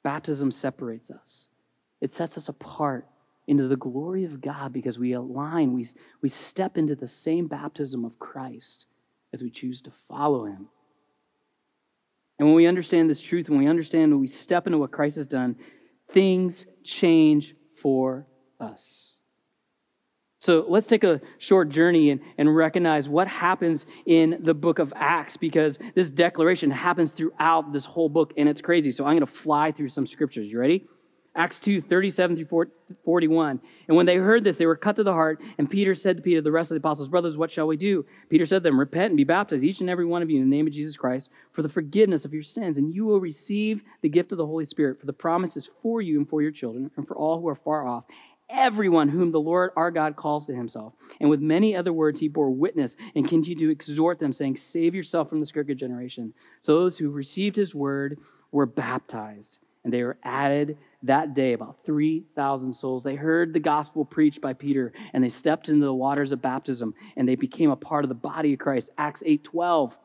Baptism 0.04 0.52
separates 0.52 1.10
us, 1.10 1.48
it 2.02 2.12
sets 2.12 2.38
us 2.38 2.50
apart 2.50 3.08
into 3.48 3.68
the 3.68 3.76
glory 3.76 4.26
of 4.26 4.42
God 4.42 4.74
because 4.74 4.98
we 4.98 5.14
align, 5.14 5.74
we, 5.74 5.86
we 6.22 6.30
step 6.30 6.78
into 6.78 6.96
the 6.96 7.08
same 7.08 7.48
baptism 7.48 8.04
of 8.04 8.18
Christ 8.18 8.88
as 9.34 9.44
we 9.44 9.50
choose 9.50 9.82
to 9.82 9.92
follow 10.10 10.46
him. 10.46 10.68
And 12.40 12.48
when 12.48 12.56
we 12.56 12.66
understand 12.66 13.10
this 13.10 13.22
truth, 13.22 13.50
when 13.50 13.60
we 13.60 13.68
understand 13.68 14.12
when 14.12 14.20
we 14.20 14.28
step 14.28 14.66
into 14.68 14.78
what 14.78 14.92
Christ 14.92 15.16
has 15.18 15.26
done, 15.26 15.56
things 16.10 16.66
change 16.84 17.56
for 17.76 18.28
us. 18.60 19.16
So 20.40 20.66
let's 20.68 20.86
take 20.86 21.04
a 21.04 21.22
short 21.40 21.70
journey 21.70 22.12
and, 22.12 22.22
and 22.38 22.56
recognize 22.56 23.10
what 23.10 23.28
happens 23.28 23.86
in 24.06 24.42
the 24.44 24.54
book 24.54 24.78
of 24.78 24.94
Acts 24.96 25.38
because 25.38 25.80
this 25.96 26.12
declaration 26.12 26.70
happens 26.70 27.14
throughout 27.14 27.74
this 27.74 27.86
whole 27.86 28.10
book 28.10 28.34
and 28.38 28.48
it's 28.48 28.62
crazy. 28.62 28.92
So 28.92 29.06
I'm 29.06 29.14
going 29.14 29.22
to 29.22 29.26
fly 29.26 29.72
through 29.72 29.90
some 29.90 30.06
scriptures. 30.06 30.52
You 30.52 30.60
ready? 30.60 30.86
Acts 31.36 31.60
2, 31.60 31.82
37 31.82 32.38
through 32.38 32.70
41. 33.04 33.60
And 33.88 33.98
when 33.98 34.06
they 34.06 34.16
heard 34.16 34.44
this, 34.44 34.58
they 34.58 34.66
were 34.66 34.76
cut 34.76 34.96
to 34.96 35.04
the 35.04 35.12
heart. 35.12 35.42
And 35.58 35.70
Peter 35.70 35.94
said 35.94 36.18
to 36.18 36.24
Peter, 36.24 36.42
the 36.42 36.52
rest 36.52 36.72
of 36.72 36.76
the 36.76 36.80
apostles, 36.80 37.10
Brothers, 37.10 37.38
what 37.38 37.52
shall 37.52 37.68
we 37.68 37.76
do? 37.76 38.06
Peter 38.30 38.46
said 38.46 38.60
to 38.60 38.70
them, 38.70 38.80
Repent 38.80 39.12
and 39.12 39.18
be 39.18 39.26
baptized, 39.26 39.64
each 39.64 39.82
and 39.82 39.90
every 39.90 40.06
one 40.06 40.22
of 40.22 40.30
you, 40.30 40.42
in 40.42 40.50
the 40.50 40.56
name 40.56 40.66
of 40.66 40.74
Jesus 40.74 40.96
Christ, 40.96 41.30
for 41.52 41.62
the 41.62 41.70
forgiveness 41.70 42.24
of 42.24 42.34
your 42.34 42.44
sins. 42.44 42.78
And 42.78 42.94
you 42.94 43.06
will 43.06 43.20
receive 43.20 43.84
the 44.02 44.10
gift 44.10 44.32
of 44.32 44.38
the 44.38 44.46
Holy 44.46 44.66
Spirit, 44.66 45.00
for 45.00 45.06
the 45.06 45.14
promise 45.14 45.58
is 45.58 45.70
for 45.82 46.02
you 46.02 46.20
and 46.20 46.30
for 46.30 46.42
your 46.42 46.52
children, 46.52 46.90
and 46.96 47.06
for 47.06 47.18
all 47.18 47.42
who 47.42 47.48
are 47.50 47.56
far 47.56 47.86
off 47.86 48.06
everyone 48.50 49.10
whom 49.10 49.32
the 49.32 49.40
Lord 49.40 49.72
our 49.76 49.92
God 49.92 50.16
calls 50.16 50.46
to 50.46 50.56
himself. 50.56 50.94
And 51.20 51.30
with 51.30 51.40
many 51.40 51.76
other 51.76 51.94
words, 51.94 52.20
he 52.20 52.28
bore 52.28 52.52
witness 52.52 52.96
and 53.16 53.28
continued 53.28 53.60
to 53.60 53.72
exhort 53.72 54.20
them, 54.20 54.34
saying, 54.34 54.58
Save 54.58 54.96
yourself 54.96 55.30
from 55.30 55.40
this 55.40 55.52
crooked 55.52 55.78
generation. 55.78 56.34
So 56.62 56.80
those 56.80 56.98
who 56.98 57.10
received 57.10 57.56
his 57.56 57.74
word 57.74 58.20
were 58.52 58.66
baptized, 58.66 59.60
and 59.86 59.94
they 59.94 60.04
were 60.04 60.18
added 60.24 60.78
that 61.04 61.36
day 61.36 61.54
about 61.54 61.78
3,000 61.86 62.74
souls. 62.74 63.04
They 63.04 63.16
heard 63.16 63.54
the 63.54 63.60
gospel 63.60 64.04
preached 64.04 64.42
by 64.42 64.54
Peter, 64.54 64.92
and 65.14 65.24
they 65.24 65.30
stepped 65.30 65.70
into 65.70 65.86
the 65.86 65.94
waters 65.94 66.32
of 66.32 66.42
baptism, 66.42 66.94
and 67.16 67.30
they 67.30 67.36
became 67.36 67.70
a 67.70 67.76
part 67.76 68.04
of 68.04 68.10
the 68.10 68.16
body 68.16 68.54
of 68.54 68.60
Christ. 68.60 68.90
Acts 68.98 69.22
8 69.26 69.44
12. 69.44 69.98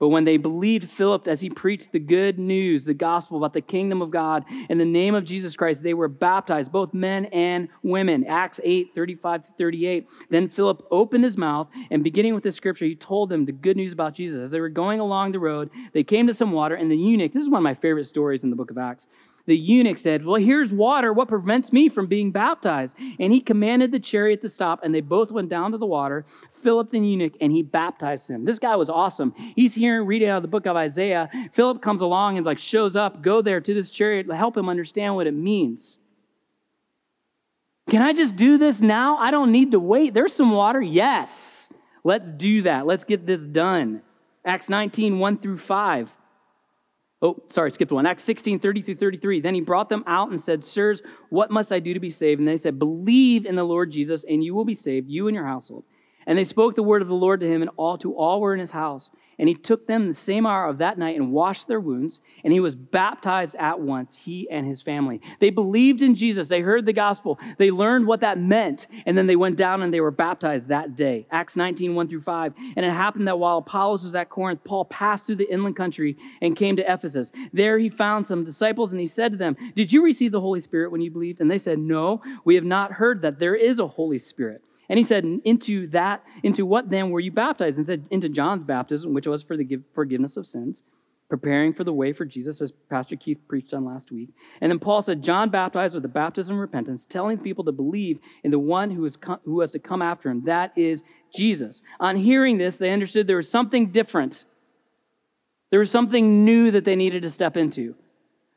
But 0.00 0.08
when 0.08 0.24
they 0.24 0.36
believed 0.36 0.90
Philip 0.90 1.28
as 1.28 1.40
he 1.40 1.48
preached 1.48 1.92
the 1.92 2.00
good 2.00 2.38
news, 2.38 2.84
the 2.84 2.94
gospel 2.94 3.36
about 3.36 3.52
the 3.52 3.60
kingdom 3.60 4.02
of 4.02 4.10
God 4.10 4.44
in 4.68 4.76
the 4.76 4.84
name 4.84 5.14
of 5.14 5.24
Jesus 5.24 5.54
Christ, 5.56 5.82
they 5.82 5.94
were 5.94 6.08
baptized, 6.08 6.72
both 6.72 6.92
men 6.92 7.26
and 7.26 7.68
women. 7.82 8.24
Acts 8.26 8.58
8, 8.64 8.90
35 8.94 9.44
to 9.44 9.52
38. 9.52 10.08
Then 10.30 10.48
Philip 10.48 10.84
opened 10.90 11.22
his 11.22 11.38
mouth, 11.38 11.68
and 11.90 12.02
beginning 12.02 12.34
with 12.34 12.42
the 12.42 12.50
scripture, 12.50 12.86
he 12.86 12.96
told 12.96 13.28
them 13.28 13.44
the 13.44 13.52
good 13.52 13.76
news 13.76 13.92
about 13.92 14.14
Jesus. 14.14 14.40
As 14.40 14.50
they 14.50 14.60
were 14.60 14.68
going 14.68 14.98
along 14.98 15.30
the 15.32 15.38
road, 15.38 15.70
they 15.92 16.02
came 16.02 16.26
to 16.26 16.34
some 16.34 16.50
water, 16.50 16.74
and 16.74 16.90
the 16.90 16.96
eunuch, 16.96 17.32
this 17.32 17.44
is 17.44 17.50
one 17.50 17.60
of 17.60 17.64
my 17.64 17.74
favorite 17.74 18.04
stories 18.04 18.42
in 18.42 18.50
the 18.50 18.56
book 18.56 18.72
of 18.72 18.78
Acts. 18.78 19.06
The 19.46 19.56
eunuch 19.56 19.98
said, 19.98 20.24
Well, 20.24 20.40
here's 20.40 20.72
water. 20.72 21.12
What 21.12 21.28
prevents 21.28 21.72
me 21.72 21.88
from 21.88 22.06
being 22.06 22.30
baptized? 22.30 22.96
And 23.20 23.32
he 23.32 23.40
commanded 23.40 23.92
the 23.92 24.00
chariot 24.00 24.40
to 24.42 24.48
stop, 24.48 24.80
and 24.82 24.94
they 24.94 25.02
both 25.02 25.30
went 25.30 25.50
down 25.50 25.72
to 25.72 25.78
the 25.78 25.86
water, 25.86 26.24
Philip 26.52 26.90
the 26.90 26.98
eunuch, 26.98 27.34
and 27.40 27.52
he 27.52 27.62
baptized 27.62 28.28
him. 28.30 28.44
This 28.44 28.58
guy 28.58 28.74
was 28.76 28.88
awesome. 28.88 29.34
He's 29.54 29.74
hearing, 29.74 30.06
reading 30.06 30.28
out 30.28 30.38
of 30.38 30.42
the 30.42 30.48
book 30.48 30.66
of 30.66 30.76
Isaiah. 30.76 31.28
Philip 31.52 31.82
comes 31.82 32.00
along 32.00 32.38
and 32.38 32.46
like 32.46 32.58
shows 32.58 32.96
up, 32.96 33.20
go 33.20 33.42
there 33.42 33.60
to 33.60 33.74
this 33.74 33.90
chariot, 33.90 34.32
help 34.32 34.56
him 34.56 34.68
understand 34.68 35.14
what 35.14 35.26
it 35.26 35.34
means. 35.34 35.98
Can 37.90 38.00
I 38.00 38.14
just 38.14 38.36
do 38.36 38.56
this 38.56 38.80
now? 38.80 39.18
I 39.18 39.30
don't 39.30 39.52
need 39.52 39.72
to 39.72 39.80
wait. 39.80 40.14
There's 40.14 40.32
some 40.32 40.52
water. 40.52 40.80
Yes. 40.80 41.68
Let's 42.02 42.30
do 42.30 42.62
that. 42.62 42.86
Let's 42.86 43.04
get 43.04 43.26
this 43.26 43.46
done. 43.46 44.00
Acts 44.44 44.70
19, 44.70 45.18
1 45.18 45.38
through 45.38 45.58
5. 45.58 46.10
Oh, 47.24 47.42
sorry, 47.48 47.72
skipped 47.72 47.90
one. 47.90 48.04
Acts 48.04 48.22
16, 48.24 48.58
30 48.58 48.82
through 48.82 48.94
33. 48.96 49.40
Then 49.40 49.54
he 49.54 49.62
brought 49.62 49.88
them 49.88 50.04
out 50.06 50.28
and 50.28 50.38
said, 50.38 50.62
Sirs, 50.62 51.00
what 51.30 51.50
must 51.50 51.72
I 51.72 51.80
do 51.80 51.94
to 51.94 52.00
be 52.00 52.10
saved? 52.10 52.38
And 52.38 52.46
they 52.46 52.58
said, 52.58 52.78
Believe 52.78 53.46
in 53.46 53.54
the 53.54 53.64
Lord 53.64 53.90
Jesus, 53.90 54.24
and 54.28 54.44
you 54.44 54.54
will 54.54 54.66
be 54.66 54.74
saved, 54.74 55.08
you 55.08 55.26
and 55.26 55.34
your 55.34 55.46
household. 55.46 55.84
And 56.26 56.36
they 56.36 56.44
spoke 56.44 56.74
the 56.74 56.82
word 56.82 57.00
of 57.00 57.08
the 57.08 57.14
Lord 57.14 57.40
to 57.40 57.48
him, 57.48 57.62
and 57.62 57.70
all 57.78 57.96
to 57.98 58.14
all 58.14 58.42
were 58.42 58.52
in 58.52 58.60
his 58.60 58.72
house. 58.72 59.10
And 59.38 59.48
he 59.48 59.54
took 59.54 59.86
them 59.86 60.08
the 60.08 60.14
same 60.14 60.46
hour 60.46 60.66
of 60.66 60.78
that 60.78 60.98
night 60.98 61.16
and 61.16 61.32
washed 61.32 61.68
their 61.68 61.80
wounds, 61.80 62.20
and 62.42 62.52
he 62.52 62.60
was 62.60 62.76
baptized 62.76 63.56
at 63.56 63.80
once, 63.80 64.16
he 64.16 64.48
and 64.50 64.66
his 64.66 64.82
family. 64.82 65.20
They 65.40 65.50
believed 65.50 66.02
in 66.02 66.14
Jesus. 66.14 66.48
They 66.48 66.60
heard 66.60 66.86
the 66.86 66.92
gospel. 66.92 67.38
They 67.58 67.70
learned 67.70 68.06
what 68.06 68.20
that 68.20 68.38
meant, 68.38 68.86
and 69.06 69.16
then 69.16 69.26
they 69.26 69.36
went 69.36 69.56
down 69.56 69.82
and 69.82 69.92
they 69.92 70.00
were 70.00 70.10
baptized 70.10 70.68
that 70.68 70.96
day. 70.96 71.26
Acts 71.30 71.56
19, 71.56 71.94
1 71.94 72.08
through 72.08 72.22
5. 72.22 72.54
And 72.76 72.86
it 72.86 72.92
happened 72.92 73.28
that 73.28 73.38
while 73.38 73.58
Apollos 73.58 74.04
was 74.04 74.14
at 74.14 74.28
Corinth, 74.28 74.62
Paul 74.64 74.84
passed 74.86 75.26
through 75.26 75.36
the 75.36 75.52
inland 75.52 75.76
country 75.76 76.16
and 76.40 76.56
came 76.56 76.76
to 76.76 76.92
Ephesus. 76.92 77.32
There 77.52 77.78
he 77.78 77.88
found 77.88 78.26
some 78.26 78.44
disciples, 78.44 78.92
and 78.92 79.00
he 79.00 79.06
said 79.06 79.32
to 79.32 79.38
them, 79.38 79.56
Did 79.74 79.92
you 79.92 80.02
receive 80.02 80.32
the 80.32 80.40
Holy 80.40 80.60
Spirit 80.60 80.90
when 80.90 81.00
you 81.00 81.10
believed? 81.10 81.40
And 81.40 81.50
they 81.50 81.58
said, 81.58 81.78
No, 81.78 82.22
we 82.44 82.54
have 82.54 82.64
not 82.64 82.92
heard 82.92 83.22
that 83.22 83.38
there 83.38 83.54
is 83.54 83.78
a 83.78 83.86
Holy 83.86 84.18
Spirit. 84.18 84.63
And 84.88 84.98
he 84.98 85.02
said, 85.02 85.24
Into 85.44 85.86
that, 85.88 86.24
into 86.42 86.66
what 86.66 86.90
then 86.90 87.10
were 87.10 87.20
you 87.20 87.32
baptized? 87.32 87.78
And 87.78 87.86
said, 87.86 88.06
Into 88.10 88.28
John's 88.28 88.64
baptism, 88.64 89.14
which 89.14 89.26
was 89.26 89.42
for 89.42 89.56
the 89.56 89.80
forgiveness 89.94 90.36
of 90.36 90.46
sins, 90.46 90.82
preparing 91.28 91.72
for 91.72 91.84
the 91.84 91.92
way 91.92 92.12
for 92.12 92.24
Jesus, 92.24 92.60
as 92.60 92.72
Pastor 92.90 93.16
Keith 93.16 93.38
preached 93.48 93.72
on 93.74 93.84
last 93.84 94.12
week. 94.12 94.30
And 94.60 94.70
then 94.70 94.78
Paul 94.78 95.02
said, 95.02 95.22
John 95.22 95.50
baptized 95.50 95.94
with 95.94 96.02
the 96.02 96.08
baptism 96.08 96.56
of 96.56 96.60
repentance, 96.60 97.06
telling 97.06 97.38
people 97.38 97.64
to 97.64 97.72
believe 97.72 98.20
in 98.42 98.50
the 98.50 98.58
one 98.58 98.90
who 98.90 99.04
is 99.04 99.16
come, 99.16 99.40
who 99.44 99.60
has 99.60 99.72
to 99.72 99.78
come 99.78 100.02
after 100.02 100.28
him. 100.28 100.44
That 100.44 100.76
is 100.76 101.02
Jesus. 101.34 101.82
On 101.98 102.16
hearing 102.16 102.58
this, 102.58 102.76
they 102.76 102.90
understood 102.90 103.26
there 103.26 103.36
was 103.36 103.50
something 103.50 103.90
different. 103.90 104.44
There 105.70 105.80
was 105.80 105.90
something 105.90 106.44
new 106.44 106.70
that 106.70 106.84
they 106.84 106.94
needed 106.94 107.22
to 107.22 107.30
step 107.30 107.56
into. 107.56 107.96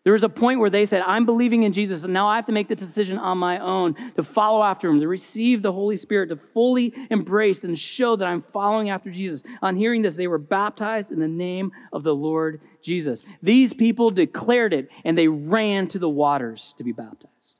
There 0.08 0.14
was 0.14 0.24
a 0.24 0.30
point 0.30 0.62
where 0.62 0.70
they 0.70 0.86
said, 0.86 1.04
I'm 1.06 1.26
believing 1.26 1.64
in 1.64 1.74
Jesus, 1.74 2.06
and 2.06 2.14
now 2.14 2.30
I 2.30 2.38
have 2.38 2.46
to 2.46 2.54
make 2.54 2.70
the 2.70 2.78
decision 2.78 3.18
on 3.18 3.38
my 3.38 3.60
own 3.60 3.94
to 4.16 4.24
follow 4.24 4.64
after 4.64 4.88
him, 4.90 5.02
to 5.02 5.08
receive 5.10 5.62
the 5.62 5.74
Holy 5.74 5.98
Spirit, 5.98 6.30
to 6.30 6.38
fully 6.38 6.94
embrace 7.12 7.66
and 7.66 7.78
show 7.78 8.16
that 8.16 8.24
I'm 8.24 8.42
following 8.54 8.90
after 8.90 9.12
Jesus. 9.12 9.44
On 9.62 9.76
hearing 9.76 10.02
this, 10.02 10.16
they 10.16 10.28
were 10.28 10.38
baptized 10.38 11.12
in 11.12 11.20
the 11.20 11.28
name 11.28 11.74
of 11.92 12.04
the 12.04 12.16
Lord 12.16 12.62
Jesus. 12.82 13.26
These 13.44 13.74
people 13.74 14.10
declared 14.10 14.72
it, 14.72 14.88
and 15.04 15.18
they 15.18 15.28
ran 15.28 15.90
to 15.90 16.00
the 16.00 16.08
waters 16.08 16.74
to 16.78 16.86
be 16.86 16.94
baptized 16.94 17.56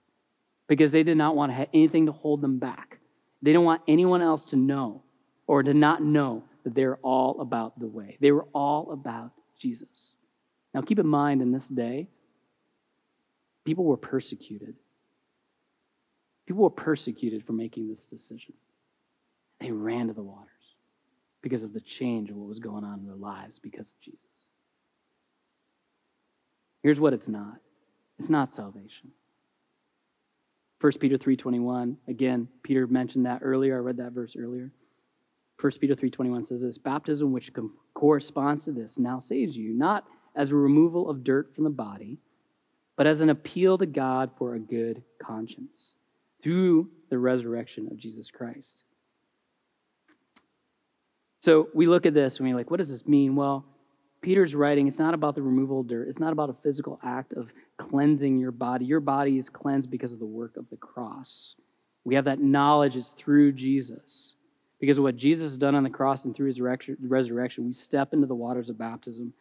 because 0.70 0.94
they 0.94 1.04
did 1.04 1.18
not 1.18 1.36
want 1.36 1.52
to 1.52 1.54
have 1.54 1.68
anything 1.74 2.06
to 2.06 2.14
hold 2.14 2.40
them 2.40 2.60
back. 2.60 2.98
They 3.42 3.52
didn't 3.52 3.66
want 3.66 3.82
anyone 3.90 4.22
else 4.22 4.46
to 4.52 4.56
know 4.56 5.04
or 5.48 5.64
to 5.64 5.74
not 5.74 6.02
know 6.02 6.46
that 6.64 6.74
they're 6.74 6.96
all 7.04 7.42
about 7.42 7.78
the 7.78 7.88
way. 7.88 8.16
They 8.22 8.32
were 8.32 8.48
all 8.54 8.94
about 8.94 9.32
Jesus. 9.60 10.14
Now, 10.74 10.82
keep 10.82 10.98
in 10.98 11.08
mind 11.08 11.42
in 11.42 11.52
this 11.52 11.68
day, 11.68 12.08
People 13.68 13.84
were 13.84 13.98
persecuted. 13.98 14.76
People 16.46 16.64
were 16.64 16.70
persecuted 16.70 17.46
for 17.46 17.52
making 17.52 17.90
this 17.90 18.06
decision. 18.06 18.54
They 19.60 19.74
ran 19.74 20.08
to 20.08 20.14
the 20.14 20.24
waters 20.24 20.48
because 21.42 21.64
of 21.64 21.74
the 21.74 21.82
change 21.82 22.30
of 22.30 22.38
what 22.38 22.48
was 22.48 22.62
going 22.62 22.86
on 22.86 23.00
in 23.00 23.06
their 23.06 23.18
lives 23.18 23.60
because 23.60 23.90
of 23.90 24.00
Jesus. 24.00 24.24
Here's 26.82 27.02
what 27.02 27.12
it's 27.12 27.28
not. 27.28 27.58
It's 28.18 28.30
not 28.30 28.50
salvation. 28.50 29.12
1 30.80 30.94
Peter 31.02 31.18
3:21, 31.18 31.98
again, 32.08 32.48
Peter 32.64 32.88
mentioned 32.88 33.26
that 33.26 33.42
earlier. 33.44 33.76
I 33.76 33.80
read 33.80 33.98
that 33.98 34.14
verse 34.14 34.38
earlier. 34.38 34.72
1 35.60 35.72
Peter 35.82 35.94
3:21 35.94 36.46
says 36.46 36.62
this, 36.62 36.78
baptism 36.78 37.34
which 37.34 37.52
corresponds 37.94 38.64
to 38.64 38.72
this 38.72 38.98
now 38.98 39.20
saves 39.20 39.58
you, 39.58 39.74
not 39.74 40.08
as 40.36 40.52
a 40.52 40.56
removal 40.56 41.10
of 41.10 41.26
dirt 41.26 41.54
from 41.54 41.66
the 41.66 41.70
body, 41.70 42.22
but 42.98 43.08
as 43.08 43.22
an 43.22 43.30
appeal 43.30 43.78
to 43.78 43.86
God 43.86 44.32
for 44.38 44.56
a 44.56 44.60
good 44.60 45.04
conscience 45.22 45.96
through 46.44 46.90
the 47.10 47.18
resurrection 47.18 47.88
of 47.90 47.98
Jesus 47.98 48.30
Christ. 48.30 48.84
So 51.42 51.70
we 51.74 51.88
look 51.88 52.06
at 52.06 52.14
this 52.14 52.40
and 52.40 52.48
we're 52.48 52.56
like, 52.56 52.72
what 52.72 52.78
does 52.78 52.90
this 52.90 53.08
mean? 53.08 53.36
Well, 53.36 53.64
Peter's 54.22 54.56
writing, 54.56 54.88
it's 54.88 55.00
not 55.00 55.14
about 55.14 55.36
the 55.36 55.42
removal 55.42 55.82
of 55.82 55.88
dirt. 55.88 56.10
It's 56.10 56.20
not 56.20 56.34
about 56.34 56.50
a 56.50 56.56
physical 56.64 57.00
act 57.04 57.34
of 57.34 57.54
cleansing 57.78 58.38
your 58.38 58.52
body. 58.52 58.86
Your 58.86 59.00
body 59.00 59.38
is 59.38 59.48
cleansed 59.48 59.92
because 59.92 60.12
of 60.12 60.20
the 60.20 60.26
work 60.26 60.58
of 60.58 60.70
the 60.70 60.78
cross. 60.78 61.56
We 62.04 62.16
have 62.16 62.26
that 62.26 62.40
knowledge, 62.40 62.96
it's 62.96 63.12
through 63.12 63.54
Jesus. 63.54 64.34
Because 64.80 64.98
of 64.98 65.04
what 65.04 65.16
Jesus 65.16 65.46
has 65.46 65.58
done 65.58 65.76
on 65.76 65.84
the 65.84 65.90
cross 65.90 66.26
and 66.26 66.36
through 66.36 66.48
his 66.48 66.60
resurrection, 66.60 67.66
we 67.66 67.74
step 67.74 68.14
into 68.14 68.28
the 68.28 68.36
waters 68.36 68.70
of 68.70 68.78
baptism 68.78 69.34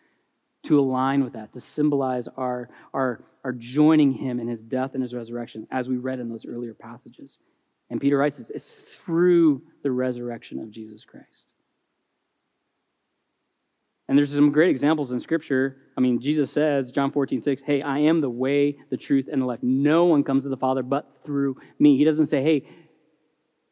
to 0.66 0.80
align 0.80 1.22
with 1.22 1.32
that, 1.34 1.52
to 1.52 1.60
symbolize 1.60 2.28
our, 2.36 2.68
our, 2.92 3.24
our 3.44 3.52
joining 3.52 4.12
him 4.12 4.40
in 4.40 4.48
his 4.48 4.62
death 4.62 4.94
and 4.94 5.02
his 5.02 5.14
resurrection, 5.14 5.66
as 5.70 5.88
we 5.88 5.96
read 5.96 6.18
in 6.18 6.28
those 6.28 6.46
earlier 6.46 6.74
passages. 6.74 7.38
And 7.90 8.00
Peter 8.00 8.18
writes 8.18 8.38
this 8.38 8.50
it's 8.50 8.72
through 8.72 9.62
the 9.82 9.90
resurrection 9.90 10.58
of 10.58 10.70
Jesus 10.70 11.04
Christ. 11.04 11.52
And 14.08 14.16
there's 14.16 14.32
some 14.32 14.52
great 14.52 14.70
examples 14.70 15.10
in 15.10 15.18
Scripture. 15.18 15.78
I 15.96 16.00
mean, 16.00 16.20
Jesus 16.20 16.50
says, 16.50 16.92
John 16.92 17.10
14, 17.10 17.40
6, 17.40 17.62
hey, 17.62 17.82
I 17.82 17.98
am 17.98 18.20
the 18.20 18.30
way, 18.30 18.76
the 18.90 18.96
truth, 18.96 19.28
and 19.30 19.42
the 19.42 19.46
life. 19.46 19.58
No 19.62 20.04
one 20.04 20.22
comes 20.22 20.44
to 20.44 20.48
the 20.48 20.56
Father 20.56 20.82
but 20.82 21.10
through 21.24 21.56
me. 21.80 21.96
He 21.96 22.04
doesn't 22.04 22.26
say, 22.26 22.42
hey, 22.42 22.68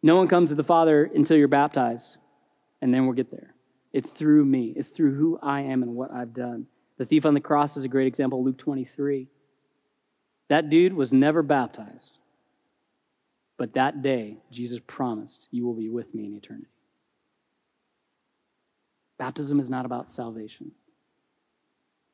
no 0.02 0.16
one 0.16 0.26
comes 0.26 0.50
to 0.50 0.57
the 0.57 0.64
Father 0.64 1.11
until 1.14 1.37
you're 1.37 1.48
baptized, 1.48 2.18
and 2.83 2.92
then 2.92 3.07
we'll 3.07 3.14
get 3.14 3.30
there. 3.30 3.54
It's 3.92 4.11
through 4.11 4.44
me, 4.44 4.74
it's 4.76 4.90
through 4.90 5.14
who 5.14 5.38
I 5.40 5.61
am 5.61 5.85
and 5.85 5.94
what 5.94 6.11
I've 6.11 6.35
done. 6.35 6.66
The 7.05 7.09
thief 7.09 7.27
on 7.27 7.35
the 7.35 7.40
cross 7.40 7.77
is 7.77 7.85
a 7.85 7.88
great 7.88 8.07
example, 8.07 8.43
Luke 8.43 8.57
23. 8.57 9.29
That 10.49 10.71
dude 10.71 10.95
was 10.95 11.12
never 11.12 11.43
baptized. 11.43 12.17
But 13.59 13.75
that 13.75 14.01
day, 14.01 14.38
Jesus 14.51 14.81
promised, 14.87 15.49
You 15.51 15.67
will 15.67 15.75
be 15.75 15.90
with 15.90 16.14
me 16.14 16.25
in 16.25 16.35
eternity. 16.35 16.71
Baptism 19.19 19.61
is 19.61 19.69
not 19.69 19.85
about 19.85 20.09
salvation, 20.09 20.73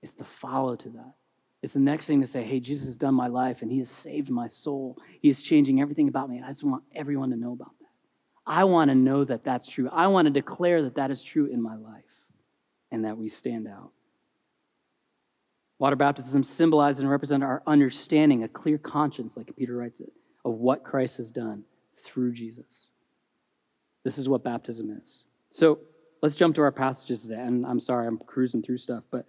it's 0.03 0.14
the 0.14 0.24
follow 0.24 0.74
to 0.74 0.88
that. 0.88 1.14
It's 1.62 1.74
the 1.74 1.79
next 1.79 2.07
thing 2.07 2.20
to 2.22 2.26
say, 2.26 2.42
Hey, 2.42 2.59
Jesus 2.59 2.87
has 2.87 2.96
done 2.96 3.14
my 3.14 3.29
life 3.29 3.62
and 3.62 3.70
he 3.70 3.79
has 3.79 3.90
saved 3.90 4.29
my 4.29 4.48
soul. 4.48 4.98
He 5.22 5.29
is 5.29 5.40
changing 5.40 5.81
everything 5.81 6.09
about 6.09 6.29
me. 6.29 6.42
I 6.44 6.48
just 6.48 6.64
want 6.64 6.83
everyone 6.96 7.31
to 7.31 7.37
know 7.37 7.53
about 7.53 7.79
that. 7.79 7.87
I 8.44 8.64
want 8.64 8.88
to 8.88 8.96
know 8.96 9.22
that 9.22 9.44
that's 9.44 9.68
true. 9.68 9.88
I 9.92 10.09
want 10.09 10.26
to 10.26 10.33
declare 10.33 10.83
that 10.83 10.96
that 10.96 11.12
is 11.12 11.22
true 11.22 11.46
in 11.46 11.62
my 11.62 11.76
life 11.76 12.03
and 12.90 13.05
that 13.05 13.16
we 13.16 13.29
stand 13.29 13.68
out. 13.68 13.92
Water 15.80 15.96
baptism 15.96 16.42
symbolizes 16.42 17.00
and 17.00 17.10
represents 17.10 17.42
our 17.42 17.62
understanding, 17.66 18.44
a 18.44 18.48
clear 18.48 18.76
conscience, 18.76 19.34
like 19.34 19.56
Peter 19.56 19.74
writes 19.74 20.00
it, 20.00 20.12
of 20.44 20.52
what 20.52 20.84
Christ 20.84 21.16
has 21.16 21.30
done 21.30 21.64
through 21.96 22.34
Jesus. 22.34 22.88
This 24.04 24.18
is 24.18 24.28
what 24.28 24.44
baptism 24.44 24.94
is. 25.02 25.24
So 25.50 25.78
let's 26.22 26.36
jump 26.36 26.54
to 26.56 26.60
our 26.60 26.70
passages 26.70 27.22
today. 27.22 27.40
And 27.40 27.64
I'm 27.64 27.80
sorry, 27.80 28.06
I'm 28.06 28.18
cruising 28.18 28.62
through 28.62 28.76
stuff, 28.76 29.04
but 29.10 29.24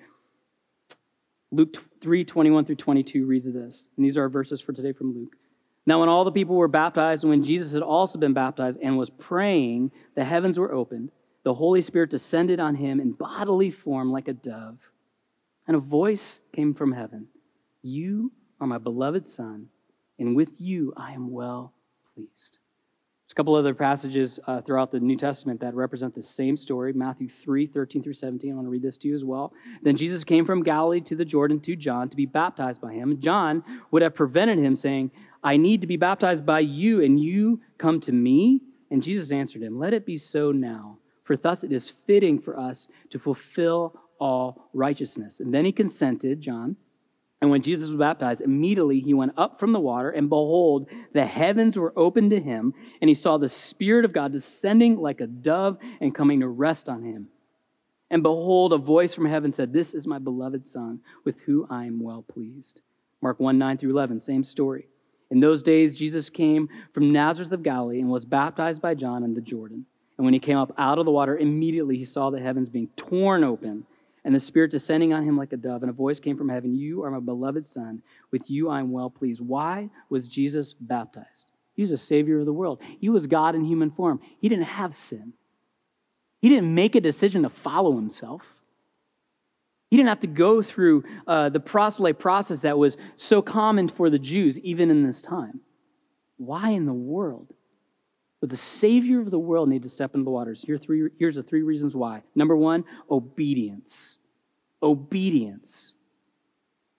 Luke 1.53 1.77
3 2.01 2.25
21 2.25 2.65
through 2.65 2.75
22 2.75 3.25
reads 3.25 3.49
this. 3.49 3.87
And 3.95 4.05
these 4.05 4.17
are 4.17 4.23
our 4.23 4.29
verses 4.29 4.59
for 4.59 4.73
today 4.73 4.91
from 4.91 5.15
Luke. 5.15 5.37
Now, 5.85 6.01
when 6.01 6.09
all 6.09 6.25
the 6.25 6.33
people 6.33 6.57
were 6.57 6.67
baptized, 6.67 7.23
and 7.23 7.29
when 7.29 7.43
Jesus 7.43 7.71
had 7.71 7.81
also 7.81 8.19
been 8.19 8.33
baptized 8.33 8.77
and 8.81 8.97
was 8.97 9.09
praying, 9.09 9.91
the 10.15 10.25
heavens 10.25 10.59
were 10.59 10.73
opened. 10.73 11.11
The 11.43 11.53
Holy 11.53 11.81
Spirit 11.81 12.09
descended 12.09 12.59
on 12.59 12.75
him 12.75 12.99
in 12.99 13.13
bodily 13.13 13.71
form 13.71 14.11
like 14.11 14.27
a 14.27 14.33
dove 14.33 14.77
and 15.67 15.75
a 15.75 15.79
voice 15.79 16.41
came 16.53 16.73
from 16.73 16.91
heaven 16.91 17.27
You 17.81 18.31
are 18.59 18.67
my 18.67 18.77
beloved 18.77 19.25
Son, 19.25 19.67
and 20.19 20.35
with 20.35 20.59
you 20.59 20.93
I 20.97 21.13
am 21.13 21.31
well 21.31 21.73
pleased. 22.13 22.57
There's 23.31 23.33
a 23.33 23.35
couple 23.35 23.55
other 23.55 23.73
passages 23.73 24.41
uh, 24.45 24.61
throughout 24.61 24.91
the 24.91 24.99
New 24.99 25.15
Testament 25.15 25.61
that 25.61 25.73
represent 25.73 26.13
the 26.13 26.21
same 26.21 26.57
story 26.57 26.91
Matthew 26.91 27.29
3 27.29 27.65
13 27.65 28.03
through 28.03 28.13
17. 28.13 28.51
I 28.51 28.55
want 28.55 28.65
to 28.65 28.69
read 28.69 28.81
this 28.81 28.97
to 28.97 29.07
you 29.07 29.15
as 29.15 29.23
well. 29.23 29.53
Then 29.81 29.95
Jesus 29.95 30.25
came 30.25 30.45
from 30.45 30.63
Galilee 30.63 30.99
to 31.01 31.15
the 31.15 31.23
Jordan 31.23 31.61
to 31.61 31.77
John 31.77 32.09
to 32.09 32.17
be 32.17 32.25
baptized 32.25 32.81
by 32.81 32.91
him. 32.91 33.21
John 33.21 33.63
would 33.91 34.01
have 34.01 34.15
prevented 34.15 34.59
him, 34.59 34.75
saying, 34.75 35.11
I 35.43 35.55
need 35.55 35.79
to 35.79 35.87
be 35.87 35.95
baptized 35.95 36.45
by 36.45 36.59
you, 36.59 37.01
and 37.01 37.17
you 37.17 37.61
come 37.77 38.01
to 38.01 38.11
me? 38.11 38.61
And 38.91 39.01
Jesus 39.01 39.31
answered 39.31 39.63
him, 39.63 39.79
Let 39.79 39.93
it 39.93 40.05
be 40.05 40.17
so 40.17 40.51
now, 40.51 40.97
for 41.23 41.37
thus 41.37 41.63
it 41.63 41.71
is 41.71 41.89
fitting 41.89 42.37
for 42.37 42.59
us 42.59 42.89
to 43.11 43.17
fulfill 43.17 43.97
all 44.21 44.69
righteousness. 44.73 45.39
And 45.41 45.53
then 45.53 45.65
he 45.65 45.71
consented, 45.73 46.39
John. 46.39 46.77
And 47.41 47.49
when 47.49 47.63
Jesus 47.63 47.89
was 47.89 47.97
baptized, 47.97 48.41
immediately 48.41 48.99
he 48.99 49.15
went 49.15 49.33
up 49.35 49.59
from 49.59 49.73
the 49.73 49.79
water, 49.79 50.11
and 50.11 50.29
behold, 50.29 50.87
the 51.11 51.25
heavens 51.25 51.77
were 51.77 51.91
opened 51.97 52.29
to 52.29 52.39
him, 52.39 52.71
and 53.01 53.09
he 53.09 53.15
saw 53.15 53.37
the 53.37 53.49
Spirit 53.49 54.05
of 54.05 54.13
God 54.13 54.31
descending 54.31 54.97
like 55.01 55.21
a 55.21 55.27
dove 55.27 55.79
and 55.99 56.13
coming 56.13 56.41
to 56.41 56.47
rest 56.47 56.87
on 56.87 57.03
him. 57.03 57.29
And 58.11 58.21
behold, 58.21 58.73
a 58.73 58.77
voice 58.77 59.15
from 59.15 59.25
heaven 59.25 59.51
said, 59.51 59.73
This 59.73 59.95
is 59.95 60.05
my 60.05 60.19
beloved 60.19 60.63
Son, 60.65 60.99
with 61.25 61.39
whom 61.39 61.65
I 61.71 61.85
am 61.85 61.99
well 61.99 62.21
pleased. 62.21 62.81
Mark 63.23 63.39
1 63.39 63.57
9 63.57 63.79
through 63.79 63.91
11, 63.91 64.19
same 64.19 64.43
story. 64.43 64.87
In 65.31 65.39
those 65.39 65.63
days, 65.63 65.95
Jesus 65.95 66.29
came 66.29 66.69
from 66.93 67.11
Nazareth 67.11 67.51
of 67.53 67.63
Galilee 67.63 68.01
and 68.01 68.09
was 68.09 68.25
baptized 68.25 68.81
by 68.81 68.93
John 68.93 69.23
in 69.23 69.33
the 69.33 69.41
Jordan. 69.41 69.85
And 70.17 70.25
when 70.25 70.33
he 70.33 70.39
came 70.39 70.57
up 70.57 70.73
out 70.77 70.99
of 70.99 71.05
the 71.05 71.11
water, 71.11 71.37
immediately 71.37 71.97
he 71.97 72.05
saw 72.05 72.29
the 72.29 72.39
heavens 72.39 72.69
being 72.69 72.89
torn 72.95 73.43
open 73.43 73.87
and 74.23 74.35
the 74.35 74.39
Spirit 74.39 74.71
descending 74.71 75.13
on 75.13 75.23
him 75.23 75.37
like 75.37 75.53
a 75.53 75.57
dove, 75.57 75.83
and 75.83 75.89
a 75.89 75.93
voice 75.93 76.19
came 76.19 76.37
from 76.37 76.49
heaven 76.49 76.75
You 76.75 77.03
are 77.03 77.11
my 77.11 77.19
beloved 77.19 77.65
Son. 77.65 78.01
With 78.31 78.49
you 78.49 78.69
I 78.69 78.79
am 78.79 78.91
well 78.91 79.09
pleased. 79.09 79.41
Why 79.41 79.89
was 80.09 80.27
Jesus 80.27 80.73
baptized? 80.73 81.45
He 81.73 81.81
was 81.81 81.91
a 81.91 81.97
Savior 81.97 82.39
of 82.39 82.45
the 82.45 82.53
world. 82.53 82.79
He 82.99 83.09
was 83.09 83.27
God 83.27 83.55
in 83.55 83.63
human 83.63 83.91
form. 83.91 84.19
He 84.39 84.49
didn't 84.49 84.65
have 84.65 84.93
sin, 84.93 85.33
He 86.41 86.49
didn't 86.49 86.73
make 86.73 86.95
a 86.95 87.01
decision 87.01 87.43
to 87.43 87.49
follow 87.49 87.95
Himself. 87.95 88.43
He 89.89 89.97
didn't 89.97 90.09
have 90.09 90.21
to 90.21 90.27
go 90.27 90.61
through 90.61 91.03
uh, 91.27 91.49
the 91.49 91.59
proselyte 91.59 92.17
process 92.17 92.61
that 92.61 92.77
was 92.77 92.95
so 93.17 93.41
common 93.41 93.89
for 93.89 94.09
the 94.09 94.17
Jews, 94.17 94.57
even 94.59 94.89
in 94.89 95.05
this 95.05 95.21
time. 95.21 95.59
Why 96.37 96.69
in 96.69 96.85
the 96.85 96.93
world 96.93 97.53
would 98.41 98.49
the 98.49 98.57
Savior 98.57 99.21
of 99.21 99.29
the 99.29 99.39
world 99.39 99.69
need 99.69 99.83
to 99.83 99.89
step 99.89 100.15
into 100.15 100.25
the 100.25 100.31
waters? 100.31 100.63
Here 100.63 100.77
three, 100.77 101.09
here's 101.19 101.35
the 101.35 101.43
three 101.43 101.61
reasons 101.61 101.95
why. 101.95 102.23
Number 102.35 102.55
one, 102.55 102.83
obedience. 103.09 104.17
Obedience. 104.81 105.93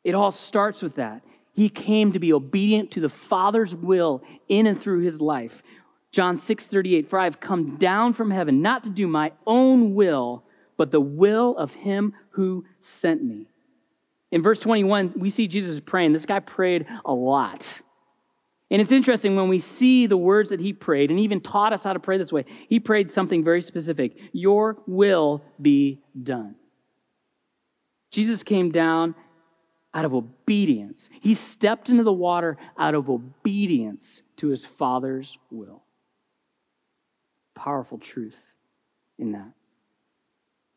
It 0.04 0.14
all 0.14 0.30
starts 0.30 0.82
with 0.82 0.94
that. 0.96 1.22
He 1.52 1.68
came 1.68 2.12
to 2.12 2.18
be 2.18 2.32
obedient 2.32 2.92
to 2.92 3.00
the 3.00 3.08
Father's 3.08 3.74
will 3.74 4.22
in 4.48 4.66
and 4.66 4.80
through 4.80 5.00
his 5.00 5.20
life. 5.20 5.62
John 6.12 6.38
6 6.38 6.66
38, 6.66 7.08
for 7.08 7.18
I 7.18 7.24
have 7.24 7.40
come 7.40 7.76
down 7.76 8.12
from 8.12 8.30
heaven 8.30 8.62
not 8.62 8.84
to 8.84 8.90
do 8.90 9.06
my 9.08 9.32
own 9.46 9.94
will, 9.94 10.44
but 10.76 10.90
the 10.90 11.00
will 11.00 11.56
of 11.56 11.74
him 11.74 12.14
who 12.30 12.64
sent 12.80 13.22
me. 13.22 13.48
In 14.30 14.42
verse 14.42 14.60
21, 14.60 15.14
we 15.16 15.28
see 15.28 15.46
Jesus 15.46 15.80
praying. 15.80 16.12
This 16.12 16.26
guy 16.26 16.40
prayed 16.40 16.86
a 17.04 17.12
lot. 17.12 17.82
And 18.72 18.80
it's 18.80 18.90
interesting 18.90 19.36
when 19.36 19.48
we 19.48 19.58
see 19.58 20.06
the 20.06 20.16
words 20.16 20.48
that 20.48 20.58
he 20.58 20.72
prayed 20.72 21.10
and 21.10 21.20
even 21.20 21.42
taught 21.42 21.74
us 21.74 21.84
how 21.84 21.92
to 21.92 22.00
pray 22.00 22.16
this 22.16 22.32
way. 22.32 22.46
He 22.70 22.80
prayed 22.80 23.12
something 23.12 23.44
very 23.44 23.60
specific 23.60 24.16
Your 24.32 24.78
will 24.86 25.42
be 25.60 26.00
done. 26.22 26.54
Jesus 28.10 28.42
came 28.42 28.72
down 28.72 29.14
out 29.92 30.06
of 30.06 30.14
obedience. 30.14 31.10
He 31.20 31.34
stepped 31.34 31.90
into 31.90 32.02
the 32.02 32.14
water 32.14 32.56
out 32.78 32.94
of 32.94 33.10
obedience 33.10 34.22
to 34.36 34.48
his 34.48 34.64
Father's 34.64 35.36
will. 35.50 35.82
Powerful 37.54 37.98
truth 37.98 38.40
in 39.18 39.32
that. 39.32 39.52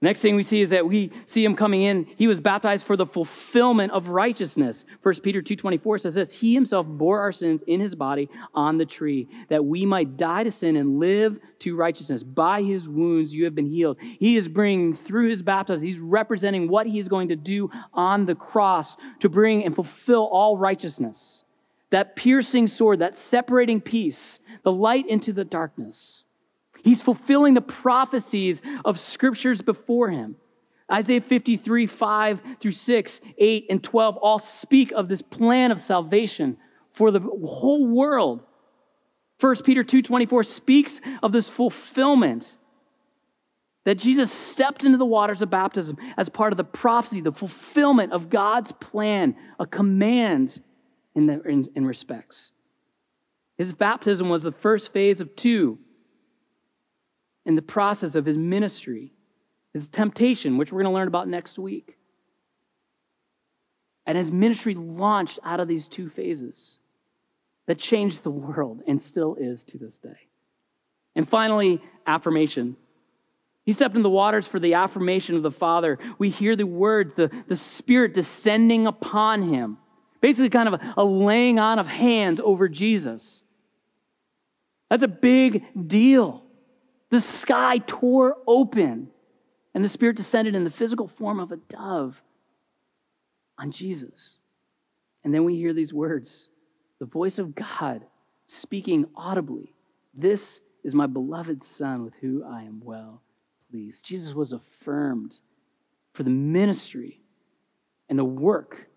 Next 0.01 0.21
thing 0.21 0.36
we 0.36 0.43
see 0.43 0.60
is 0.60 0.71
that 0.71 0.86
we 0.86 1.10
see 1.25 1.43
him 1.43 1.55
coming 1.55 1.84
in. 1.84 2.05
He 2.17 2.27
was 2.27 2.41
baptized 2.41 2.86
for 2.86 2.97
the 2.97 3.05
fulfillment 3.05 3.93
of 3.93 4.10
righteousness. 4.10 4.84
1 5.01 5.15
Peter 5.21 5.41
2.24 5.41 6.01
says 6.01 6.15
this, 6.15 6.34
He 6.34 6.53
himself 6.53 6.86
bore 6.86 7.21
our 7.21 7.31
sins 7.31 7.63
in 7.65 7.79
his 7.79 7.95
body 7.95 8.29
on 8.53 8.77
the 8.77 8.86
tree, 8.86 9.29
that 9.47 9.63
we 9.63 9.86
might 9.86 10.17
die 10.17 10.43
to 10.43 10.51
sin 10.51 10.75
and 10.75 10.99
live 10.99 11.39
to 11.60 11.77
righteousness. 11.77 12.23
By 12.23 12.62
his 12.62 12.89
wounds 12.89 13.34
you 13.34 13.45
have 13.45 13.55
been 13.55 13.65
healed. 13.65 13.97
He 13.99 14.36
is 14.36 14.49
bringing, 14.49 14.93
through 14.93 15.29
his 15.29 15.41
baptism, 15.41 15.88
he's 15.88 15.99
representing 15.99 16.67
what 16.67 16.88
he's 16.88 17.08
going 17.08 17.29
to 17.29 17.38
do 17.38 17.71
on 17.93 18.25
the 18.25 18.36
cross 18.36 18.97
to 19.21 19.29
bring 19.29 19.63
and 19.63 19.73
fulfill 19.73 20.25
all 20.25 20.58
righteousness. 20.58 21.45
That 21.91 22.17
piercing 22.17 22.67
sword, 22.67 22.99
that 22.99 23.15
separating 23.15 23.79
peace, 23.79 24.39
the 24.63 24.73
light 24.73 25.08
into 25.08 25.31
the 25.31 25.45
darkness. 25.45 26.24
He's 26.86 27.02
fulfilling 27.02 27.56
the 27.56 27.62
prophecies 27.62 28.62
of 28.86 29.00
scriptures 29.00 29.60
before 29.63 30.12
him. 30.12 30.36
Isaiah 30.89 31.19
53, 31.19 31.88
5 31.88 32.41
through 32.60 32.71
6, 32.74 33.21
8, 33.39 33.65
and 33.71 33.84
12 33.84 34.17
all 34.17 34.38
speak 34.38 34.91
of 34.91 35.08
this 35.08 35.24
plan 35.24 35.71
of 35.71 35.80
salvation 35.80 36.58
for 36.93 37.10
the 37.10 37.19
whole 37.19 37.88
world. 37.88 38.43
1 39.39 39.56
Peter 39.63 39.84
2:24 39.84 40.45
speaks 40.45 41.02
of 41.24 41.32
this 41.32 41.50
fulfillment 41.50 42.56
that 43.86 43.95
Jesus 43.95 44.32
stepped 44.32 44.86
into 44.86 45.00
the 45.00 45.06
waters 45.08 45.41
of 45.41 45.50
baptism 45.50 45.98
as 46.17 46.30
part 46.30 46.54
of 46.54 46.58
the 46.58 46.63
prophecy, 46.63 47.19
the 47.19 47.32
fulfillment 47.32 48.13
of 48.13 48.30
God's 48.30 48.71
plan, 48.74 49.36
a 49.60 49.65
command 49.65 50.62
in, 51.15 51.26
the, 51.26 51.41
in, 51.41 51.67
in 51.74 51.88
respects. 51.88 52.52
His 53.58 53.74
baptism 53.74 54.30
was 54.30 54.43
the 54.43 54.52
first 54.52 54.93
phase 54.93 55.19
of 55.19 55.36
two 55.36 55.80
in 57.45 57.55
the 57.55 57.62
process 57.62 58.15
of 58.15 58.25
his 58.25 58.38
ministry, 58.38 59.13
his 59.73 59.88
temptation, 59.88 60.58
which 60.58 60.71
we're 60.71 60.81
going 60.81 60.91
to 60.91 60.95
learn 60.95 61.08
about 61.08 61.27
next 61.27 61.60
week. 61.60 61.97
And 64.05 64.17
his 64.17 64.31
ministry 64.31 64.75
launched 64.75 65.39
out 65.43 65.60
of 65.60 65.67
these 65.67 65.88
two 65.88 66.10
phases 66.10 66.79
that 67.65 67.79
changed 67.79 68.23
the 68.23 68.31
world 68.31 68.84
and 68.88 69.01
still 69.01 69.36
is 69.36 69.63
to 69.65 69.77
this 69.77 69.99
day. 69.99 70.27
And 71.15 71.27
finally, 71.27 71.81
affirmation. 72.05 72.75
He 73.65 73.71
stepped 73.71 73.95
in 73.95 74.03
the 74.03 74.10
waters 74.10 74.47
for 74.47 74.60
the 74.60 74.75
affirmation 74.75 75.36
of 75.36 75.43
the 75.43 75.51
Father. 75.51 75.97
We 76.19 76.29
hear 76.29 76.55
the 76.55 76.67
words, 76.67 77.13
the, 77.15 77.31
the 77.47 77.55
Spirit 77.55 78.13
descending 78.13 78.86
upon 78.86 79.41
him. 79.41 79.77
Basically, 80.21 80.49
kind 80.49 80.67
of 80.67 80.75
a, 80.75 80.93
a 80.97 81.05
laying 81.05 81.58
on 81.58 81.79
of 81.79 81.88
hands 81.88 82.39
over 82.43 82.67
Jesus. 82.67 83.43
That's 84.89 85.03
a 85.03 85.08
big 85.08 85.63
deal. 85.88 86.44
The 87.10 87.20
sky 87.20 87.80
tore 87.80 88.38
open, 88.48 89.10
and 89.74 89.84
the 89.84 89.89
Spirit 89.89 90.18
descended 90.18 90.56
in 90.56 90.63
the 90.63 90.70
physical 90.70 91.08
form 91.08 91.39
of 91.39 91.52
a 91.52 91.58
dove 91.58 92.22
on 93.58 93.72
Jesus. 93.72 94.38
And 95.24 95.34
then 95.34 95.44
we 95.44 95.56
hear 95.56 95.74
these 95.74 95.94
words 95.94 96.50
the 97.00 97.06
voice 97.06 97.39
of 97.39 97.56
God 97.56 98.06
speaking 98.48 99.06
audibly 99.15 99.74
This 100.13 100.62
is 100.84 100.94
my 100.94 101.08
beloved 101.08 101.63
Son 101.63 102.04
with 102.04 102.13
whom 102.15 102.44
I 102.44 102.63
am 102.63 102.80
well 102.84 103.22
pleased. 103.70 104.06
Jesus 104.06 104.34
was 104.34 104.54
affirmed 104.54 105.39
for 106.13 106.24
the 106.24 106.30
ministry 106.30 107.22
and 108.08 108.18
the 108.18 108.26
work, 108.26 108.88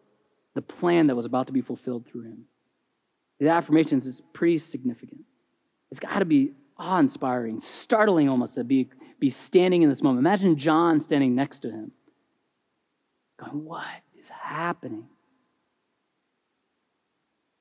the 0.54 0.62
plan 0.62 1.06
that 1.08 1.16
was 1.16 1.26
about 1.26 1.46
to 1.48 1.52
be 1.52 1.62
fulfilled 1.62 2.06
through 2.06 2.22
him. 2.22 2.44
The 3.40 3.48
affirmations 3.48 4.06
is 4.06 4.22
pretty 4.32 4.58
significant. 4.58 5.22
It's 5.90 6.00
got 6.00 6.18
to 6.18 6.24
be 6.24 6.52
awe 6.78 6.98
inspiring, 6.98 7.60
startling 7.60 8.28
almost 8.28 8.54
to 8.54 8.64
be, 8.64 8.88
be 9.18 9.30
standing 9.30 9.82
in 9.82 9.88
this 9.88 10.02
moment. 10.02 10.20
Imagine 10.20 10.56
John 10.56 11.00
standing 11.00 11.34
next 11.34 11.60
to 11.60 11.70
him, 11.70 11.90
going, 13.38 13.64
What 13.64 13.86
is 14.18 14.28
happening? 14.28 15.06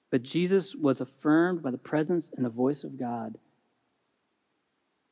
But 0.10 0.24
Jesus 0.24 0.74
was 0.76 1.02
affirmed 1.02 1.62
by 1.62 1.72
the 1.72 1.78
presence 1.78 2.32
and 2.36 2.46
the 2.46 2.50
voice 2.50 2.84
of 2.84 2.98
God. 2.98 3.38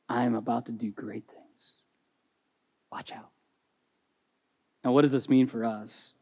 I 0.08 0.24
am 0.24 0.34
about 0.34 0.66
to 0.66 0.72
do 0.72 0.90
great 0.90 1.24
things. 1.26 1.74
Watch 2.90 3.12
out. 3.12 3.30
Now, 4.84 4.92
what 4.92 5.02
does 5.02 5.12
this 5.12 5.28
mean 5.28 5.48
for 5.48 5.64
us? 5.64 6.12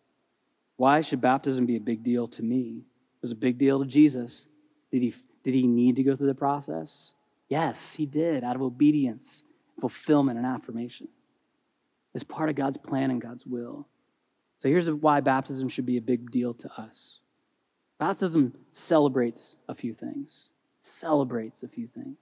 Why 0.76 1.02
should 1.02 1.20
baptism 1.20 1.66
be 1.66 1.76
a 1.76 1.80
big 1.80 2.02
deal 2.02 2.26
to 2.28 2.42
me? 2.42 2.78
It 2.78 3.22
was 3.22 3.32
a 3.32 3.36
big 3.36 3.58
deal 3.58 3.78
to 3.78 3.86
Jesus. 3.86 4.48
Did 4.90 5.02
he, 5.02 5.14
did 5.44 5.54
he 5.54 5.66
need 5.66 5.96
to 5.96 6.02
go 6.02 6.16
through 6.16 6.28
the 6.28 6.34
process? 6.34 7.12
Yes, 7.48 7.94
he 7.94 8.06
did, 8.06 8.42
out 8.44 8.56
of 8.56 8.62
obedience, 8.62 9.44
fulfillment, 9.80 10.38
and 10.38 10.46
affirmation. 10.46 11.08
It's 12.14 12.24
part 12.24 12.48
of 12.48 12.56
God's 12.56 12.78
plan 12.78 13.10
and 13.10 13.20
God's 13.20 13.44
will. 13.44 13.86
So 14.58 14.68
here's 14.68 14.90
why 14.90 15.20
baptism 15.20 15.68
should 15.68 15.86
be 15.86 15.96
a 15.96 16.02
big 16.02 16.30
deal 16.30 16.54
to 16.54 16.70
us. 16.80 17.18
Baptism 17.98 18.54
celebrates 18.70 19.56
a 19.68 19.74
few 19.74 19.94
things. 19.94 20.48
Celebrates 20.80 21.62
a 21.62 21.68
few 21.68 21.86
things. 21.86 22.16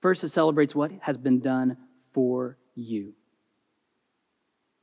First, 0.00 0.24
it 0.24 0.30
celebrates 0.30 0.74
what 0.74 0.92
has 1.02 1.16
been 1.16 1.40
done 1.40 1.76
for 2.12 2.56
you. 2.74 3.12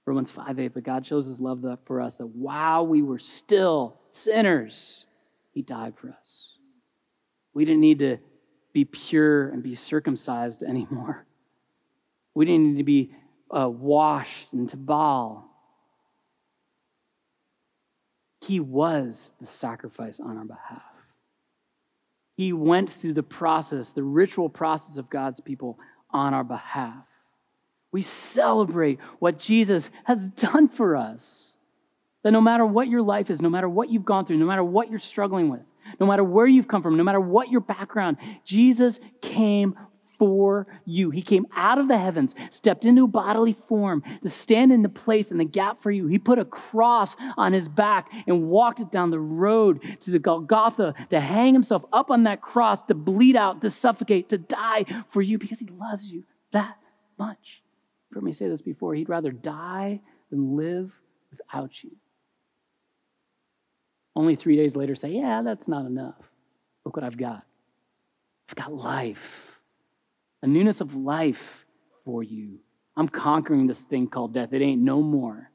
Romans 0.05 0.31
5 0.31 0.59
8, 0.59 0.73
but 0.73 0.83
God 0.83 1.05
shows 1.05 1.27
his 1.27 1.41
love 1.41 1.65
for 1.85 1.99
us 1.99 2.17
that 2.17 2.27
while 2.27 2.87
we 2.87 3.01
were 3.01 3.19
still 3.19 3.99
sinners, 4.09 5.05
he 5.51 5.61
died 5.61 5.95
for 5.97 6.09
us. 6.09 6.53
We 7.53 7.65
didn't 7.65 7.81
need 7.81 7.99
to 7.99 8.17
be 8.77 8.85
pure 8.85 9.49
and 9.49 9.63
be 9.63 9.73
circumcised 9.73 10.61
anymore. 10.61 11.25
We 12.35 12.45
didn't 12.45 12.73
need 12.73 12.77
to 12.77 12.83
be 12.83 13.11
uh, 13.49 13.67
washed 13.67 14.53
into 14.53 14.77
Baal. 14.77 15.49
He 18.41 18.59
was 18.59 19.31
the 19.39 19.47
sacrifice 19.47 20.19
on 20.19 20.37
our 20.37 20.45
behalf. 20.45 20.83
He 22.35 22.53
went 22.53 22.91
through 22.91 23.13
the 23.13 23.23
process, 23.23 23.93
the 23.93 24.03
ritual 24.03 24.47
process 24.47 24.99
of 24.99 25.09
God's 25.09 25.39
people 25.39 25.79
on 26.11 26.35
our 26.35 26.43
behalf. 26.43 27.03
We 27.91 28.03
celebrate 28.03 28.99
what 29.17 29.39
Jesus 29.39 29.89
has 30.03 30.29
done 30.29 30.67
for 30.67 30.95
us. 30.95 31.55
That 32.21 32.29
no 32.29 32.41
matter 32.41 32.63
what 32.63 32.89
your 32.89 33.01
life 33.01 33.31
is, 33.31 33.41
no 33.41 33.49
matter 33.49 33.67
what 33.67 33.89
you've 33.89 34.05
gone 34.05 34.25
through, 34.25 34.37
no 34.37 34.45
matter 34.45 34.63
what 34.63 34.91
you're 34.91 34.99
struggling 34.99 35.49
with, 35.49 35.61
no 35.99 36.05
matter 36.05 36.23
where 36.23 36.47
you've 36.47 36.67
come 36.67 36.81
from, 36.81 36.97
no 36.97 37.03
matter 37.03 37.19
what 37.19 37.49
your 37.49 37.61
background, 37.61 38.17
Jesus 38.43 38.99
came 39.21 39.75
for 40.17 40.67
you. 40.85 41.09
He 41.09 41.21
came 41.21 41.45
out 41.55 41.77
of 41.77 41.87
the 41.87 41.97
heavens, 41.97 42.35
stepped 42.49 42.85
into 42.85 43.03
a 43.03 43.07
bodily 43.07 43.55
form 43.67 44.03
to 44.21 44.29
stand 44.29 44.71
in 44.71 44.81
the 44.81 44.89
place 44.89 45.31
and 45.31 45.39
the 45.39 45.45
gap 45.45 45.81
for 45.81 45.91
you. 45.91 46.07
He 46.07 46.17
put 46.17 46.39
a 46.39 46.45
cross 46.45 47.15
on 47.37 47.53
his 47.53 47.67
back 47.67 48.11
and 48.25 48.47
walked 48.49 48.79
it 48.79 48.91
down 48.91 49.11
the 49.11 49.19
road 49.19 49.81
to 50.01 50.11
the 50.11 50.19
Golgotha 50.19 50.93
to 51.09 51.19
hang 51.19 51.53
himself 51.53 51.85
up 51.93 52.09
on 52.09 52.23
that 52.23 52.41
cross, 52.41 52.81
to 52.83 52.95
bleed 52.95 53.35
out, 53.35 53.61
to 53.61 53.69
suffocate, 53.69 54.29
to 54.29 54.37
die 54.37 54.85
for 55.09 55.21
you 55.21 55.37
because 55.37 55.59
he 55.59 55.67
loves 55.67 56.11
you 56.11 56.23
that 56.51 56.77
much. 57.19 57.61
You've 58.09 58.15
heard 58.15 58.23
me 58.23 58.31
say 58.31 58.47
this 58.47 58.61
before. 58.61 58.95
He'd 58.95 59.09
rather 59.09 59.31
die 59.31 60.01
than 60.31 60.55
live 60.55 60.91
without 61.31 61.83
you. 61.83 61.91
Only 64.17 64.35
three 64.35 64.55
days 64.55 64.75
later, 64.75 64.95
say, 64.95 65.11
Yeah, 65.11 65.43
that's 65.43 65.67
not 65.67 65.85
enough. 65.85 66.15
Look 66.83 66.95
what 66.95 67.05
I've 67.05 67.17
got. 67.17 67.43
I've 68.49 68.55
got 68.55 68.73
life, 68.73 69.59
a 70.41 70.47
newness 70.47 70.81
of 70.81 70.95
life 70.95 71.67
for 72.03 72.23
you. 72.23 72.57
I'm 72.95 73.07
conquering 73.07 73.67
this 73.67 73.83
thing 73.83 74.07
called 74.07 74.33
death. 74.33 74.53
It 74.53 74.63
ain't 74.63 74.81
no 74.81 75.03
more. 75.03 75.51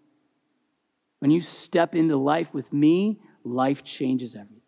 When 1.19 1.33
you 1.33 1.41
step 1.41 1.97
into 1.97 2.17
life 2.17 2.55
with 2.55 2.73
me, 2.73 3.19
life 3.43 3.83
changes 3.83 4.37
everything. 4.37 4.61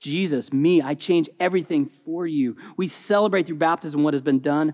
Jesus, 0.00 0.50
me, 0.50 0.80
I 0.80 0.94
change 0.94 1.28
everything 1.38 1.90
for 2.06 2.26
you. 2.26 2.56
We 2.78 2.86
celebrate 2.86 3.46
through 3.46 3.56
baptism 3.56 4.02
what 4.02 4.14
has 4.14 4.22
been 4.22 4.40
done 4.40 4.72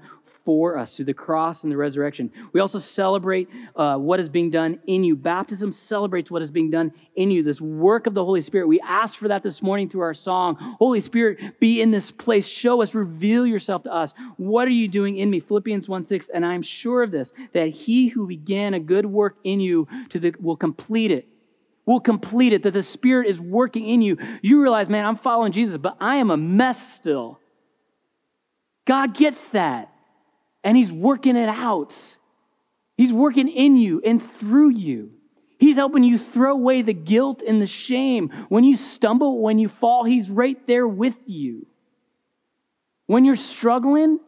for 0.49 0.79
us 0.79 0.97
through 0.97 1.05
the 1.05 1.13
cross 1.13 1.63
and 1.63 1.71
the 1.71 1.77
resurrection. 1.77 2.33
We 2.55 2.61
also 2.61 2.79
celebrate 2.79 3.51
uh, 3.77 3.99
what 3.99 4.19
is 4.19 4.31
being 4.31 4.49
done 4.49 4.79
in 4.87 5.05
you. 5.05 5.15
Baptism 5.15 5.73
celebrates 5.73 6.31
what 6.31 6.41
is 6.41 6.51
being 6.51 6.71
done 6.71 6.91
in 7.17 7.31
you, 7.31 7.43
this 7.43 7.61
work 7.61 8.07
of 8.07 8.15
the 8.15 8.25
Holy 8.25 8.41
Spirit. 8.41 8.67
We 8.67 8.81
ask 8.81 9.19
for 9.19 9.29
that 9.29 9.43
this 9.43 9.63
morning 9.63 9.91
through 9.91 10.01
our 10.01 10.15
song. 10.15 10.57
Holy 10.79 11.03
Spirit, 11.03 11.61
be 11.61 11.83
in 11.83 11.91
this 11.91 12.11
place. 12.11 12.47
Show 12.49 12.81
us, 12.81 12.95
reveal 12.95 13.47
yourself 13.47 13.83
to 13.83 13.93
us. 13.93 14.15
What 14.39 14.67
are 14.67 14.71
you 14.71 14.89
doing 14.89 15.19
in 15.19 15.29
me? 15.29 15.39
Philippians 15.39 15.87
1 15.87 16.05
6. 16.05 16.31
And 16.31 16.47
I'm 16.47 16.63
sure 16.63 17.03
of 17.03 17.11
this, 17.11 17.35
that 17.53 17.69
he 17.69 18.09
who 18.09 18.27
began 18.27 18.73
a 18.73 18.81
good 18.81 19.05
work 19.05 19.37
in 19.45 19.61
you 19.61 19.87
to 20.09 20.19
the, 20.19 20.35
will 20.41 20.57
complete 20.57 21.11
it 21.11 21.29
will 21.85 22.01
complete 22.01 22.55
it, 22.55 22.63
that 22.63 22.73
the 22.73 22.83
Spirit 22.83 23.29
is 23.29 23.39
working 23.39 23.89
in 23.89 24.03
you. 24.03 24.17
You 24.43 24.61
realize, 24.63 24.91
man, 24.91 25.07
I'm 25.07 25.17
following 25.17 25.53
Jesus, 25.53 25.77
but 25.79 25.97
I 26.01 26.17
am 26.17 26.31
a 26.31 26.37
mess 26.37 26.87
still. 26.87 27.39
God 28.87 29.15
gets 29.15 29.43
that 29.51 29.91
and 30.65 30.77
He's 30.77 30.93
working 30.93 31.37
it 31.37 31.49
out. 31.49 32.19
He's 32.97 33.13
working 33.13 33.49
in 33.49 33.77
you 33.77 34.01
and 34.05 34.23
through 34.39 34.71
you. 34.71 35.13
He's 35.59 35.77
helping 35.77 36.05
you 36.05 36.19
throw 36.19 36.53
away 36.53 36.83
the 36.83 36.95
guilt 36.95 37.43
and 37.47 37.61
the 37.61 37.67
shame. 37.67 38.31
When 38.49 38.65
you 38.65 38.77
stumble, 38.77 39.41
when 39.41 39.59
you 39.59 39.69
fall, 39.69 40.05
He's 40.05 40.31
right 40.31 40.59
there 40.67 40.87
with 40.87 41.17
you. 41.27 41.67
When 43.07 43.25
you're 43.25 43.37
struggling, 43.37 44.21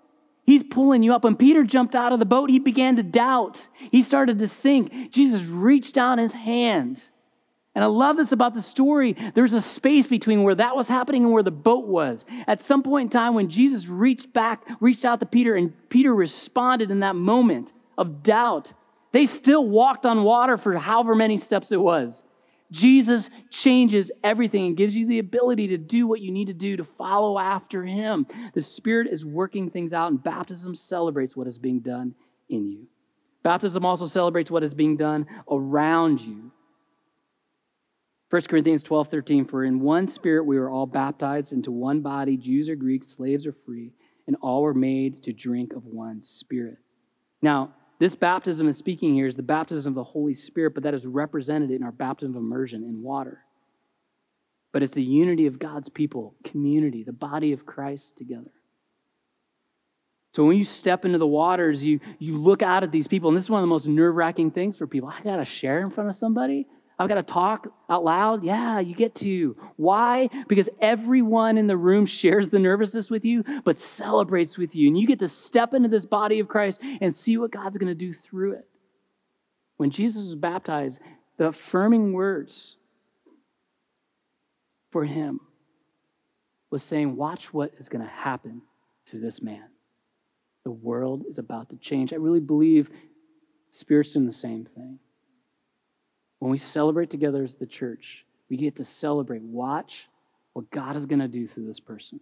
He's 0.51 0.65
pulling 0.65 1.03
you 1.03 1.15
up. 1.15 1.23
When 1.23 1.37
Peter 1.37 1.63
jumped 1.63 1.95
out 1.95 2.13
of 2.13 2.19
the 2.19 2.25
boat, 2.25 2.51
he 2.51 2.59
began 2.59 2.97
to 2.97 3.05
doubt. 3.05 3.69
He 3.93 4.03
started 4.03 4.41
to 4.41 4.49
sink. 4.49 5.13
Jesus 5.13 5.45
reached 5.45 5.97
out 5.97 6.19
his 6.19 6.35
hand. 6.35 7.10
And 7.75 7.85
I 7.85 7.87
love 7.87 8.17
this 8.17 8.33
about 8.33 8.55
the 8.55 8.63
story. 8.63 9.17
There's 9.35 9.53
a 9.53 9.61
space 9.61 10.07
between 10.07 10.43
where 10.43 10.57
that 10.57 10.75
was 10.75 10.89
happening 10.89 11.25
and 11.25 11.33
where 11.33 11.43
the 11.43 11.53
boat 11.53 11.87
was. 11.87 12.25
At 12.49 12.61
some 12.63 12.83
point 12.83 13.07
in 13.07 13.11
time, 13.11 13.35
when 13.35 13.49
Jesus 13.49 13.87
reached 13.87 14.33
back, 14.33 14.65
reached 14.81 15.05
out 15.05 15.21
to 15.21 15.27
Peter, 15.27 15.55
and 15.55 15.73
Peter 15.89 16.13
responded 16.13 16.91
in 16.91 17.01
that 17.01 17.15
moment 17.15 17.73
of 17.97 18.23
doubt, 18.23 18.73
they 19.13 19.25
still 19.25 19.67
walked 19.67 20.05
on 20.05 20.25
water 20.25 20.57
for 20.57 20.77
however 20.77 21.15
many 21.15 21.37
steps 21.37 21.71
it 21.71 21.81
was. 21.81 22.25
Jesus 22.73 23.31
changes 23.51 24.13
everything 24.23 24.67
and 24.67 24.77
gives 24.77 24.97
you 24.97 25.07
the 25.07 25.19
ability 25.19 25.69
to 25.69 25.79
do 25.79 26.07
what 26.07 26.21
you 26.21 26.31
need 26.31 26.47
to 26.47 26.53
do 26.53 26.77
to 26.77 26.85
follow 26.85 27.39
after 27.39 27.85
him. 27.85 28.27
The 28.55 28.61
Spirit 28.61 29.09
is 29.09 29.25
working 29.25 29.71
things 29.71 29.93
out, 29.93 30.11
and 30.11 30.23
baptism 30.23 30.75
celebrates 30.75 31.37
what 31.37 31.49
is 31.49 31.59
being 31.59 31.81
done 31.81 32.15
in 32.49 32.69
you. 32.69 32.87
Baptism 33.43 33.85
also 33.85 34.07
celebrates 34.07 34.51
what 34.51 34.63
is 34.63 34.75
being 34.75 34.97
done 34.97 35.27
around 35.51 36.21
you. 36.21 36.53
1 38.31 38.43
Corinthians 38.43 38.85
12, 38.85 39.09
13, 39.09 39.45
for 39.45 39.65
in 39.65 39.81
one 39.81 40.07
spirit 40.07 40.45
we 40.45 40.59
were 40.59 40.71
all 40.71 40.87
baptized 40.87 41.53
into 41.53 41.73
one 41.73 42.01
body, 42.01 42.37
Jews 42.37 42.69
or 42.69 42.77
Greeks, 42.77 43.09
slaves 43.09 43.45
or 43.45 43.53
free, 43.53 43.93
and 44.29 44.37
all 44.41 44.63
were 44.63 44.73
made 44.73 45.25
to 45.25 45.33
drink 45.33 45.73
of 45.73 45.85
one 45.85 46.23
spirit. 46.23 46.79
Now, 47.43 47.75
this 47.99 48.15
baptism 48.15 48.69
is 48.69 48.77
speaking 48.79 49.15
here 49.15 49.27
is 49.27 49.37
the 49.37 49.43
baptism 49.43 49.91
of 49.91 49.97
the 49.97 50.05
Holy 50.05 50.33
Spirit, 50.33 50.75
but 50.75 50.85
that 50.85 50.95
is 50.95 51.07
represented 51.07 51.73
in 51.73 51.83
our 51.83 51.91
baptism 51.91 52.37
of 52.37 52.41
immersion 52.41 52.85
in 52.85 53.03
water. 53.03 53.41
But 54.73 54.85
it's 54.85 54.95
the 54.95 55.03
unity 55.03 55.47
of 55.47 55.59
God's 55.59 55.89
people, 55.89 56.37
community, 56.45 57.03
the 57.03 57.13
body 57.13 57.53
of 57.53 57.67
Christ 57.67 58.17
together. 58.17 58.53
So 60.33 60.45
when 60.45 60.57
you 60.57 60.65
step 60.65 61.05
into 61.05 61.19
the 61.19 61.27
waters, 61.27 61.85
you, 61.85 61.99
you 62.21 62.39
look 62.39 62.63
out 62.63 62.85
at 62.85 62.93
these 62.93 63.09
people, 63.09 63.29
and 63.29 63.37
this 63.37 63.45
is 63.45 63.51
one 63.51 63.59
of 63.59 63.65
the 63.65 63.71
most 63.71 63.89
nerve 63.89 64.15
wracking 64.15 64.53
things 64.53 64.77
for 64.77 64.87
people. 64.87 65.09
I 65.09 65.21
got 65.23 65.37
to 65.37 65.45
share 65.45 65.81
in 65.81 65.91
front 65.91 66.09
of 66.09 66.15
somebody. 66.15 66.69
I've 67.01 67.09
got 67.09 67.15
to 67.15 67.23
talk 67.23 67.67
out 67.89 68.05
loud. 68.05 68.45
Yeah, 68.45 68.79
you 68.79 68.95
get 68.95 69.15
to. 69.17 69.57
Why? 69.77 70.29
Because 70.49 70.69
everyone 70.83 71.57
in 71.57 71.67
the 71.67 71.77
room 71.77 72.05
shares 72.05 72.51
the 72.51 72.59
nervousness 72.59 73.11
with 73.11 73.25
you, 73.25 73.43
but 73.65 73.79
celebrates 73.79 74.59
with 74.59 74.77
you. 74.77 74.89
And 74.89 74.99
you 74.99 75.07
get 75.07 75.19
to 75.21 75.29
step 75.29 75.73
into 75.73 75.89
this 75.89 76.05
body 76.05 76.41
of 76.41 76.49
Christ 76.49 76.83
and 77.01 77.15
see 77.15 77.39
what 77.39 77.53
God's 77.53 77.79
going 77.79 77.89
to 77.89 77.95
do 77.95 78.13
through 78.13 78.53
it. 78.53 78.69
When 79.79 79.89
Jesus 79.89 80.25
was 80.25 80.35
baptized, 80.35 81.01
the 81.39 81.47
affirming 81.47 82.13
words 82.13 82.77
for 84.91 85.03
him 85.03 85.41
was 86.69 86.83
saying, 86.83 87.17
Watch 87.17 87.51
what 87.51 87.73
is 87.79 87.89
going 87.89 88.05
to 88.05 88.11
happen 88.11 88.61
to 89.07 89.19
this 89.19 89.41
man. 89.41 89.65
The 90.65 90.71
world 90.71 91.25
is 91.31 91.39
about 91.39 91.71
to 91.71 91.77
change. 91.77 92.13
I 92.13 92.17
really 92.17 92.41
believe 92.41 92.91
Spirit's 93.71 94.11
doing 94.11 94.27
the 94.27 94.33
same 94.33 94.67
thing. 94.67 94.99
When 96.41 96.51
we 96.51 96.59
celebrate 96.59 97.11
together 97.11 97.45
as 97.45 97.55
the 97.55 97.67
church, 97.67 98.25
we 98.49 98.57
get 98.57 98.77
to 98.77 98.85
celebrate. 98.85 99.43
Watch 99.43 100.09
what 100.55 100.71
God 100.71 100.97
is 100.97 101.07
going 101.07 101.21
to 101.21 101.29
do 101.29 101.47
through 101.47 101.67
this 101.67 101.79
person. 101.79 102.19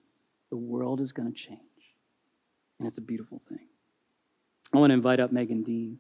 The 0.51 0.57
world 0.57 1.01
is 1.01 1.13
going 1.13 1.33
to 1.33 1.35
change. 1.35 1.61
And 2.79 2.87
it's 2.87 2.99
a 2.99 3.03
beautiful 3.03 3.41
thing. 3.49 3.67
I 4.75 4.79
want 4.79 4.91
to 4.91 4.95
invite 4.95 5.21
up 5.21 5.33
Megan 5.33 5.63
Dean. 5.63 5.99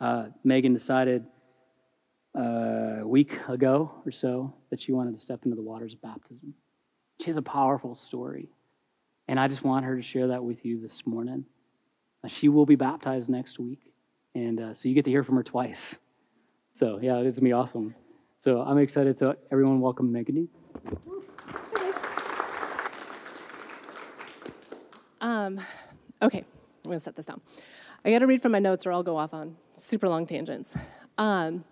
Uh, 0.00 0.26
Megan 0.44 0.72
decided 0.72 1.24
uh, 2.36 3.00
a 3.00 3.06
week 3.06 3.32
ago 3.48 3.90
or 4.04 4.12
so 4.12 4.52
that 4.70 4.80
she 4.80 4.92
wanted 4.92 5.14
to 5.14 5.20
step 5.20 5.40
into 5.44 5.56
the 5.56 5.62
waters 5.62 5.94
of 5.94 6.02
baptism. 6.02 6.54
She 7.20 7.26
has 7.26 7.36
a 7.36 7.42
powerful 7.42 7.94
story. 7.94 8.48
And 9.28 9.40
I 9.40 9.48
just 9.48 9.64
want 9.64 9.86
her 9.86 9.96
to 9.96 10.02
share 10.02 10.28
that 10.28 10.44
with 10.44 10.64
you 10.64 10.80
this 10.80 11.06
morning. 11.06 11.46
Uh, 12.22 12.28
she 12.28 12.48
will 12.48 12.66
be 12.66 12.76
baptized 12.76 13.28
next 13.30 13.58
week. 13.58 13.80
And 14.34 14.60
uh, 14.60 14.74
so 14.74 14.88
you 14.88 14.94
get 14.94 15.04
to 15.06 15.10
hear 15.10 15.24
from 15.24 15.36
her 15.36 15.42
twice. 15.42 15.98
So 16.74 16.98
yeah, 17.00 17.18
it's 17.18 17.38
gonna 17.38 17.48
be 17.48 17.52
awesome. 17.52 17.94
So 18.38 18.60
I'm 18.60 18.78
excited. 18.78 19.16
So 19.16 19.36
everyone, 19.52 19.80
welcome 19.80 20.10
Megan. 20.10 20.48
Um, 25.20 25.60
okay, 26.20 26.38
I'm 26.84 26.90
gonna 26.90 26.98
set 26.98 27.14
this 27.14 27.26
down. 27.26 27.40
I 28.04 28.10
gotta 28.10 28.26
read 28.26 28.42
from 28.42 28.50
my 28.50 28.58
notes 28.58 28.88
or 28.88 28.92
I'll 28.92 29.04
go 29.04 29.16
off 29.16 29.32
on 29.32 29.56
super 29.72 30.08
long 30.08 30.26
tangents. 30.26 30.76
Um, 31.16 31.62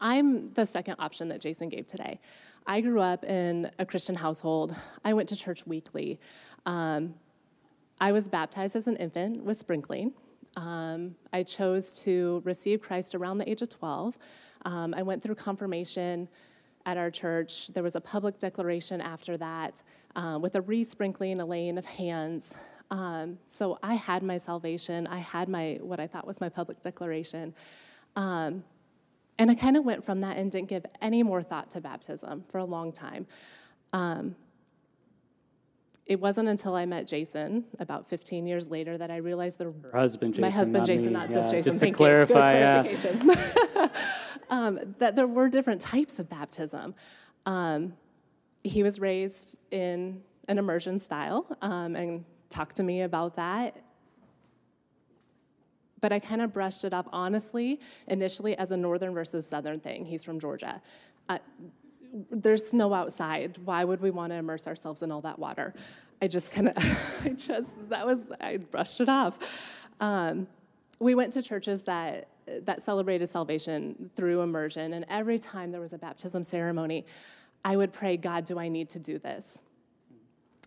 I'm 0.00 0.52
the 0.54 0.66
second 0.66 0.96
option 0.98 1.28
that 1.28 1.40
Jason 1.40 1.68
gave 1.68 1.86
today. 1.86 2.18
I 2.66 2.80
grew 2.80 3.00
up 3.00 3.22
in 3.22 3.70
a 3.78 3.86
Christian 3.86 4.16
household. 4.16 4.74
I 5.04 5.14
went 5.14 5.28
to 5.28 5.36
church 5.36 5.64
weekly. 5.64 6.18
Um, 6.66 7.14
I 8.00 8.10
was 8.10 8.28
baptized 8.28 8.74
as 8.74 8.88
an 8.88 8.96
infant 8.96 9.44
with 9.44 9.58
sprinkling. 9.58 10.12
Um, 10.56 11.14
I 11.32 11.42
chose 11.42 11.92
to 12.04 12.42
receive 12.44 12.80
Christ 12.80 13.14
around 13.14 13.38
the 13.38 13.48
age 13.48 13.62
of 13.62 13.68
12. 13.68 14.18
Um, 14.64 14.94
I 14.94 15.02
went 15.02 15.22
through 15.22 15.34
confirmation 15.34 16.28
at 16.86 16.96
our 16.96 17.10
church. 17.10 17.68
There 17.68 17.82
was 17.82 17.96
a 17.96 18.00
public 18.00 18.38
declaration 18.38 19.00
after 19.00 19.36
that 19.38 19.82
um, 20.16 20.42
with 20.42 20.56
a 20.56 20.60
resprinkling, 20.60 21.40
a 21.40 21.44
laying 21.44 21.78
of 21.78 21.84
hands. 21.84 22.56
Um, 22.90 23.38
so 23.46 23.78
I 23.82 23.94
had 23.94 24.22
my 24.22 24.36
salvation. 24.36 25.06
I 25.06 25.18
had 25.18 25.48
my 25.48 25.78
what 25.80 25.98
I 25.98 26.06
thought 26.06 26.26
was 26.26 26.40
my 26.40 26.48
public 26.48 26.82
declaration. 26.82 27.54
Um, 28.16 28.64
and 29.38 29.50
I 29.50 29.54
kind 29.54 29.76
of 29.76 29.84
went 29.84 30.04
from 30.04 30.20
that 30.20 30.36
and 30.36 30.50
didn't 30.50 30.68
give 30.68 30.84
any 31.00 31.22
more 31.22 31.42
thought 31.42 31.70
to 31.70 31.80
baptism 31.80 32.44
for 32.48 32.58
a 32.58 32.64
long 32.64 32.92
time. 32.92 33.26
It 36.06 36.20
wasn't 36.20 36.48
until 36.48 36.74
I 36.74 36.84
met 36.84 37.06
Jason 37.06 37.64
about 37.78 38.08
15 38.08 38.46
years 38.46 38.68
later 38.68 38.98
that 38.98 39.10
I 39.10 39.18
realized 39.18 39.58
the 39.58 39.72
Her 39.90 39.98
husband, 39.98 40.34
Jason, 40.34 40.42
my 40.42 40.50
husband 40.50 40.78
not 40.78 40.86
Jason, 40.86 41.12
not 41.12 41.30
yeah, 41.30 41.36
this 41.36 41.50
Jason. 41.50 41.72
Just 41.72 41.80
Thank 41.80 41.94
to 41.94 41.96
clarify, 41.96 42.82
you. 42.82 42.96
Good 42.96 42.98
clarification. 42.98 43.90
um, 44.50 44.94
that 44.98 45.14
there 45.14 45.28
were 45.28 45.48
different 45.48 45.80
types 45.80 46.18
of 46.18 46.28
baptism. 46.28 46.94
Um, 47.46 47.94
he 48.64 48.82
was 48.82 48.98
raised 48.98 49.58
in 49.70 50.22
an 50.48 50.58
immersion 50.58 50.98
style 50.98 51.46
um, 51.62 51.94
and 51.94 52.24
talked 52.48 52.76
to 52.76 52.82
me 52.82 53.02
about 53.02 53.34
that. 53.36 53.76
But 56.00 56.12
I 56.12 56.18
kind 56.18 56.42
of 56.42 56.52
brushed 56.52 56.84
it 56.84 56.92
up 56.92 57.08
honestly 57.12 57.80
initially 58.08 58.58
as 58.58 58.72
a 58.72 58.76
northern 58.76 59.14
versus 59.14 59.46
southern 59.46 59.78
thing. 59.78 60.04
He's 60.04 60.24
from 60.24 60.40
Georgia. 60.40 60.82
Uh, 61.28 61.38
there's 62.30 62.66
snow 62.66 62.92
outside. 62.92 63.58
Why 63.64 63.84
would 63.84 64.00
we 64.00 64.10
want 64.10 64.32
to 64.32 64.36
immerse 64.36 64.66
ourselves 64.66 65.02
in 65.02 65.10
all 65.10 65.22
that 65.22 65.38
water? 65.38 65.74
I 66.20 66.28
just 66.28 66.52
kind 66.52 66.68
of, 66.68 66.76
I 67.24 67.30
just, 67.30 67.70
that 67.88 68.06
was, 68.06 68.28
I 68.40 68.58
brushed 68.58 69.00
it 69.00 69.08
off. 69.08 69.38
Um, 70.00 70.46
we 70.98 71.14
went 71.14 71.32
to 71.32 71.42
churches 71.42 71.82
that, 71.84 72.28
that 72.46 72.82
celebrated 72.82 73.28
salvation 73.28 74.10
through 74.14 74.42
immersion, 74.42 74.92
and 74.92 75.04
every 75.08 75.38
time 75.38 75.72
there 75.72 75.80
was 75.80 75.92
a 75.92 75.98
baptism 75.98 76.42
ceremony, 76.42 77.06
I 77.64 77.76
would 77.76 77.92
pray, 77.92 78.16
God, 78.16 78.44
do 78.44 78.58
I 78.58 78.68
need 78.68 78.88
to 78.90 78.98
do 78.98 79.18
this? 79.18 79.62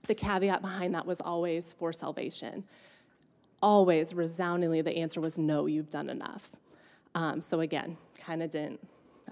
The 0.08 0.16
caveat 0.16 0.62
behind 0.62 0.93
that 0.96 1.06
was 1.06 1.22
always 1.22 1.74
for 1.74 1.91
salvation. 1.91 2.64
Always, 3.62 4.14
resoundingly, 4.14 4.82
the 4.82 4.98
answer 4.98 5.22
was 5.22 5.38
no, 5.38 5.66
you've 5.66 5.89
done 5.89 6.10
enough. 6.10 6.52
Um, 7.16 7.41
so 7.41 7.62
again, 7.62 7.98
kind 8.18 8.43
of 8.43 8.50
didn't. 8.50 8.80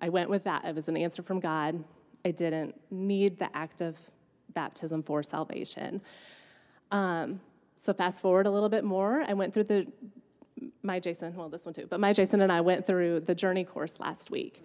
I 0.01 0.09
went 0.09 0.30
with 0.30 0.45
that. 0.45 0.66
It 0.66 0.74
was 0.74 0.88
an 0.88 0.97
answer 0.97 1.22
from 1.22 1.39
God. 1.39 1.84
I 2.26 2.32
didn't 2.32 2.80
need 2.91 3.39
the 3.39 3.55
act 3.55 3.82
of 3.82 3.99
baptism 4.53 5.03
for 5.03 5.24
salvation. 5.24 6.01
Um, 6.91 7.41
so 7.76 7.93
fast 7.93 8.21
forward 8.21 8.45
a 8.45 8.51
little 8.51 8.69
bit 8.69 8.84
more. 8.84 9.24
I 9.28 9.34
went 9.34 9.53
through 9.53 9.65
the 9.65 9.88
my 10.82 10.99
Jason, 10.99 11.36
well, 11.36 11.49
this 11.49 11.65
one 11.65 11.74
too, 11.74 11.88
but 11.89 11.99
my 11.99 12.13
Jason 12.13 12.41
and 12.41 12.51
I 12.51 12.61
went 12.61 12.86
through 12.86 13.21
the 13.21 13.36
journey 13.36 13.63
course 13.63 13.99
last 13.99 14.32
week. 14.32 14.63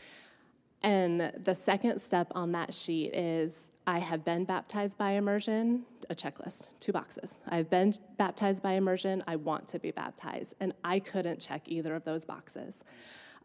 And 0.82 1.32
the 1.42 1.54
second 1.54 2.00
step 2.00 2.28
on 2.34 2.52
that 2.52 2.72
sheet 2.72 3.12
is 3.14 3.72
I 3.86 3.98
have 3.98 4.24
been 4.24 4.44
baptized 4.44 4.96
by 4.96 5.12
immersion, 5.12 5.84
a 6.09 6.14
checklist, 6.14 6.78
two 6.78 6.92
boxes. 6.92 7.40
I've 7.48 7.68
been 7.68 7.94
baptized 8.16 8.62
by 8.62 8.72
immersion, 8.72 9.24
I 9.26 9.36
want 9.36 9.66
to 9.68 9.78
be 9.78 9.90
baptized. 9.90 10.54
And 10.61 10.72
I 10.84 11.00
couldn't 11.00 11.40
check 11.40 11.62
either 11.66 11.94
of 11.94 12.04
those 12.04 12.24
boxes. 12.24 12.84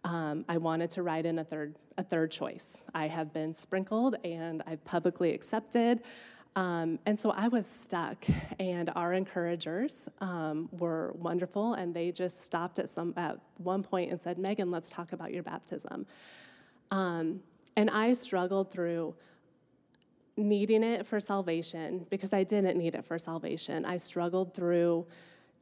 Um, 0.03 0.45
I 0.49 0.57
wanted 0.57 0.89
to 0.91 1.03
write 1.03 1.25
in 1.25 1.39
a 1.39 1.43
third, 1.43 1.75
a 1.97 2.03
third 2.03 2.31
choice. 2.31 2.83
I 2.93 3.07
have 3.07 3.33
been 3.33 3.53
sprinkled 3.53 4.15
and 4.23 4.61
I've 4.67 4.83
publicly 4.83 5.33
accepted. 5.33 6.01
Um, 6.55 6.99
and 7.05 7.19
so 7.19 7.31
I 7.31 7.47
was 7.47 7.65
stuck, 7.65 8.25
and 8.59 8.91
our 8.95 9.13
encouragers 9.13 10.07
um, 10.21 10.69
were 10.71 11.11
wonderful, 11.13 11.73
and 11.73 11.95
they 11.95 12.11
just 12.11 12.43
stopped 12.43 12.77
at 12.77 12.89
some 12.89 13.13
at 13.17 13.39
one 13.57 13.81
point 13.81 14.11
and 14.11 14.21
said, 14.21 14.37
"Megan, 14.37 14.69
let's 14.69 14.91
talk 14.91 15.13
about 15.13 15.33
your 15.33 15.41
baptism." 15.41 16.05
Um, 16.91 17.41
and 17.75 17.89
I 17.89 18.13
struggled 18.13 18.69
through 18.69 19.15
needing 20.37 20.83
it 20.83 21.07
for 21.07 21.19
salvation 21.19 22.05
because 22.09 22.33
I 22.33 22.43
didn't 22.43 22.77
need 22.77 22.93
it 22.93 23.03
for 23.03 23.17
salvation. 23.17 23.83
I 23.83 23.97
struggled 23.97 24.53
through 24.53 25.07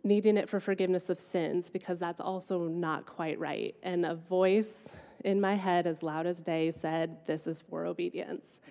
needing 0.04 0.38
it 0.38 0.50
for 0.50 0.60
forgiveness 0.60 1.10
of 1.10 1.20
sins 1.20 1.70
because 1.70 2.00
that's 2.00 2.22
also 2.22 2.68
not 2.68 3.06
quite 3.06 3.40
right. 3.40 3.76
And 3.84 4.06
a 4.06 4.16
voice 4.16 4.96
in 5.24 5.40
my 5.40 5.56
head, 5.56 5.86
as 5.86 6.02
loud 6.02 6.26
as 6.26 6.42
day, 6.42 6.72
said, 6.72 7.26
This 7.26 7.48
is 7.48 7.62
for 7.62 7.86
obedience. 7.86 8.62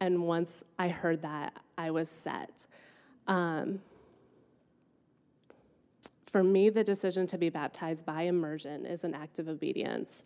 And 0.00 0.22
once 0.22 0.64
I 0.78 0.88
heard 0.88 1.22
that, 1.22 1.52
I 1.76 1.90
was 1.90 2.08
set. 2.08 2.66
Um, 3.26 3.80
for 6.26 6.42
me, 6.44 6.68
the 6.70 6.84
decision 6.84 7.26
to 7.28 7.38
be 7.38 7.50
baptized 7.50 8.06
by 8.06 8.22
immersion 8.22 8.86
is 8.86 9.02
an 9.04 9.14
act 9.14 9.38
of 9.38 9.48
obedience. 9.48 10.24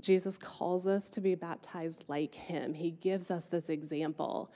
Jesus 0.00 0.38
calls 0.38 0.86
us 0.86 1.10
to 1.10 1.20
be 1.20 1.34
baptized 1.34 2.04
like 2.06 2.34
him. 2.34 2.74
He 2.74 2.92
gives 2.92 3.30
us 3.30 3.44
this 3.44 3.68
example. 3.68 4.52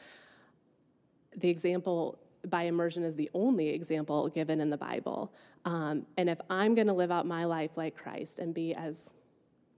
The 1.37 1.49
example 1.49 2.19
by 2.49 2.65
immersion 2.65 3.05
is 3.05 3.15
the 3.15 3.31
only 3.35 3.71
example 3.71 4.29
given 4.29 4.61
in 4.61 4.71
the 4.71 4.77
Bible. 4.77 5.33
Um, 5.65 6.07
and 6.17 6.29
if 6.29 6.41
I'm 6.51 6.75
going 6.75 6.89
to 6.89 6.95
live 6.95 7.11
out 7.11 7.27
my 7.27 7.45
life 7.45 7.77
like 7.77 7.97
Christ 7.97 8.39
and 8.39 8.53
be 8.53 8.75
as 8.75 9.13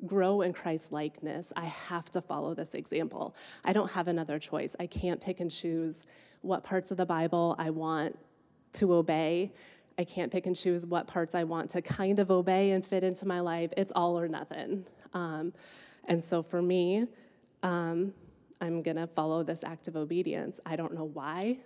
grow 0.07 0.43
in 0.43 0.53
Christ 0.53 0.93
likeness, 0.93 1.53
I 1.57 1.65
have 1.65 2.11
to 2.13 2.21
follow 2.21 2.55
this 2.55 2.75
example. 2.75 3.35
I 3.65 3.73
don't 3.73 3.91
have 3.91 4.09
another 4.09 4.39
choice. 4.39 4.75
I 4.79 4.87
can't 4.87 5.21
pick 5.21 5.41
and 5.41 5.51
choose 5.51 6.07
what 6.43 6.63
parts 6.63 6.91
of 6.91 6.97
the 6.97 7.07
Bible 7.07 7.55
I 7.59 7.71
want 7.71 8.19
to 8.75 8.95
obey. 8.95 9.53
I 9.99 10.05
can't 10.05 10.33
pick 10.33 10.47
and 10.47 10.57
choose 10.57 10.85
what 10.85 11.07
parts 11.07 11.35
I 11.35 11.45
want 11.45 11.71
to 11.71 11.83
kind 11.83 12.19
of 12.19 12.31
obey 12.31 12.73
and 12.73 12.85
fit 12.85 13.05
into 13.05 13.27
my 13.27 13.41
life. 13.41 13.73
It's 13.77 13.93
all 13.95 14.19
or 14.19 14.29
nothing. 14.29 14.87
Um, 15.13 15.53
and 16.07 16.23
so 16.23 16.43
for 16.43 16.61
me, 16.61 17.07
um, 17.63 18.13
I'm 18.61 18.83
going 18.83 18.97
to 18.97 19.07
follow 19.07 19.43
this 19.43 19.65
act 19.65 19.89
of 19.89 19.97
obedience. 19.97 20.61
I 20.67 20.77
don't 20.77 20.95
know 20.95 21.05
why. 21.05 21.59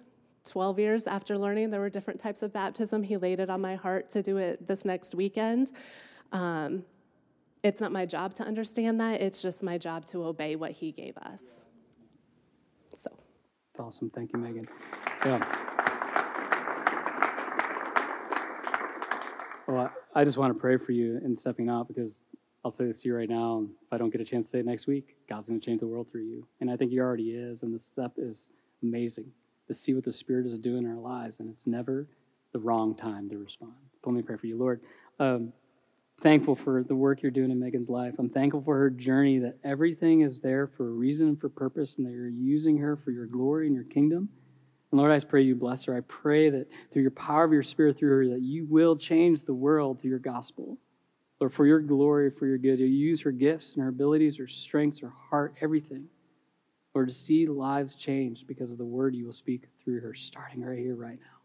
12 0.45 0.78
years 0.78 1.07
after 1.07 1.36
learning 1.36 1.70
there 1.70 1.80
were 1.80 1.91
different 1.91 2.20
types 2.20 2.43
of 2.43 2.53
baptism, 2.53 3.03
he 3.03 3.16
laid 3.16 3.41
it 3.41 3.51
on 3.51 3.61
my 3.61 3.74
heart 3.74 4.11
to 4.11 4.22
do 4.22 4.36
it 4.36 4.66
this 4.66 4.84
next 4.84 5.14
weekend. 5.14 5.70
Um, 6.32 6.84
it's 7.62 7.80
not 7.80 7.93
my 7.93 8.07
job 8.07 8.34
to 8.34 8.45
understand 8.45 9.01
that, 9.01 9.20
it's 9.20 9.43
just 9.43 9.62
my 9.62 9.78
job 9.78 10.07
to 10.07 10.24
obey 10.24 10.57
what 10.57 10.72
he 10.72 10.93
gave 10.93 11.16
us. 11.18 11.66
So. 12.95 13.11
It's 13.70 13.80
awesome. 13.80 14.11
Thank 14.11 14.32
you, 14.32 14.39
Megan. 14.39 14.68
Yeah. 15.24 15.45
Well, 19.66 19.93
I 20.14 20.24
just 20.24 20.39
want 20.39 20.55
to 20.55 20.59
pray 20.59 20.78
for 20.78 20.93
you 20.93 21.20
in 21.22 21.36
stepping 21.36 21.68
out 21.68 21.89
because 21.89 22.22
I'll 22.64 22.70
say 22.70 22.86
this 22.86 23.03
to 23.03 23.09
you 23.09 23.16
right 23.16 23.28
now. 23.28 23.66
If 23.82 23.93
I 23.93 23.99
don't 23.99 24.11
get 24.11 24.20
a 24.20 24.24
chance 24.24 24.47
to 24.47 24.51
say 24.51 24.59
it 24.61 24.66
next 24.66 24.86
week, 24.86 25.16
God's 25.28 25.49
going 25.49 25.61
to 25.61 25.64
change 25.64 25.80
the 25.80 25.86
world 25.86 26.11
through 26.11 26.24
you. 26.24 26.47
And 26.61 26.70
I 26.70 26.76
think 26.76 26.91
He 26.91 26.99
already 27.01 27.32
is. 27.32 27.62
And 27.62 27.74
this 27.74 27.84
step 27.84 28.12
is 28.16 28.51
amazing 28.82 29.30
to 29.68 29.74
see 29.74 29.94
what 29.94 30.04
the 30.04 30.12
Spirit 30.12 30.46
is 30.46 30.58
doing 30.58 30.84
in 30.84 30.90
our 30.90 30.98
lives. 30.98 31.40
And 31.40 31.48
it's 31.48 31.66
never 31.66 32.08
the 32.52 32.58
wrong 32.58 32.94
time 32.94 33.28
to 33.30 33.38
respond. 33.38 33.74
So 34.02 34.10
let 34.10 34.16
me 34.16 34.22
pray 34.22 34.36
for 34.36 34.46
you, 34.46 34.58
Lord. 34.58 34.80
Um, 35.20 35.52
thankful 36.20 36.56
for 36.56 36.82
the 36.82 36.94
work 36.96 37.22
you're 37.22 37.30
doing 37.30 37.50
in 37.50 37.60
Megan's 37.60 37.88
life. 37.88 38.14
I'm 38.18 38.30
thankful 38.30 38.62
for 38.62 38.76
her 38.76 38.90
journey, 38.90 39.38
that 39.38 39.56
everything 39.64 40.22
is 40.22 40.40
there 40.40 40.66
for 40.66 40.88
a 40.88 40.92
reason 40.92 41.28
and 41.28 41.40
for 41.40 41.48
purpose, 41.48 41.96
and 41.96 42.06
that 42.06 42.12
you're 42.12 42.28
using 42.28 42.78
her 42.78 42.96
for 42.96 43.10
your 43.10 43.26
glory 43.26 43.66
and 43.66 43.74
your 43.74 43.84
kingdom. 43.84 44.28
And 44.90 44.98
Lord, 44.98 45.12
I 45.12 45.18
pray 45.24 45.42
you 45.42 45.54
bless 45.54 45.84
her. 45.84 45.96
I 45.96 46.00
pray 46.00 46.50
that 46.50 46.66
through 46.92 47.02
your 47.02 47.10
power 47.12 47.44
of 47.44 47.52
your 47.52 47.62
spirit 47.62 47.98
through 47.98 48.10
her, 48.10 48.34
that 48.34 48.42
you 48.42 48.66
will 48.66 48.96
change 48.96 49.44
the 49.44 49.54
world 49.54 50.00
through 50.00 50.10
your 50.10 50.18
gospel. 50.18 50.78
Lord, 51.40 51.52
for 51.52 51.66
your 51.66 51.80
glory, 51.80 52.30
for 52.30 52.46
your 52.46 52.58
good, 52.58 52.80
you 52.80 52.86
use 52.86 53.20
her 53.20 53.30
gifts 53.30 53.74
and 53.74 53.82
her 53.82 53.90
abilities, 53.90 54.38
her 54.38 54.48
strengths, 54.48 55.00
her 55.00 55.12
heart, 55.30 55.54
everything. 55.60 56.06
Lord, 56.99 57.07
to 57.11 57.14
see 57.14 57.46
lives 57.46 57.94
changed 57.94 58.49
because 58.49 58.72
of 58.72 58.78
the 58.78 58.84
word 58.84 59.14
you 59.14 59.24
will 59.24 59.32
speak 59.32 59.68
through 59.84 60.01
her, 60.01 60.14
starting 60.14 60.64
right 60.64 60.80
here, 60.80 60.96
right 60.96 61.20
now. 61.20 61.38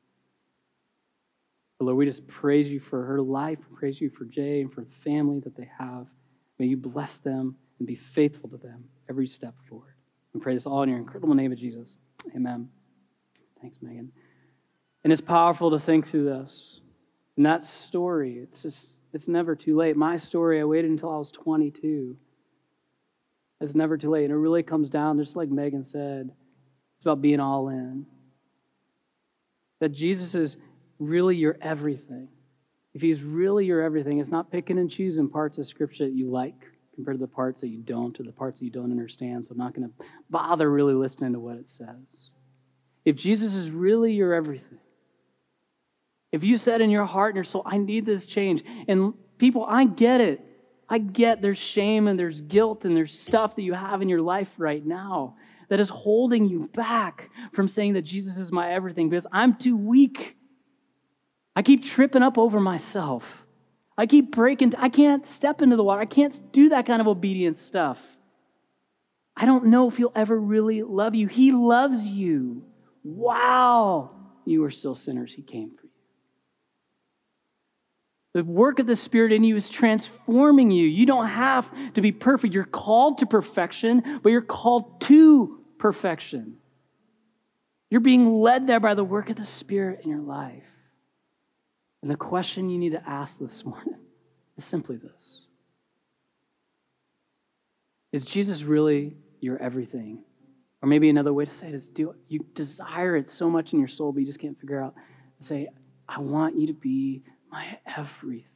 Lord, 1.80 1.96
we 1.96 2.06
just 2.06 2.26
praise 2.26 2.70
you 2.70 2.80
for 2.80 3.06
her 3.06 3.22
life, 3.22 3.60
praise 3.76 4.02
you 4.02 4.10
for 4.10 4.26
Jay 4.26 4.62
and 4.62 4.74
for 4.74 4.82
the 4.82 4.90
family 4.90 5.42
that 5.42 5.56
they 5.56 5.70
have. 5.78 6.08
May 6.58 6.66
you 6.66 6.76
bless 6.76 7.18
them 7.18 7.56
and 7.78 7.88
be 7.88 7.94
faithful 7.94 8.50
to 8.50 8.58
them 8.58 8.86
every 9.08 9.28
step 9.28 9.54
forward. 9.70 9.94
We 10.34 10.40
pray 10.40 10.56
this 10.56 10.66
all 10.66 10.82
in 10.82 10.90
your 10.90 10.98
incredible 10.98 11.36
name 11.36 11.52
of 11.52 11.60
Jesus. 11.60 11.98
Amen. 12.36 12.68
Thanks, 13.62 13.78
Megan. 13.80 14.12
And 15.04 15.14
it's 15.14 15.22
powerful 15.22 15.70
to 15.70 15.78
think 15.78 16.08
through 16.08 16.26
this. 16.26 16.82
And 17.38 17.46
that 17.46 17.64
story, 17.64 18.40
it's 18.40 18.64
just, 18.64 19.02
it's 19.14 19.28
never 19.28 19.56
too 19.56 19.76
late. 19.76 19.96
My 19.96 20.18
story, 20.18 20.60
I 20.60 20.64
waited 20.64 20.90
until 20.90 21.12
I 21.12 21.18
was 21.18 21.30
22. 21.30 22.18
It's 23.64 23.76
never 23.76 23.98
too 23.98 24.10
late. 24.10 24.26
And 24.26 24.34
it 24.34 24.38
really 24.38 24.62
comes 24.62 24.90
down, 24.90 25.18
just 25.18 25.38
like 25.38 25.50
Megan 25.50 25.86
said, 25.86 26.30
it's 26.98 27.06
about 27.06 27.22
being 27.22 27.40
all 27.40 27.70
in. 27.70 28.06
That 29.80 29.90
Jesus 29.90 30.36
is 30.36 30.58
really 31.00 31.38
your 31.38 31.58
everything, 31.62 32.28
if 32.94 33.02
He's 33.02 33.24
really 33.24 33.66
your 33.66 33.82
everything, 33.82 34.20
it's 34.20 34.30
not 34.30 34.52
picking 34.52 34.78
and 34.78 34.92
choosing 34.92 35.30
parts 35.30 35.58
of 35.58 35.66
Scripture 35.66 36.06
that 36.06 36.14
you 36.14 36.30
like 36.30 36.56
compared 36.94 37.18
to 37.18 37.22
the 37.22 37.28
parts 37.28 37.62
that 37.62 37.70
you 37.70 37.82
don't 37.82 38.20
or 38.20 38.24
the 38.24 38.32
parts 38.32 38.60
that 38.60 38.66
you 38.66 38.72
don't 38.72 38.92
understand. 38.92 39.46
So 39.46 39.54
I'm 39.54 39.58
not 39.58 39.74
going 39.74 39.88
to 39.88 40.06
bother 40.30 40.70
really 40.70 40.94
listening 40.94 41.34
to 41.34 41.40
what 41.40 41.58
it 41.58 41.66
says. 41.66 42.32
If 43.04 43.16
Jesus 43.16 43.56
is 43.56 43.72
really 43.72 44.14
your 44.14 44.34
everything, 44.34 44.80
if 46.32 46.44
you 46.44 46.58
said 46.58 46.82
in 46.82 46.90
your 46.90 47.06
heart 47.06 47.30
and 47.30 47.38
your 47.38 47.44
soul, 47.44 47.64
I 47.66 47.78
need 47.78 48.06
this 48.06 48.26
change, 48.26 48.64
and 48.88 49.14
people, 49.38 49.66
I 49.68 49.86
get 49.86 50.22
it. 50.22 50.46
I 50.94 51.00
get 51.00 51.42
there's 51.42 51.58
shame 51.58 52.08
and 52.08 52.20
there's 52.20 52.42
guilt 52.42 52.86
and 52.86 52.96
there's 52.96 53.18
stuff 53.18 53.56
that 53.56 53.64
you 53.64 53.74
have 53.74 54.02
in 54.02 54.10
your 54.10 54.22
life 54.22 54.54
right 54.58 54.86
now 54.86 55.36
that 55.70 55.80
is 55.80 55.90
holding 55.90 56.46
you 56.46 56.70
back 56.74 57.30
from 57.52 57.68
saying 57.68 57.94
that 57.94 58.04
Jesus 58.04 58.38
is 58.38 58.52
my 58.52 58.72
everything 58.72 59.10
because 59.10 59.26
I'm 59.32 59.56
too 59.56 59.76
weak 59.76 60.38
I 61.56 61.62
keep 61.62 61.84
tripping 61.84 62.24
up 62.24 62.38
over 62.38 62.60
myself. 62.60 63.46
I 63.98 64.06
keep 64.06 64.32
breaking. 64.32 64.74
I 64.78 64.90
can't 64.90 65.26
step 65.26 65.62
into 65.62 65.76
the 65.76 65.84
water. 65.84 66.02
I 66.02 66.06
can't 66.06 66.52
do 66.52 66.70
that 66.70 66.86
kind 66.86 67.00
of 67.00 67.08
obedience 67.08 67.60
stuff. 67.60 68.00
I 69.36 69.46
don't 69.46 69.66
know 69.66 69.88
if 69.88 69.98
he'll 69.98 70.12
ever 70.16 70.40
really 70.40 70.82
love 70.82 71.16
you. 71.16 71.28
He 71.28 71.52
loves 71.52 72.08
you. 72.08 72.64
Wow. 73.04 74.12
You 74.46 74.64
are 74.64 74.72
still 74.72 74.96
sinners. 74.96 75.34
He 75.34 75.42
came 75.42 75.72
for 75.76 75.86
you. 75.86 75.93
The 78.34 78.44
work 78.44 78.80
of 78.80 78.88
the 78.88 78.96
Spirit 78.96 79.32
in 79.32 79.44
you 79.44 79.56
is 79.56 79.70
transforming 79.70 80.72
you. 80.72 80.88
You 80.88 81.06
don't 81.06 81.28
have 81.28 81.72
to 81.94 82.02
be 82.02 82.12
perfect. 82.12 82.54
You're 82.54 82.64
called 82.64 83.20
to 83.20 83.28
perfection, 83.28 84.20
but 84.24 84.30
you're 84.30 84.42
called 84.42 85.02
to 85.02 85.60
perfection. 85.78 86.58
You're 87.92 88.02
being 88.02 88.40
led 88.40 88.66
there 88.66 88.80
by 88.80 88.96
the 88.96 89.04
work 89.04 89.30
of 89.30 89.36
the 89.36 89.46
Spirit 89.46 90.02
in 90.04 90.10
your 90.10 90.20
life. 90.20 90.64
And 92.02 92.10
the 92.10 92.18
question 92.18 92.70
you 92.70 92.80
need 92.80 92.94
to 92.94 93.08
ask 93.08 93.38
this 93.38 93.64
morning 93.64 94.00
is 94.58 94.66
simply 94.66 94.98
this 94.98 95.46
Is 98.12 98.26
Jesus 98.26 98.64
really 98.64 99.16
your 99.42 99.62
everything? 99.62 100.24
Or 100.82 100.88
maybe 100.88 101.10
another 101.10 101.32
way 101.32 101.46
to 101.46 101.52
say 101.52 101.68
it 101.68 101.76
is 101.76 101.90
do 101.90 102.14
you 102.28 102.46
desire 102.56 103.16
it 103.16 103.30
so 103.30 103.50
much 103.50 103.74
in 103.74 103.80
your 103.80 103.88
soul, 103.88 104.12
but 104.12 104.20
you 104.20 104.26
just 104.26 104.40
can't 104.40 104.60
figure 104.60 104.82
out 104.82 104.96
say, 105.40 105.68
I 106.10 106.20
want 106.20 106.58
you 106.58 106.68
to 106.68 106.74
be 106.74 107.24
my 107.54 107.78
everything. 107.86 108.48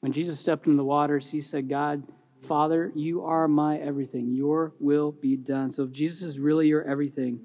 When 0.00 0.12
Jesus 0.12 0.40
stepped 0.40 0.66
into 0.66 0.78
the 0.78 0.84
waters, 0.84 1.30
he 1.30 1.42
said, 1.42 1.68
God, 1.68 2.02
Father, 2.48 2.90
you 2.94 3.24
are 3.24 3.46
my 3.46 3.76
everything. 3.76 4.34
Your 4.34 4.72
will 4.80 5.12
be 5.12 5.36
done. 5.36 5.70
So 5.70 5.84
if 5.84 5.92
Jesus 5.92 6.22
is 6.22 6.38
really 6.38 6.68
your 6.68 6.82
everything, 6.82 7.40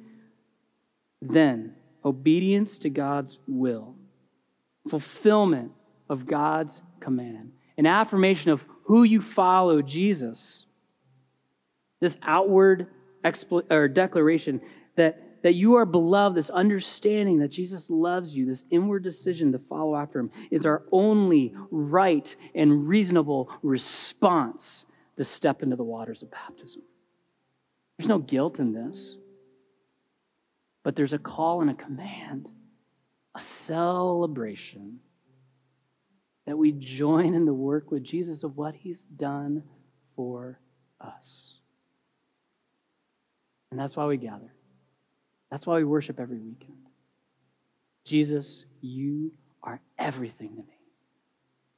then 1.22 1.76
obedience 2.06 2.78
to 2.80 2.90
God's 2.90 3.40
will, 3.48 3.96
fulfillment 4.88 5.74
of 6.10 6.26
God's 6.26 6.82
command, 7.02 7.52
an 7.78 7.86
affirmation 7.86 8.52
of 8.52 8.64
who 8.86 9.04
you 9.04 9.22
follow, 9.22 9.82
Jesus. 9.82 10.66
This 12.00 12.18
outward 12.22 12.88
expl- 13.26 13.70
or 13.70 13.90
declaration 13.90 14.62
that, 14.96 15.22
that 15.42 15.54
you 15.54 15.76
are 15.76 15.86
beloved, 15.86 16.38
this 16.38 16.50
understanding 16.50 17.40
that 17.40 17.50
Jesus 17.50 17.90
loves 17.90 18.36
you, 18.36 18.46
this 18.46 18.64
inward 18.70 19.04
decision 19.04 19.52
to 19.52 19.60
follow 19.60 19.96
after 19.96 20.20
him, 20.20 20.32
is 20.52 20.66
our 20.66 20.84
only 20.92 21.54
right 21.72 22.36
and 22.54 22.88
reasonable 22.88 23.50
response 23.64 24.86
to 25.18 25.24
step 25.24 25.64
into 25.64 25.76
the 25.76 25.84
waters 25.84 26.22
of 26.22 26.32
baptism. 26.32 26.82
There's 27.98 28.10
no 28.10 28.20
guilt 28.20 28.60
in 28.60 28.74
this, 28.74 29.18
but 30.84 30.96
there's 30.96 31.14
a 31.14 31.20
call 31.20 31.62
and 31.62 31.70
a 31.70 31.76
command, 31.76 32.52
a 33.36 33.40
celebration 33.40 35.00
that 36.46 36.58
we 36.58 36.72
join 36.72 37.34
in 37.34 37.46
the 37.46 37.54
work 37.54 37.92
with 37.92 38.04
Jesus 38.04 38.44
of 38.44 38.58
what 38.58 38.76
he's 38.76 39.06
done 39.06 39.64
for 40.16 40.60
us. 41.00 41.58
And 43.70 43.80
that's 43.80 43.96
why 43.96 44.06
we 44.06 44.18
gather. 44.18 44.52
That's 45.52 45.68
why 45.68 45.78
we 45.78 45.84
worship 45.84 46.20
every 46.20 46.40
weekend. 46.40 46.78
Jesus, 48.06 48.66
you 48.82 49.32
are 49.62 49.80
everything 50.00 50.50
to 50.56 50.62
me. 50.62 50.78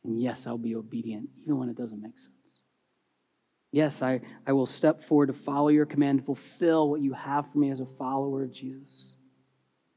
And 0.03 0.21
yes, 0.21 0.47
I'll 0.47 0.57
be 0.57 0.75
obedient 0.75 1.29
even 1.41 1.57
when 1.57 1.69
it 1.69 1.75
doesn't 1.75 2.01
make 2.01 2.17
sense. 2.19 2.33
Yes, 3.71 4.03
I, 4.03 4.21
I 4.45 4.51
will 4.53 4.67
step 4.67 5.03
forward 5.03 5.27
to 5.27 5.33
follow 5.33 5.69
your 5.69 5.87
command, 5.87 6.25
fulfill 6.25 6.89
what 6.89 7.01
you 7.01 7.13
have 7.13 7.51
for 7.51 7.57
me 7.57 7.71
as 7.71 7.79
a 7.79 7.85
follower 7.85 8.43
of 8.43 8.51
Jesus. 8.51 9.15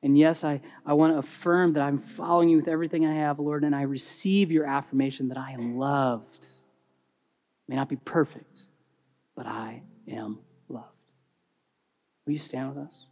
And 0.03 0.17
yes, 0.17 0.45
I, 0.45 0.63
I 0.87 0.95
want 0.95 1.13
to 1.13 1.19
affirm 1.19 1.75
that 1.75 1.83
I'm 1.83 1.99
following 1.99 2.49
you 2.49 2.57
with 2.57 2.69
everything 2.69 3.05
I 3.05 3.15
have, 3.17 3.39
Lord, 3.39 3.65
and 3.65 3.75
I 3.75 3.83
receive 3.83 4.51
your 4.51 4.65
affirmation 4.65 5.29
that 5.29 5.37
I 5.37 5.53
am 5.53 5.77
loved. 5.77 6.47
May 7.69 7.77
not 7.77 7.89
be 7.89 7.97
perfect, 7.97 8.63
but 9.35 9.47
I 9.47 9.83
am 10.09 10.39
loved. 10.69 10.87
Will 12.25 12.33
you 12.33 12.39
stand 12.39 12.75
with 12.75 12.87
us? 12.87 13.05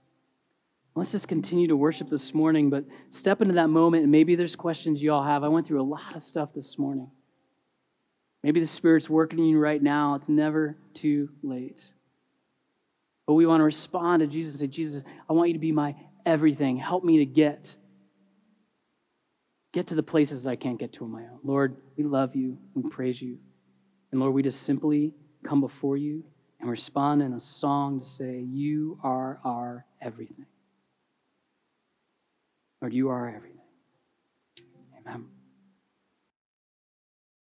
Let's 0.96 1.10
just 1.10 1.26
continue 1.26 1.66
to 1.68 1.76
worship 1.76 2.08
this 2.08 2.32
morning, 2.32 2.70
but 2.70 2.84
step 3.10 3.42
into 3.42 3.54
that 3.54 3.68
moment, 3.68 4.04
and 4.04 4.12
maybe 4.12 4.36
there's 4.36 4.54
questions 4.54 5.02
you 5.02 5.12
all 5.12 5.24
have. 5.24 5.42
I 5.42 5.48
went 5.48 5.66
through 5.66 5.82
a 5.82 5.82
lot 5.82 6.14
of 6.14 6.22
stuff 6.22 6.50
this 6.54 6.78
morning. 6.78 7.10
Maybe 8.44 8.60
the 8.60 8.66
Spirit's 8.66 9.10
working 9.10 9.40
in 9.40 9.46
you 9.46 9.58
right 9.58 9.82
now. 9.82 10.14
It's 10.14 10.28
never 10.28 10.76
too 10.92 11.30
late. 11.42 11.82
But 13.26 13.34
we 13.34 13.46
want 13.46 13.60
to 13.60 13.64
respond 13.64 14.20
to 14.20 14.26
Jesus 14.26 14.54
and 14.54 14.60
say, 14.60 14.66
Jesus, 14.66 15.02
I 15.28 15.32
want 15.32 15.48
you 15.48 15.54
to 15.54 15.60
be 15.60 15.72
my 15.72 15.96
everything. 16.24 16.76
Help 16.76 17.02
me 17.02 17.18
to 17.18 17.26
get. 17.26 17.74
Get 19.72 19.88
to 19.88 19.96
the 19.96 20.02
places 20.02 20.46
I 20.46 20.54
can't 20.54 20.78
get 20.78 20.92
to 20.94 21.04
on 21.04 21.10
my 21.10 21.22
own. 21.22 21.38
Lord, 21.42 21.76
we 21.96 22.04
love 22.04 22.36
you. 22.36 22.58
We 22.74 22.88
praise 22.88 23.20
you. 23.20 23.38
And 24.12 24.20
Lord, 24.20 24.32
we 24.32 24.42
just 24.42 24.62
simply 24.62 25.12
come 25.42 25.60
before 25.60 25.96
you 25.96 26.22
and 26.60 26.70
respond 26.70 27.22
in 27.22 27.32
a 27.32 27.40
song 27.40 27.98
to 27.98 28.06
say, 28.06 28.44
You 28.48 29.00
are 29.02 29.40
our 29.42 29.86
everything. 30.00 30.46
Lord, 32.84 32.92
you 32.92 33.08
are 33.08 33.34
everything. 33.34 33.62
Amen. 35.00 35.33